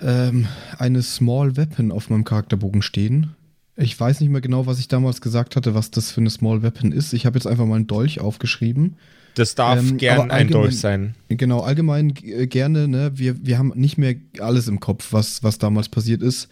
ähm, 0.03 0.47
eine 0.77 1.03
Small 1.03 1.57
Weapon 1.57 1.91
auf 1.91 2.11
meinem 2.11 2.25
Charakterbogen 2.25 2.83
stehen. 2.83 3.35
Ich 3.77 3.99
weiß 3.99 4.21
nicht 4.21 4.31
mehr 4.31 4.41
genau, 4.41 4.67
was 4.67 4.79
ich 4.79 4.89
damals 4.89 5.21
gesagt 5.21 5.55
hatte, 5.55 5.75
was 5.75 5.91
das 5.91 6.11
für 6.11 6.21
eine 6.21 6.31
Small 6.31 6.63
Weapon 6.63 6.93
ist. 6.93 7.13
Ich 7.13 7.27
habe 7.27 7.39
jetzt 7.39 7.47
einfach 7.47 7.67
mal 7.67 7.77
einen 7.77 7.87
Dolch 7.87 8.21
aufgeschrieben. 8.21 8.97
Das 9.35 9.55
darf 9.55 9.79
Ähm, 9.79 9.99
gern 9.99 10.31
ein 10.31 10.49
Dolch 10.49 10.79
sein. 10.79 11.15
Genau, 11.29 11.61
allgemein 11.61 12.15
äh, 12.23 12.47
gerne, 12.47 12.89
ne? 12.89 13.13
Wir, 13.15 13.37
wir 13.45 13.59
haben 13.59 13.73
nicht 13.75 13.99
mehr 13.99 14.15
alles 14.41 14.67
im 14.67 14.81
Kopf, 14.81 15.13
was, 15.13 15.43
was 15.43 15.59
damals 15.59 15.91
passiert 15.91 16.23
ist. 16.23 16.49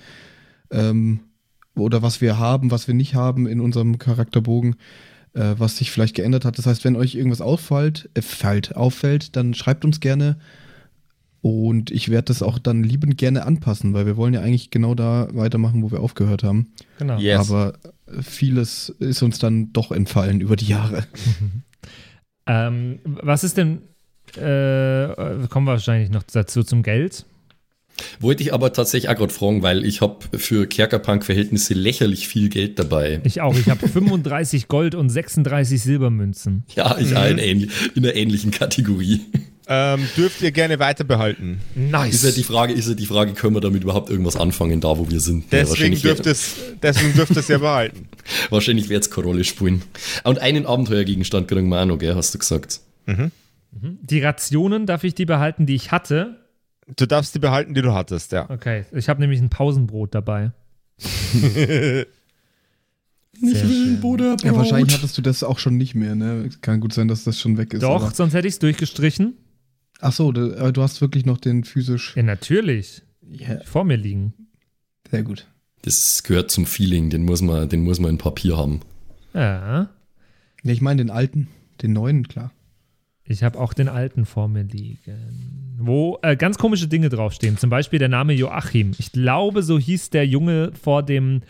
Ähm, 0.70 1.20
oder 1.74 2.02
was 2.02 2.20
wir 2.20 2.38
haben, 2.38 2.70
was 2.70 2.86
wir 2.86 2.94
nicht 2.94 3.14
haben 3.14 3.46
in 3.46 3.60
unserem 3.60 3.98
Charakterbogen, 3.98 4.76
äh, 5.32 5.54
was 5.56 5.78
sich 5.78 5.90
vielleicht 5.90 6.14
geändert 6.14 6.44
hat. 6.44 6.58
Das 6.58 6.66
heißt, 6.66 6.84
wenn 6.84 6.94
euch 6.94 7.14
irgendwas 7.14 7.40
auffällt, 7.40 8.10
äh, 8.12 8.20
fällt, 8.20 8.76
auffällt, 8.76 9.34
dann 9.34 9.54
schreibt 9.54 9.86
uns 9.86 10.00
gerne. 10.00 10.36
Und 11.44 11.90
ich 11.90 12.08
werde 12.08 12.24
das 12.28 12.42
auch 12.42 12.58
dann 12.58 12.82
liebend 12.82 13.18
gerne 13.18 13.44
anpassen, 13.44 13.92
weil 13.92 14.06
wir 14.06 14.16
wollen 14.16 14.32
ja 14.32 14.40
eigentlich 14.40 14.70
genau 14.70 14.94
da 14.94 15.28
weitermachen, 15.32 15.82
wo 15.82 15.90
wir 15.90 16.00
aufgehört 16.00 16.42
haben. 16.42 16.68
Genau. 16.98 17.18
Yes. 17.18 17.50
Aber 17.50 17.74
vieles 18.22 18.88
ist 18.98 19.22
uns 19.22 19.40
dann 19.40 19.70
doch 19.74 19.92
entfallen 19.92 20.40
über 20.40 20.56
die 20.56 20.68
Jahre. 20.68 21.04
Ähm, 22.46 22.98
was 23.04 23.42
ist 23.42 23.56
denn, 23.56 23.78
äh, 24.36 25.08
kommen 25.48 25.64
wir 25.66 25.72
wahrscheinlich 25.72 26.10
noch 26.10 26.24
dazu 26.24 26.62
zum 26.62 26.82
Geld. 26.82 27.24
Wollte 28.20 28.42
ich 28.42 28.52
aber 28.52 28.70
tatsächlich 28.74 29.08
auch 29.08 29.16
gerade 29.16 29.32
fragen, 29.32 29.62
weil 29.62 29.82
ich 29.86 30.02
habe 30.02 30.18
für 30.36 30.66
Kerkerpunk-Verhältnisse 30.66 31.72
lächerlich 31.72 32.28
viel 32.28 32.50
Geld 32.50 32.78
dabei. 32.78 33.22
Ich 33.24 33.40
auch. 33.40 33.56
Ich 33.56 33.70
habe 33.70 33.88
35 33.88 34.68
Gold 34.68 34.94
und 34.94 35.08
36 35.08 35.80
Silbermünzen. 35.80 36.64
Ja, 36.74 36.98
ich 36.98 37.16
auch 37.16 37.24
in, 37.24 37.38
ähnlich, 37.38 37.70
in 37.94 38.04
einer 38.04 38.14
ähnlichen 38.14 38.50
Kategorie. 38.50 39.22
Ähm, 39.66 40.06
dürft 40.16 40.42
ihr 40.42 40.50
gerne 40.52 40.78
weiter 40.78 41.04
behalten. 41.04 41.60
Nice. 41.74 42.16
Ist 42.16 42.24
ja 42.24 42.30
die 42.32 42.42
Frage, 42.44 42.74
ist 42.74 42.86
ja 42.88 42.94
die 42.94 43.06
Frage, 43.06 43.32
können 43.32 43.54
wir 43.56 43.60
damit 43.62 43.82
überhaupt 43.82 44.10
irgendwas 44.10 44.36
anfangen, 44.36 44.80
da 44.82 44.98
wo 44.98 45.10
wir 45.10 45.20
sind? 45.20 45.44
Ja, 45.44 45.60
Deswegen 45.60 45.68
wahrscheinlich 45.70 46.02
dürft, 46.02 46.26
es, 46.26 46.54
deswegen 46.82 47.14
dürft 47.14 47.36
es 47.36 47.48
ja 47.48 47.56
behalten. 47.58 48.08
Wahrscheinlich 48.50 48.88
wird 48.90 49.04
es 49.04 49.10
keine 49.10 49.26
Rolle 49.26 49.44
spielen. 49.44 49.82
Und 50.24 50.38
einen 50.40 50.66
Abenteuergegenstand 50.66 51.48
kriegen 51.48 51.68
wir 51.68 51.80
auch 51.80 51.86
noch, 51.86 51.98
gell, 51.98 52.14
hast 52.14 52.34
du 52.34 52.38
gesagt. 52.38 52.80
Die 53.72 54.20
Rationen, 54.20 54.86
darf 54.86 55.02
ich 55.04 55.14
die 55.14 55.24
behalten, 55.26 55.64
die 55.66 55.74
ich 55.74 55.90
hatte? 55.92 56.40
Du 56.96 57.06
darfst 57.06 57.34
die 57.34 57.38
behalten, 57.38 57.72
die 57.74 57.80
du 57.82 57.92
hattest, 57.94 58.32
ja. 58.32 58.48
Okay, 58.50 58.84
ich 58.92 59.08
habe 59.08 59.20
nämlich 59.20 59.40
ein 59.40 59.48
Pausenbrot 59.50 60.14
dabei. 60.14 60.52
Ich 63.42 63.50
Sehr 63.58 63.66
schön. 63.68 64.00
Bruder, 64.00 64.36
Ja, 64.44 64.54
wahrscheinlich 64.54 64.94
hattest 64.94 65.18
du 65.18 65.22
das 65.22 65.42
auch 65.42 65.58
schon 65.58 65.76
nicht 65.76 65.94
mehr, 65.96 66.14
ne? 66.14 66.48
Kann 66.60 66.78
gut 66.78 66.92
sein, 66.92 67.08
dass 67.08 67.24
das 67.24 67.40
schon 67.40 67.56
weg 67.58 67.74
ist. 67.74 67.82
Doch, 67.82 68.04
aber- 68.04 68.14
sonst 68.14 68.32
hätte 68.32 68.46
ich 68.46 68.54
es 68.54 68.58
durchgestrichen. 68.60 69.34
Ach 70.04 70.12
so, 70.12 70.32
du, 70.32 70.70
du 70.70 70.82
hast 70.82 71.00
wirklich 71.00 71.24
noch 71.24 71.38
den 71.38 71.64
physisch. 71.64 72.14
Ja, 72.14 72.22
natürlich. 72.22 73.00
Ja, 73.26 73.60
Vor 73.64 73.84
mir 73.84 73.96
liegen. 73.96 74.34
sehr 75.10 75.22
gut. 75.22 75.46
Das 75.80 76.22
gehört 76.22 76.50
zum 76.50 76.66
Feeling, 76.66 77.08
den 77.08 77.24
muss 77.24 77.40
man, 77.40 77.70
den 77.70 77.82
muss 77.84 78.00
man 78.00 78.10
in 78.10 78.18
Papier 78.18 78.58
haben. 78.58 78.80
Ja. 79.32 79.88
Ja, 80.62 80.72
ich 80.72 80.82
meine 80.82 80.98
den 80.98 81.10
alten, 81.10 81.48
den 81.80 81.94
neuen, 81.94 82.28
klar. 82.28 82.52
Ich 83.24 83.42
habe 83.42 83.58
auch 83.58 83.72
den 83.72 83.88
alten 83.88 84.26
vor 84.26 84.46
mir 84.48 84.64
liegen. 84.64 85.76
Wo 85.78 86.18
äh, 86.20 86.36
ganz 86.36 86.58
komische 86.58 86.86
Dinge 86.86 87.08
draufstehen. 87.08 87.56
Zum 87.56 87.70
Beispiel 87.70 87.98
der 87.98 88.10
Name 88.10 88.34
Joachim. 88.34 88.92
Ich 88.98 89.10
glaube, 89.10 89.62
so 89.62 89.78
hieß 89.78 90.10
der 90.10 90.26
Junge 90.26 90.72
vor 90.74 91.02
dem 91.02 91.40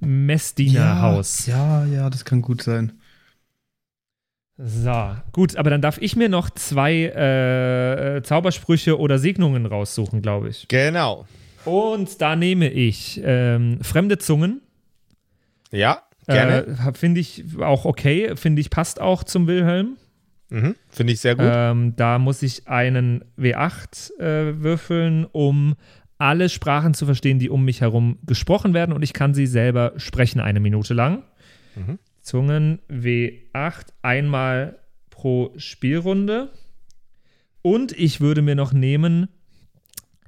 Messdienerhaus. 0.00 1.46
Ja, 1.46 1.86
ja, 1.86 2.10
das 2.10 2.24
kann 2.24 2.42
gut 2.42 2.62
sein. 2.62 2.92
So, 4.58 5.16
gut, 5.32 5.56
aber 5.56 5.70
dann 5.70 5.80
darf 5.80 5.98
ich 6.00 6.14
mir 6.14 6.28
noch 6.28 6.50
zwei 6.50 6.92
äh, 7.14 8.16
äh, 8.16 8.22
Zaubersprüche 8.22 8.98
oder 8.98 9.18
Segnungen 9.18 9.66
raussuchen, 9.66 10.22
glaube 10.22 10.50
ich. 10.50 10.68
Genau. 10.68 11.26
Und 11.64 12.20
da 12.20 12.36
nehme 12.36 12.70
ich 12.70 13.20
ähm, 13.24 13.78
fremde 13.82 14.18
Zungen. 14.18 14.60
Ja, 15.70 16.02
gerne. 16.26 16.66
Äh, 16.66 16.92
Finde 16.92 17.20
ich 17.20 17.44
auch 17.60 17.84
okay, 17.84 18.36
finde 18.36 18.60
ich 18.60 18.70
passt 18.70 19.00
auch 19.00 19.24
zum 19.24 19.46
Wilhelm. 19.46 19.96
mhm. 20.50 20.76
Finde 20.90 21.12
ich 21.12 21.20
sehr 21.20 21.34
gut. 21.34 21.46
Ähm, 21.48 21.94
da 21.96 22.18
muss 22.18 22.42
ich 22.42 22.68
einen 22.68 23.24
W8 23.38 24.18
äh, 24.18 24.62
würfeln, 24.62 25.24
um 25.32 25.76
alle 26.18 26.48
Sprachen 26.48 26.94
zu 26.94 27.06
verstehen, 27.06 27.38
die 27.38 27.50
um 27.50 27.64
mich 27.64 27.80
herum 27.80 28.18
gesprochen 28.24 28.74
werden 28.74 28.92
und 28.92 29.02
ich 29.02 29.12
kann 29.12 29.34
sie 29.34 29.46
selber 29.46 29.94
sprechen 29.96 30.40
eine 30.40 30.60
Minute 30.60 30.94
lang. 30.94 31.24
Mhm. 31.74 31.98
Zungen 32.22 32.80
W8 32.88 33.86
einmal 34.02 34.78
pro 35.10 35.52
Spielrunde. 35.56 36.50
Und 37.60 37.92
ich 37.92 38.20
würde 38.20 38.42
mir 38.42 38.54
noch 38.54 38.72
nehmen, 38.72 39.28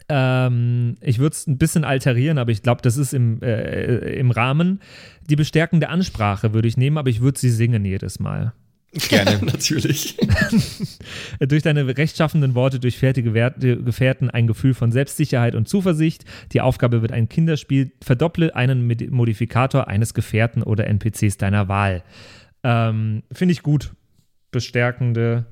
ähm, 0.09 0.97
ich 1.01 1.19
würde 1.19 1.35
es 1.35 1.47
ein 1.47 1.59
bisschen 1.59 1.85
alterieren, 1.85 2.39
aber 2.39 2.51
ich 2.51 2.63
glaube, 2.63 2.83
das 2.83 2.97
ist 2.97 3.15
im, 3.15 3.41
äh, 3.43 4.19
im 4.19 4.31
Rahmen. 4.31 4.81
Die 5.29 5.37
bestärkende 5.37 5.89
Ansprache 5.89 6.53
würde 6.53 6.69
ich 6.69 6.77
nehmen, 6.77 6.99
aber 6.99 7.11
ich 7.11 7.21
würde 7.21 7.39
sie 7.39 7.51
singen 7.51 7.85
jedes 7.85 8.21
Mal. 8.21 8.53
gerne. 9.09 9.39
Natürlich. 9.45 10.17
Durch 11.41 11.63
deine 11.63 11.97
rechtschaffenden 11.97 12.55
Worte 12.55 12.79
durchfährt 12.79 13.17
die 13.17 13.23
Gefährten 13.23 14.31
ein 14.31 14.47
Gefühl 14.47 14.75
von 14.75 14.93
Selbstsicherheit 14.93 15.55
und 15.55 15.69
Zuversicht. 15.69 16.25
Die 16.53 16.61
Aufgabe 16.61 17.03
wird 17.03 17.13
ein 17.13 17.29
Kinderspiel. 17.29 17.93
Verdopple 18.03 18.55
einen 18.55 18.87
Modifikator 19.11 19.89
eines 19.89 20.15
Gefährten 20.15 20.63
oder 20.63 20.87
NPCs 20.87 21.39
deiner 21.39 21.69
Wahl. 21.69 22.03
Ähm, 22.63 23.25
Finde 23.33 23.53
ich 23.53 23.63
gut. 23.63 23.93
Bestärkende, 24.51 25.47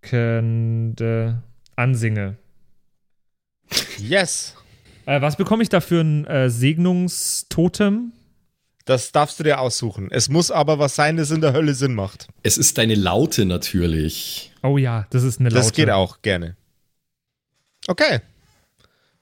kende 0.00 1.42
Ansinge. 1.76 2.36
Yes. 3.98 4.56
Äh, 5.04 5.20
was 5.20 5.36
bekomme 5.36 5.62
ich 5.62 5.68
da 5.68 5.80
für 5.80 6.00
ein 6.00 6.24
äh, 6.26 6.48
Segnungstotem? 6.48 8.12
Das 8.90 9.12
darfst 9.12 9.38
du 9.38 9.44
dir 9.44 9.60
aussuchen. 9.60 10.08
Es 10.10 10.28
muss 10.28 10.50
aber 10.50 10.80
was 10.80 10.96
sein, 10.96 11.16
das 11.16 11.30
in 11.30 11.40
der 11.40 11.52
Hölle 11.52 11.74
Sinn 11.74 11.94
macht. 11.94 12.26
Es 12.42 12.58
ist 12.58 12.76
deine 12.76 12.96
Laute 12.96 13.44
natürlich. 13.44 14.52
Oh 14.64 14.78
ja, 14.78 15.06
das 15.10 15.22
ist 15.22 15.38
eine 15.38 15.48
Laute. 15.48 15.60
Das 15.60 15.72
geht 15.72 15.90
auch 15.90 16.22
gerne. 16.22 16.56
Okay. 17.86 18.18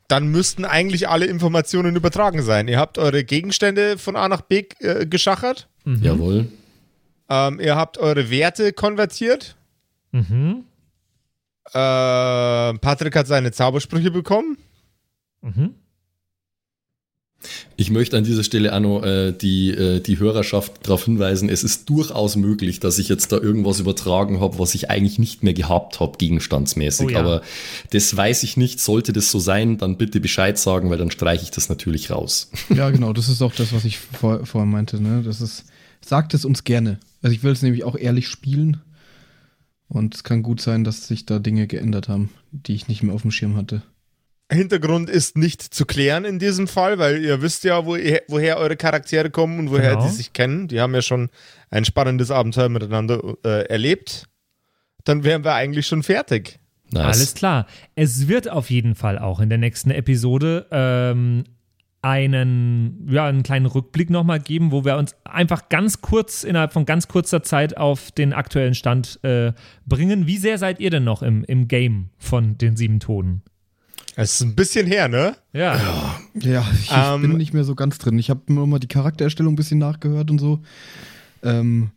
Dann 0.09 0.29
müssten 0.29 0.65
eigentlich 0.65 1.11
alle 1.11 1.27
Informationen 1.27 1.97
übertragen 1.97 2.41
sein. 2.41 2.67
Ihr 2.67 2.79
habt 2.79 2.97
eure 2.97 3.25
Gegenstände 3.25 3.99
von 3.99 4.17
A 4.17 4.27
nach 4.31 4.41
B 4.41 4.65
äh, 4.79 5.05
geschachert. 5.05 5.69
Mhm. 5.85 6.03
Jawohl. 6.03 6.49
Ähm, 7.29 7.61
ihr 7.61 7.77
habt 7.77 7.99
eure 7.99 8.31
Werte 8.31 8.73
konvertiert. 8.73 9.55
Mhm. 10.13 10.65
Äh, 11.67 11.73
Patrick 11.75 13.15
hat 13.15 13.27
seine 13.27 13.53
Zaubersprüche 13.53 14.11
bekommen. 14.11 14.57
Mhm. 15.43 15.75
Ich 17.77 17.91
möchte 17.91 18.17
an 18.17 18.25
dieser 18.25 18.43
Stelle 18.43 18.75
auch 18.75 18.81
noch 18.81 19.03
äh, 19.05 19.33
die, 19.33 19.71
äh, 19.71 20.01
die 20.01 20.19
Hörerschaft 20.19 20.73
darauf 20.83 21.05
hinweisen, 21.05 21.49
es 21.49 21.63
ist 21.63 21.89
durchaus 21.89 22.35
möglich, 22.35 22.81
dass 22.81 22.99
ich 22.99 23.09
jetzt 23.09 23.31
da 23.31 23.37
irgendwas 23.37 23.79
übertragen 23.79 24.41
habe, 24.41 24.59
was 24.59 24.75
ich 24.75 24.91
eigentlich 24.91 25.21
nicht 25.21 25.45
mehr 25.45 25.55
gehabt 25.55 26.01
habe, 26.01 26.19
gegenstandsmäßig. 26.19 27.07
Oh 27.07 27.11
ja. 27.11 27.21
Aber 27.21 27.43
das 27.91 28.17
weiß 28.17 28.43
ich 28.43 28.57
nicht. 28.57 28.81
Sollte 28.81 29.13
das 29.13 29.31
so 29.31 29.39
sein, 29.39 29.79
dann 29.79 29.97
bitte 29.97 30.19
Bescheid 30.19 30.59
sagen, 30.59 30.91
weil 30.91 30.99
dann 30.99 31.13
streiche 31.13 31.45
ich 31.45 31.51
das 31.51 31.69
natürlich 31.69 32.11
raus. 32.11 32.51
Ja, 32.75 32.91
genau, 32.91 33.13
das 33.13 33.29
ist 33.29 33.43
auch 33.43 33.55
das, 33.55 33.73
was 33.73 33.85
ich 33.85 33.99
vor, 33.99 34.47
vorher 34.47 34.67
meinte, 34.67 35.03
ne? 35.03 35.23
Das 35.25 35.41
ist, 35.41 35.65
sagt 36.05 36.35
es 36.35 36.45
uns 36.45 36.65
gerne. 36.65 37.01
Also 37.23 37.35
ich 37.35 37.43
will 37.43 37.51
es 37.51 37.63
nämlich 37.63 37.83
auch 37.83 37.97
ehrlich 37.97 38.29
spielen. 38.29 38.83
Und 39.89 40.15
es 40.15 40.23
kann 40.23 40.43
gut 40.43 40.61
sein, 40.61 40.85
dass 40.85 41.09
sich 41.09 41.27
da 41.27 41.39
Dinge 41.39 41.67
geändert 41.67 42.09
haben, 42.09 42.31
die 42.53 42.75
ich 42.75 42.89
nicht 42.89 43.03
mehr 43.03 43.15
auf 43.15 43.23
dem 43.23 43.31
Schirm 43.31 43.57
hatte. 43.57 43.83
Hintergrund 44.51 45.11
ist 45.11 45.37
nicht 45.37 45.63
zu 45.63 45.85
klären 45.85 46.25
in 46.25 46.39
diesem 46.39 46.69
Fall, 46.69 46.99
weil 46.99 47.23
ihr 47.23 47.43
wisst 47.43 47.65
ja, 47.65 47.85
wo 47.85 47.97
ihr, 47.97 48.23
woher 48.29 48.57
eure 48.59 48.77
Charaktere 48.77 49.29
kommen 49.31 49.59
und 49.59 49.71
woher 49.71 49.93
Genau. 49.95 50.07
die 50.07 50.13
sich 50.13 50.33
kennen. 50.33 50.69
Die 50.69 50.81
haben 50.81 50.95
ja 50.95 51.03
schon 51.03 51.29
ein 51.71 51.85
spannendes 51.85 52.31
Abenteuer 52.31 52.71
miteinander 52.71 53.21
äh, 53.45 53.67
erlebt. 53.69 54.25
Dann 55.05 55.23
wären 55.25 55.45
wir 55.45 55.55
eigentlich 55.55 55.87
schon 55.87 56.03
fertig. 56.03 56.59
Nice. 56.91 57.05
Alles 57.05 57.35
klar. 57.35 57.67
Es 57.95 58.29
wird 58.29 58.51
auf 58.51 58.71
jeden 58.71 58.95
Fall 58.95 59.19
auch 59.19 59.41
in 59.41 59.51
der 59.51 59.59
nächsten 59.59 59.91
Episode 59.91 60.67
ähm, 60.71 61.45
einen, 62.01 63.07
ja, 63.11 63.27
einen 63.27 63.43
kleinen 63.43 63.67
Rückblick 63.67 64.09
nochmal 64.09 64.41
geben, 64.41 64.73
wo 64.73 64.85
wir 64.85 64.97
uns 64.97 65.15
einfach 65.25 65.69
ganz 65.69 66.01
kurz, 66.01 66.45
innerhalb 66.45 66.73
von 66.73 66.87
ganz 66.87 67.09
kurzer 67.09 67.43
Zeit 67.43 67.77
auf 67.77 68.13
den 68.13 68.33
aktuellen 68.33 68.75
Stand 68.75 69.23
äh, 69.25 69.53
bringen. 69.85 70.27
Wie 70.27 70.39
sehr 70.39 70.57
seid 70.57 70.81
ihr 70.81 70.91
denn 70.91 71.05
noch 71.05 71.23
im, 71.23 71.45
im 71.45 71.69
Game 71.69 72.09
von 72.17 72.57
den 72.57 72.77
sieben 72.77 73.01
Toten? 73.01 73.43
Es 74.21 74.35
ist 74.35 74.41
ein 74.41 74.57
bisschen 74.57 74.85
her, 74.89 75.07
ne? 75.07 75.37
Ja. 75.53 76.19
Ja, 76.35 76.67
ich, 76.83 76.91
Ähm, 76.93 77.23
bin 77.23 77.37
nicht 77.37 77.55
mehr 77.55 77.63
so 77.63 77.77
ganz 77.77 77.99
drin. 77.99 78.19
Ich 78.19 78.31
habe 78.31 78.53
nur 78.53 78.67
mal 78.67 78.81
die 78.81 78.89
Charaktererstellung 78.89 79.53
ein 79.53 79.57
bisschen 79.57 79.79
nachgehört 79.79 80.29
und 80.33 80.41
so. 80.41 80.59
Ähm, 81.45 81.93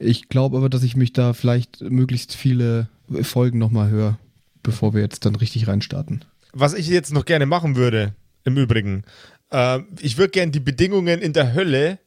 ich 0.00 0.28
glaube 0.28 0.56
aber, 0.56 0.68
dass 0.68 0.82
ich 0.82 0.96
mich 0.96 1.12
da 1.12 1.34
vielleicht 1.34 1.80
möglichst 1.80 2.34
viele 2.34 2.88
Folgen 3.22 3.58
nochmal 3.60 3.90
höre, 3.90 4.18
bevor 4.64 4.92
wir 4.92 5.02
jetzt 5.02 5.24
dann 5.24 5.36
richtig 5.36 5.68
reinstarten. 5.68 6.24
Was 6.52 6.74
ich 6.74 6.88
jetzt 6.88 7.12
noch 7.12 7.26
gerne 7.26 7.46
machen 7.46 7.76
würde, 7.76 8.16
im 8.42 8.56
Übrigen, 8.56 9.04
äh, 9.50 9.78
ich 10.00 10.18
würde 10.18 10.32
gerne 10.32 10.50
die 10.50 10.58
Bedingungen 10.58 11.20
in 11.20 11.32
der 11.32 11.54
Hölle 11.54 12.00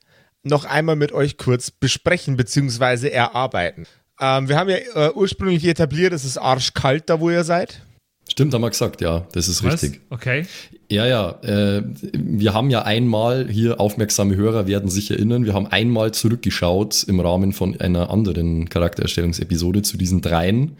noch 0.43 0.65
einmal 0.65 0.97
mit 0.97 1.13
euch 1.13 1.37
kurz 1.37 1.71
besprechen 1.71 2.35
bzw. 2.35 3.07
erarbeiten. 3.07 3.85
Ähm, 4.19 4.49
wir 4.49 4.57
haben 4.57 4.69
ja 4.69 4.75
äh, 4.95 5.11
ursprünglich 5.13 5.65
etabliert, 5.65 6.11
es 6.11 6.25
ist 6.25 6.37
arschkalt 6.37 7.09
da, 7.09 7.21
wo 7.21 7.29
ihr 7.29 7.45
seid. 7.45 7.81
Stimmt, 8.29 8.53
haben 8.53 8.61
wir 8.61 8.69
gesagt, 8.69 9.01
ja, 9.01 9.27
das 9.33 9.47
ist 9.47 9.63
Was? 9.63 9.83
richtig. 9.83 10.01
Okay. 10.09 10.45
Ja, 10.89 11.05
ja, 11.05 11.29
äh, 11.43 11.83
wir 12.13 12.53
haben 12.53 12.69
ja 12.69 12.81
einmal, 12.83 13.47
hier 13.49 13.79
aufmerksame 13.79 14.35
Hörer 14.35 14.67
werden 14.67 14.89
sich 14.89 15.11
erinnern, 15.11 15.45
wir 15.45 15.53
haben 15.53 15.67
einmal 15.67 16.11
zurückgeschaut 16.11 17.03
im 17.07 17.19
Rahmen 17.19 17.53
von 17.53 17.79
einer 17.79 18.09
anderen 18.09 18.67
Charaktererstellungsepisode 18.69 19.83
zu 19.83 19.97
diesen 19.97 20.21
dreien, 20.21 20.77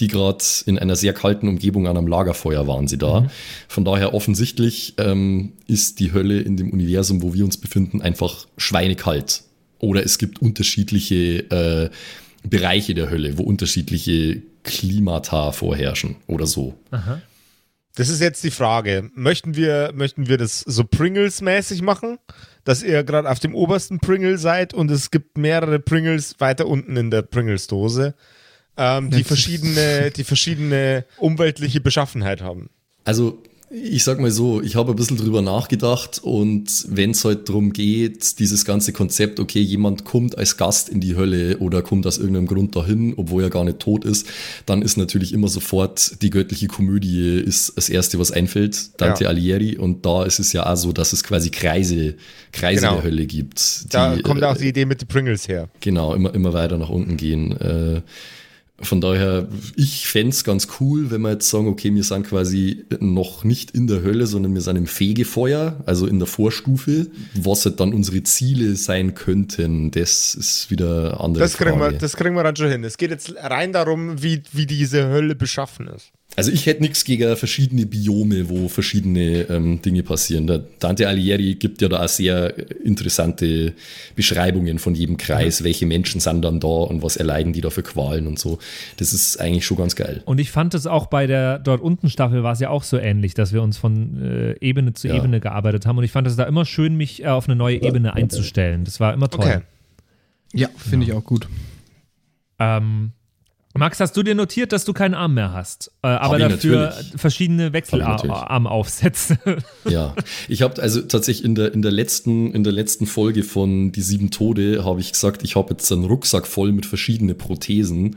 die 0.00 0.08
gerade 0.08 0.44
in 0.66 0.78
einer 0.78 0.96
sehr 0.96 1.12
kalten 1.12 1.48
Umgebung 1.48 1.86
an 1.86 1.96
einem 1.96 2.06
Lagerfeuer 2.06 2.66
waren 2.66 2.88
sie 2.88 2.98
da. 2.98 3.28
Von 3.68 3.84
daher 3.84 4.14
offensichtlich 4.14 4.94
ähm, 4.98 5.52
ist 5.66 5.98
die 6.00 6.12
Hölle 6.12 6.40
in 6.40 6.56
dem 6.56 6.70
Universum, 6.70 7.22
wo 7.22 7.34
wir 7.34 7.44
uns 7.44 7.56
befinden, 7.56 8.00
einfach 8.00 8.46
schweinekalt. 8.56 9.44
Oder 9.78 10.04
es 10.04 10.18
gibt 10.18 10.40
unterschiedliche 10.40 11.50
äh, 11.50 11.90
Bereiche 12.48 12.94
der 12.94 13.10
Hölle, 13.10 13.38
wo 13.38 13.42
unterschiedliche 13.42 14.42
Klimata 14.64 15.52
vorherrschen 15.52 16.16
oder 16.26 16.46
so. 16.46 16.74
Das 17.94 18.08
ist 18.08 18.20
jetzt 18.20 18.42
die 18.42 18.50
Frage. 18.50 19.10
Möchten 19.14 19.54
wir, 19.54 19.92
möchten 19.94 20.28
wir 20.28 20.38
das 20.38 20.60
so 20.60 20.84
Pringles-mäßig 20.84 21.82
machen? 21.82 22.18
Dass 22.64 22.82
ihr 22.82 23.02
gerade 23.02 23.28
auf 23.28 23.40
dem 23.40 23.54
obersten 23.54 23.98
Pringle 23.98 24.38
seid 24.38 24.72
und 24.72 24.90
es 24.90 25.10
gibt 25.10 25.36
mehrere 25.36 25.80
Pringles 25.80 26.36
weiter 26.38 26.66
unten 26.66 26.96
in 26.96 27.10
der 27.10 27.22
Pringles-Dose, 27.22 28.14
ähm, 28.76 29.10
die, 29.10 29.24
verschiedene, 29.24 30.10
die 30.12 30.24
verschiedene 30.24 31.04
umweltliche 31.18 31.80
Beschaffenheit 31.80 32.40
haben. 32.40 32.70
Also, 33.04 33.42
ich 33.74 34.04
sag 34.04 34.20
mal 34.20 34.30
so, 34.30 34.60
ich 34.60 34.76
habe 34.76 34.92
ein 34.92 34.96
bisschen 34.96 35.16
drüber 35.16 35.40
nachgedacht 35.40 36.20
und 36.22 36.84
wenn 36.88 37.12
es 37.12 37.24
halt 37.24 37.48
darum 37.48 37.72
geht, 37.72 38.38
dieses 38.38 38.66
ganze 38.66 38.92
Konzept, 38.92 39.40
okay, 39.40 39.60
jemand 39.60 40.04
kommt 40.04 40.36
als 40.36 40.58
Gast 40.58 40.90
in 40.90 41.00
die 41.00 41.16
Hölle 41.16 41.56
oder 41.58 41.80
kommt 41.80 42.06
aus 42.06 42.18
irgendeinem 42.18 42.46
Grund 42.46 42.76
dahin, 42.76 43.14
obwohl 43.16 43.42
er 43.44 43.50
gar 43.50 43.64
nicht 43.64 43.78
tot 43.78 44.04
ist, 44.04 44.26
dann 44.66 44.82
ist 44.82 44.98
natürlich 44.98 45.32
immer 45.32 45.48
sofort 45.48 46.20
die 46.20 46.28
göttliche 46.28 46.66
Komödie 46.68 47.38
ist 47.38 47.72
das 47.76 47.88
Erste, 47.88 48.18
was 48.18 48.30
einfällt, 48.30 49.00
Dante 49.00 49.24
Ja. 49.24 49.30
Alighieri 49.30 49.78
und 49.78 50.04
da 50.04 50.24
ist 50.24 50.38
es 50.38 50.52
ja 50.52 50.66
auch 50.70 50.76
so, 50.76 50.92
dass 50.92 51.14
es 51.14 51.24
quasi 51.24 51.50
Kreise, 51.50 52.14
Kreise 52.52 52.82
Genau. 52.82 52.94
der 52.96 53.04
Hölle 53.04 53.26
gibt. 53.26 53.86
Da 53.94 54.14
die, 54.16 54.22
kommt 54.22 54.42
äh, 54.42 54.46
auch 54.46 54.56
die 54.56 54.68
Idee 54.68 54.84
mit 54.84 55.00
den 55.00 55.08
Pringles 55.08 55.48
her. 55.48 55.68
Genau, 55.80 56.14
immer, 56.14 56.34
immer 56.34 56.52
weiter 56.52 56.76
nach 56.76 56.90
unten 56.90 57.16
gehen. 57.16 57.52
Äh, 57.58 58.02
von 58.82 59.00
daher, 59.00 59.48
ich 59.76 60.06
fänd's 60.06 60.44
ganz 60.44 60.68
cool, 60.80 61.10
wenn 61.10 61.20
wir 61.22 61.32
jetzt 61.32 61.48
sagen, 61.48 61.68
okay, 61.68 61.94
wir 61.94 62.04
sind 62.04 62.26
quasi 62.26 62.84
noch 63.00 63.44
nicht 63.44 63.70
in 63.72 63.86
der 63.86 64.02
Hölle, 64.02 64.26
sondern 64.26 64.54
wir 64.54 64.60
sind 64.60 64.76
im 64.76 64.86
Fegefeuer, 64.86 65.82
also 65.86 66.06
in 66.06 66.18
der 66.18 66.26
Vorstufe. 66.26 67.06
Was 67.34 67.64
halt 67.64 67.80
dann 67.80 67.92
unsere 67.94 68.22
Ziele 68.22 68.76
sein 68.76 69.14
könnten, 69.14 69.90
das 69.90 70.34
ist 70.34 70.70
wieder 70.70 71.20
andere 71.20 71.44
Das 71.44 71.56
kriegen, 71.56 71.78
wir, 71.78 71.86
Frage. 71.86 71.98
das 71.98 72.16
kriegen 72.16 72.34
wir 72.34 72.42
dann 72.42 72.56
schon 72.56 72.70
hin. 72.70 72.84
Es 72.84 72.96
geht 72.96 73.10
jetzt 73.10 73.34
rein 73.36 73.72
darum, 73.72 74.22
wie, 74.22 74.42
wie 74.52 74.66
diese 74.66 75.08
Hölle 75.08 75.34
beschaffen 75.34 75.88
ist. 75.88 76.12
Also 76.34 76.50
ich 76.50 76.64
hätte 76.64 76.80
nichts 76.80 77.04
gegen 77.04 77.36
verschiedene 77.36 77.84
Biome, 77.84 78.48
wo 78.48 78.68
verschiedene 78.68 79.42
ähm, 79.50 79.82
Dinge 79.82 80.02
passieren. 80.02 80.46
Der 80.46 80.64
Dante 80.78 81.06
Alighieri 81.06 81.56
gibt 81.56 81.82
ja 81.82 81.88
da 81.88 82.04
auch 82.04 82.08
sehr 82.08 82.54
interessante 82.82 83.74
Beschreibungen 84.16 84.78
von 84.78 84.94
jedem 84.94 85.18
Kreis, 85.18 85.62
welche 85.62 85.84
Menschen 85.84 86.20
sind 86.20 86.42
dann 86.42 86.58
da 86.58 86.68
und 86.68 87.02
was 87.02 87.16
erleiden 87.16 87.52
die 87.52 87.60
da 87.60 87.68
für 87.68 87.82
Qualen 87.82 88.26
und 88.26 88.38
so. 88.38 88.58
Das 88.96 89.12
ist 89.12 89.38
eigentlich 89.40 89.66
schon 89.66 89.76
ganz 89.76 89.94
geil. 89.94 90.22
Und 90.24 90.40
ich 90.40 90.50
fand 90.50 90.72
es 90.74 90.86
auch 90.86 91.06
bei 91.06 91.26
der 91.26 91.58
dort 91.58 91.82
unten 91.82 92.08
Staffel 92.08 92.42
war 92.42 92.52
es 92.54 92.60
ja 92.60 92.70
auch 92.70 92.82
so 92.82 92.96
ähnlich, 92.96 93.34
dass 93.34 93.52
wir 93.52 93.62
uns 93.62 93.76
von 93.76 94.22
äh, 94.22 94.56
Ebene 94.60 94.94
zu 94.94 95.08
Ja. 95.08 95.16
Ebene 95.16 95.38
gearbeitet 95.38 95.84
haben. 95.84 95.98
Und 95.98 96.04
ich 96.04 96.12
fand 96.12 96.26
es 96.26 96.36
da 96.36 96.44
immer 96.44 96.64
schön, 96.64 96.96
mich 96.96 97.22
äh, 97.22 97.26
auf 97.26 97.46
eine 97.46 97.56
neue 97.56 97.82
Ebene 97.82 98.14
einzustellen. 98.14 98.84
Das 98.84 99.00
war 99.00 99.12
immer 99.12 99.28
toll. 99.28 99.44
Okay. 99.44 99.60
Ja, 100.54 100.68
finde 100.76 101.06
ich 101.06 101.12
auch 101.12 101.24
gut. 101.24 101.48
Ähm, 102.58 103.12
Max, 103.74 104.00
hast 104.00 104.16
du 104.16 104.22
dir 104.22 104.34
notiert, 104.34 104.72
dass 104.72 104.84
du 104.84 104.92
keinen 104.92 105.14
Arm 105.14 105.34
mehr 105.34 105.52
hast, 105.52 105.90
äh, 106.02 106.08
aber 106.08 106.38
dafür 106.38 106.90
natürlich. 106.90 107.20
verschiedene. 107.20 107.72
Wechselarmaufsätze? 107.72 109.38
Ja, 109.88 110.14
ich 110.48 110.62
habe 110.62 110.80
also 110.80 111.02
tatsächlich 111.02 111.44
in 111.44 111.54
der, 111.54 111.72
in, 111.72 111.82
der 111.82 111.90
letzten, 111.90 112.52
in 112.52 112.64
der 112.64 112.72
letzten 112.72 113.06
Folge 113.06 113.42
von 113.42 113.92
Die 113.92 114.00
Sieben 114.00 114.30
Tode 114.30 114.84
habe 114.84 115.00
ich 115.00 115.12
gesagt, 115.12 115.42
ich 115.42 115.56
habe 115.56 115.70
jetzt 115.70 115.90
einen 115.90 116.04
Rucksack 116.04 116.46
voll 116.46 116.72
mit 116.72 116.86
verschiedenen 116.86 117.36
Prothesen. 117.36 118.16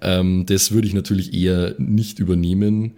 Ähm, 0.00 0.46
das 0.46 0.70
würde 0.70 0.86
ich 0.86 0.94
natürlich 0.94 1.34
eher 1.34 1.74
nicht 1.78 2.18
übernehmen. 2.18 2.92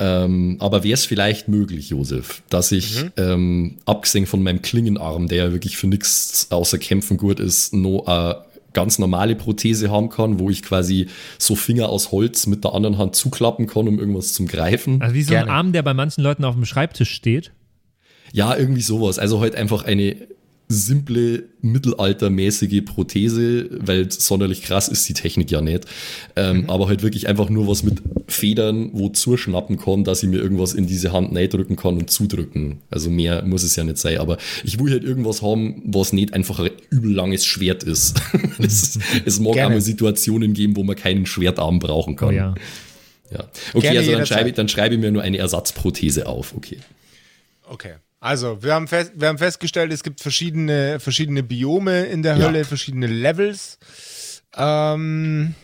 Ähm, 0.00 0.56
aber 0.60 0.82
wäre 0.82 0.94
es 0.94 1.04
vielleicht 1.04 1.48
möglich, 1.48 1.90
Josef, 1.90 2.42
dass 2.48 2.72
ich, 2.72 3.04
ähm, 3.18 3.76
abgesehen 3.84 4.26
von 4.26 4.42
meinem 4.42 4.62
Klingenarm, 4.62 5.28
der 5.28 5.44
ja 5.44 5.52
wirklich 5.52 5.76
für 5.76 5.86
nichts 5.86 6.46
außer 6.50 6.78
Kämpfen 6.78 7.18
gut 7.18 7.38
ist, 7.38 7.74
eine 7.74 8.42
ganz 8.72 8.98
normale 8.98 9.36
Prothese 9.36 9.90
haben 9.90 10.08
kann, 10.08 10.38
wo 10.38 10.50
ich 10.50 10.62
quasi 10.62 11.06
so 11.38 11.54
Finger 11.54 11.88
aus 11.88 12.12
Holz 12.12 12.46
mit 12.46 12.64
der 12.64 12.74
anderen 12.74 12.98
Hand 12.98 13.16
zuklappen 13.16 13.66
kann, 13.66 13.88
um 13.88 13.98
irgendwas 13.98 14.32
zum 14.32 14.46
Greifen. 14.46 15.02
Also 15.02 15.14
wie 15.14 15.22
so 15.22 15.32
ein 15.32 15.44
Gerne. 15.46 15.52
Arm, 15.52 15.72
der 15.72 15.82
bei 15.82 15.94
manchen 15.94 16.22
Leuten 16.22 16.44
auf 16.44 16.54
dem 16.54 16.64
Schreibtisch 16.64 17.12
steht. 17.12 17.52
Ja, 18.32 18.56
irgendwie 18.56 18.82
sowas. 18.82 19.18
Also 19.18 19.40
halt 19.40 19.56
einfach 19.56 19.84
eine 19.84 20.16
simple, 20.70 21.48
mittelaltermäßige 21.62 22.84
Prothese, 22.84 23.68
weil 23.72 24.10
sonderlich 24.10 24.62
krass 24.62 24.86
ist 24.88 25.08
die 25.08 25.14
Technik 25.14 25.50
ja 25.50 25.60
nicht. 25.60 25.84
Ähm, 26.36 26.70
Aber 26.70 26.86
halt 26.86 27.02
wirklich 27.02 27.28
einfach 27.28 27.50
nur 27.50 27.66
was 27.66 27.82
mit 27.82 28.00
Federn, 28.28 28.90
wo 28.92 29.08
zuschnappen 29.08 29.78
kann, 29.78 30.04
dass 30.04 30.22
ich 30.22 30.28
mir 30.28 30.38
irgendwas 30.38 30.72
in 30.72 30.86
diese 30.86 31.12
Hand 31.12 31.34
drücken 31.52 31.74
kann 31.74 31.98
und 31.98 32.08
zudrücken. 32.08 32.78
Also 32.88 33.10
mehr 33.10 33.44
muss 33.44 33.64
es 33.64 33.74
ja 33.74 33.82
nicht 33.82 33.98
sein. 33.98 34.18
Aber 34.18 34.38
ich 34.62 34.78
will 34.78 34.92
halt 34.92 35.02
irgendwas 35.02 35.42
haben, 35.42 35.82
was 35.86 36.12
nicht 36.12 36.34
einfach 36.34 36.60
ein 36.60 36.70
übel 36.90 37.12
langes 37.12 37.44
Schwert 37.44 37.82
ist. 37.82 38.22
es, 38.58 38.98
es 39.24 39.40
mag 39.40 39.54
Gerne. 39.54 39.66
auch 39.66 39.70
mal 39.72 39.80
Situationen 39.80 40.54
geben, 40.54 40.76
wo 40.76 40.84
man 40.84 40.94
keinen 40.94 41.26
Schwertarm 41.26 41.80
brauchen 41.80 42.14
kann. 42.14 42.28
Oh 42.28 42.32
ja. 42.32 42.54
Ja. 43.32 43.44
Okay, 43.74 43.80
Gerne 43.80 43.98
also 44.00 44.12
dann 44.12 44.26
schreibe, 44.26 44.52
dann 44.52 44.68
schreibe 44.68 44.94
ich 44.94 45.00
mir 45.00 45.10
nur 45.10 45.22
eine 45.22 45.38
Ersatzprothese 45.38 46.26
auf. 46.26 46.54
Okay. 46.56 46.78
Okay. 47.68 47.94
Also, 48.20 48.62
wir 48.62 48.74
haben, 48.74 48.86
fest, 48.86 49.12
wir 49.16 49.28
haben 49.28 49.38
festgestellt, 49.38 49.92
es 49.92 50.02
gibt 50.02 50.20
verschiedene, 50.20 51.00
verschiedene 51.00 51.42
Biome 51.42 52.02
in 52.04 52.22
der 52.22 52.36
Ja. 52.36 52.46
Hölle, 52.46 52.64
verschiedene 52.66 53.06
Levels. 53.06 53.78
Ähm, 54.54 55.54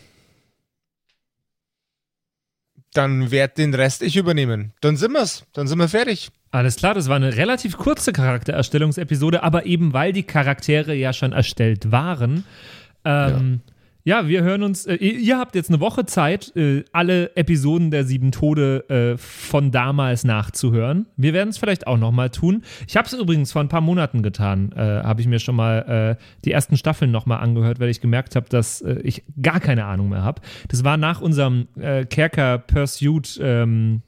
dann 2.93 3.29
werd 3.29 3.59
den 3.59 3.75
Rest 3.75 4.01
ich 4.01 4.17
übernehmen. 4.17 4.73
Dann 4.81 4.97
sind 4.97 5.11
wir's. 5.13 5.43
Dann 5.53 5.67
sind 5.67 5.77
wir 5.77 5.87
fertig. 5.87 6.29
Alles 6.49 6.77
klar, 6.77 6.95
das 6.95 7.07
war 7.09 7.17
eine 7.17 7.35
relativ 7.35 7.77
kurze 7.77 8.11
Charaktererstellungsepisode, 8.11 9.43
aber 9.43 9.65
eben 9.65 9.93
weil 9.93 10.13
die 10.13 10.23
Charaktere 10.23 10.95
ja 10.95 11.13
schon 11.13 11.33
erstellt 11.33 11.91
waren. 11.91 12.43
Ähm, 13.05 13.61
ja. 13.67 13.73
Wir 14.07 14.41
hören 14.41 14.63
uns. 14.63 14.85
Äh, 14.85 14.95
ihr, 14.95 15.37
habt 15.37 15.53
jetzt 15.53 15.69
eine 15.69 15.81
Woche 15.81 16.05
Zeit, 16.05 16.55
äh, 16.55 16.85
alle 16.93 17.35
Episoden 17.35 17.91
der 17.91 18.05
Sieben 18.05 18.31
Tode 18.31 18.89
äh, 18.89 19.17
von 19.17 19.71
damals 19.71 20.23
nachzuhören. 20.23 21.07
Wir 21.17 21.33
werden 21.33 21.49
es 21.49 21.57
vielleicht 21.57 21.87
auch 21.87 21.97
nochmal 21.97 22.29
tun. 22.29 22.63
Ich 22.87 22.95
habe 22.95 23.05
es 23.05 23.11
übrigens 23.11 23.51
vor 23.51 23.61
ein 23.61 23.67
paar 23.67 23.81
Monaten 23.81 24.23
getan. 24.23 24.71
Äh, 24.71 24.79
habe 24.79 25.19
ich 25.19 25.27
mir 25.27 25.39
schon 25.39 25.57
mal 25.57 26.15
äh, 26.17 26.23
die 26.45 26.53
ersten 26.53 26.77
Staffeln 26.77 27.11
nochmal 27.11 27.39
angehört, 27.39 27.81
weil 27.81 27.89
ich 27.89 27.99
gemerkt 27.99 28.37
habe, 28.37 28.47
dass 28.47 28.79
äh, 28.79 29.01
ich 29.03 29.23
gar 29.41 29.59
keine 29.59 29.83
Ahnung 29.83 30.07
mehr 30.07 30.23
habe. 30.23 30.41
Das 30.69 30.85
war 30.85 30.95
nach 30.95 31.19
unserem 31.19 31.67
Kerker 31.75 32.59
Pursuit. 32.59 33.37
Ähm, 33.43 34.03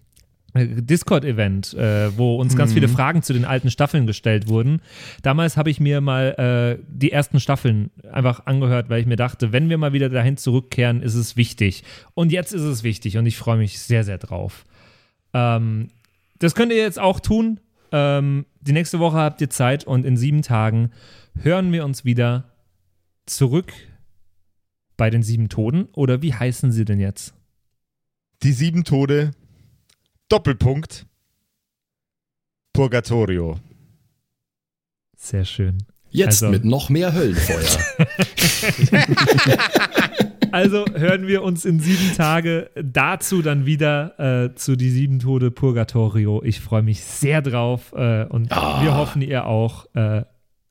Discord-Event, 0.55 1.73
äh, 1.75 2.17
wo 2.17 2.35
uns 2.35 2.55
ganz 2.55 2.73
viele 2.73 2.87
Fragen 2.87 3.21
zu 3.21 3.33
den 3.33 3.45
alten 3.45 3.69
Staffeln 3.69 4.07
gestellt 4.07 4.47
wurden. 4.47 4.81
Damals 5.21 5.57
habe 5.57 5.69
ich 5.69 5.79
mir 5.79 6.01
mal 6.01 6.77
äh, 6.79 6.83
die 6.87 7.11
ersten 7.11 7.39
Staffeln 7.39 7.91
einfach 8.11 8.45
angehört, 8.45 8.89
weil 8.89 9.01
ich 9.01 9.05
mir 9.05 9.15
dachte, 9.15 9.51
wenn 9.51 9.69
wir 9.69 9.77
mal 9.77 9.93
wieder 9.93 10.09
dahin 10.09 10.37
zurückkehren, 10.37 11.01
ist 11.01 11.15
es 11.15 11.37
wichtig. 11.37 11.83
Und 12.15 12.31
jetzt 12.31 12.51
ist 12.51 12.63
es 12.63 12.83
wichtig 12.83 13.17
und 13.17 13.25
ich 13.25 13.37
freue 13.37 13.57
mich 13.57 13.79
sehr, 13.79 14.03
sehr 14.03 14.17
drauf. 14.17 14.65
Ähm, 15.33 15.89
das 16.39 16.55
könnt 16.55 16.71
ihr 16.71 16.79
jetzt 16.79 16.99
auch 16.99 17.19
tun. 17.19 17.59
Ähm, 17.91 18.45
die 18.61 18.73
nächste 18.73 18.99
Woche 18.99 19.17
habt 19.17 19.41
ihr 19.41 19.49
Zeit 19.49 19.83
und 19.85 20.05
in 20.05 20.17
sieben 20.17 20.41
Tagen 20.41 20.91
hören 21.41 21.71
wir 21.71 21.85
uns 21.85 22.05
wieder 22.05 22.51
zurück 23.25 23.73
bei 24.97 25.09
den 25.09 25.23
sieben 25.23 25.49
Toten. 25.49 25.87
Oder 25.93 26.21
wie 26.21 26.33
heißen 26.33 26.71
sie 26.71 26.85
denn 26.85 26.99
jetzt? 26.99 27.33
Die 28.43 28.51
sieben 28.51 28.83
Tode. 28.83 29.31
Doppelpunkt. 30.29 31.05
Purgatorio. 32.73 33.59
Sehr 35.17 35.43
schön. 35.45 35.83
Jetzt 36.11 36.41
Also- 36.43 36.49
mit 36.49 36.65
noch 36.65 36.89
mehr 36.89 37.13
Höllenfeuer. 37.13 37.79
Also 40.51 40.83
hören 40.95 41.27
wir 41.27 41.43
uns 41.43 41.63
in 41.63 41.79
sieben 41.79 42.15
Tage 42.17 42.71
dazu 42.75 43.43
dann 43.43 43.67
wieder 43.67 44.19
äh, 44.47 44.55
zu 44.55 44.75
die 44.75 44.89
sieben 44.89 45.19
Tode 45.19 45.51
Purgatorio. 45.51 46.41
Ich 46.43 46.59
freue 46.59 46.81
mich 46.81 47.03
sehr 47.03 47.43
drauf 47.43 47.93
äh, 47.95 48.23
und 48.25 48.51
Ah. 48.51 48.81
wir 48.81 48.95
hoffen, 48.95 49.21
ihr 49.21 49.45
auch. 49.45 49.85
Äh, 49.93 50.23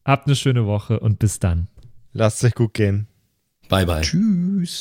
habt 0.04 0.26
eine 0.26 0.34
schöne 0.34 0.66
Woche 0.66 0.98
und 0.98 1.20
bis 1.20 1.38
dann. 1.38 1.68
Lasst 2.12 2.42
euch 2.44 2.56
gut 2.56 2.74
gehen. 2.74 3.06
bye, 3.68 3.86
bye. 3.86 4.00
Tschüss. 4.00 4.80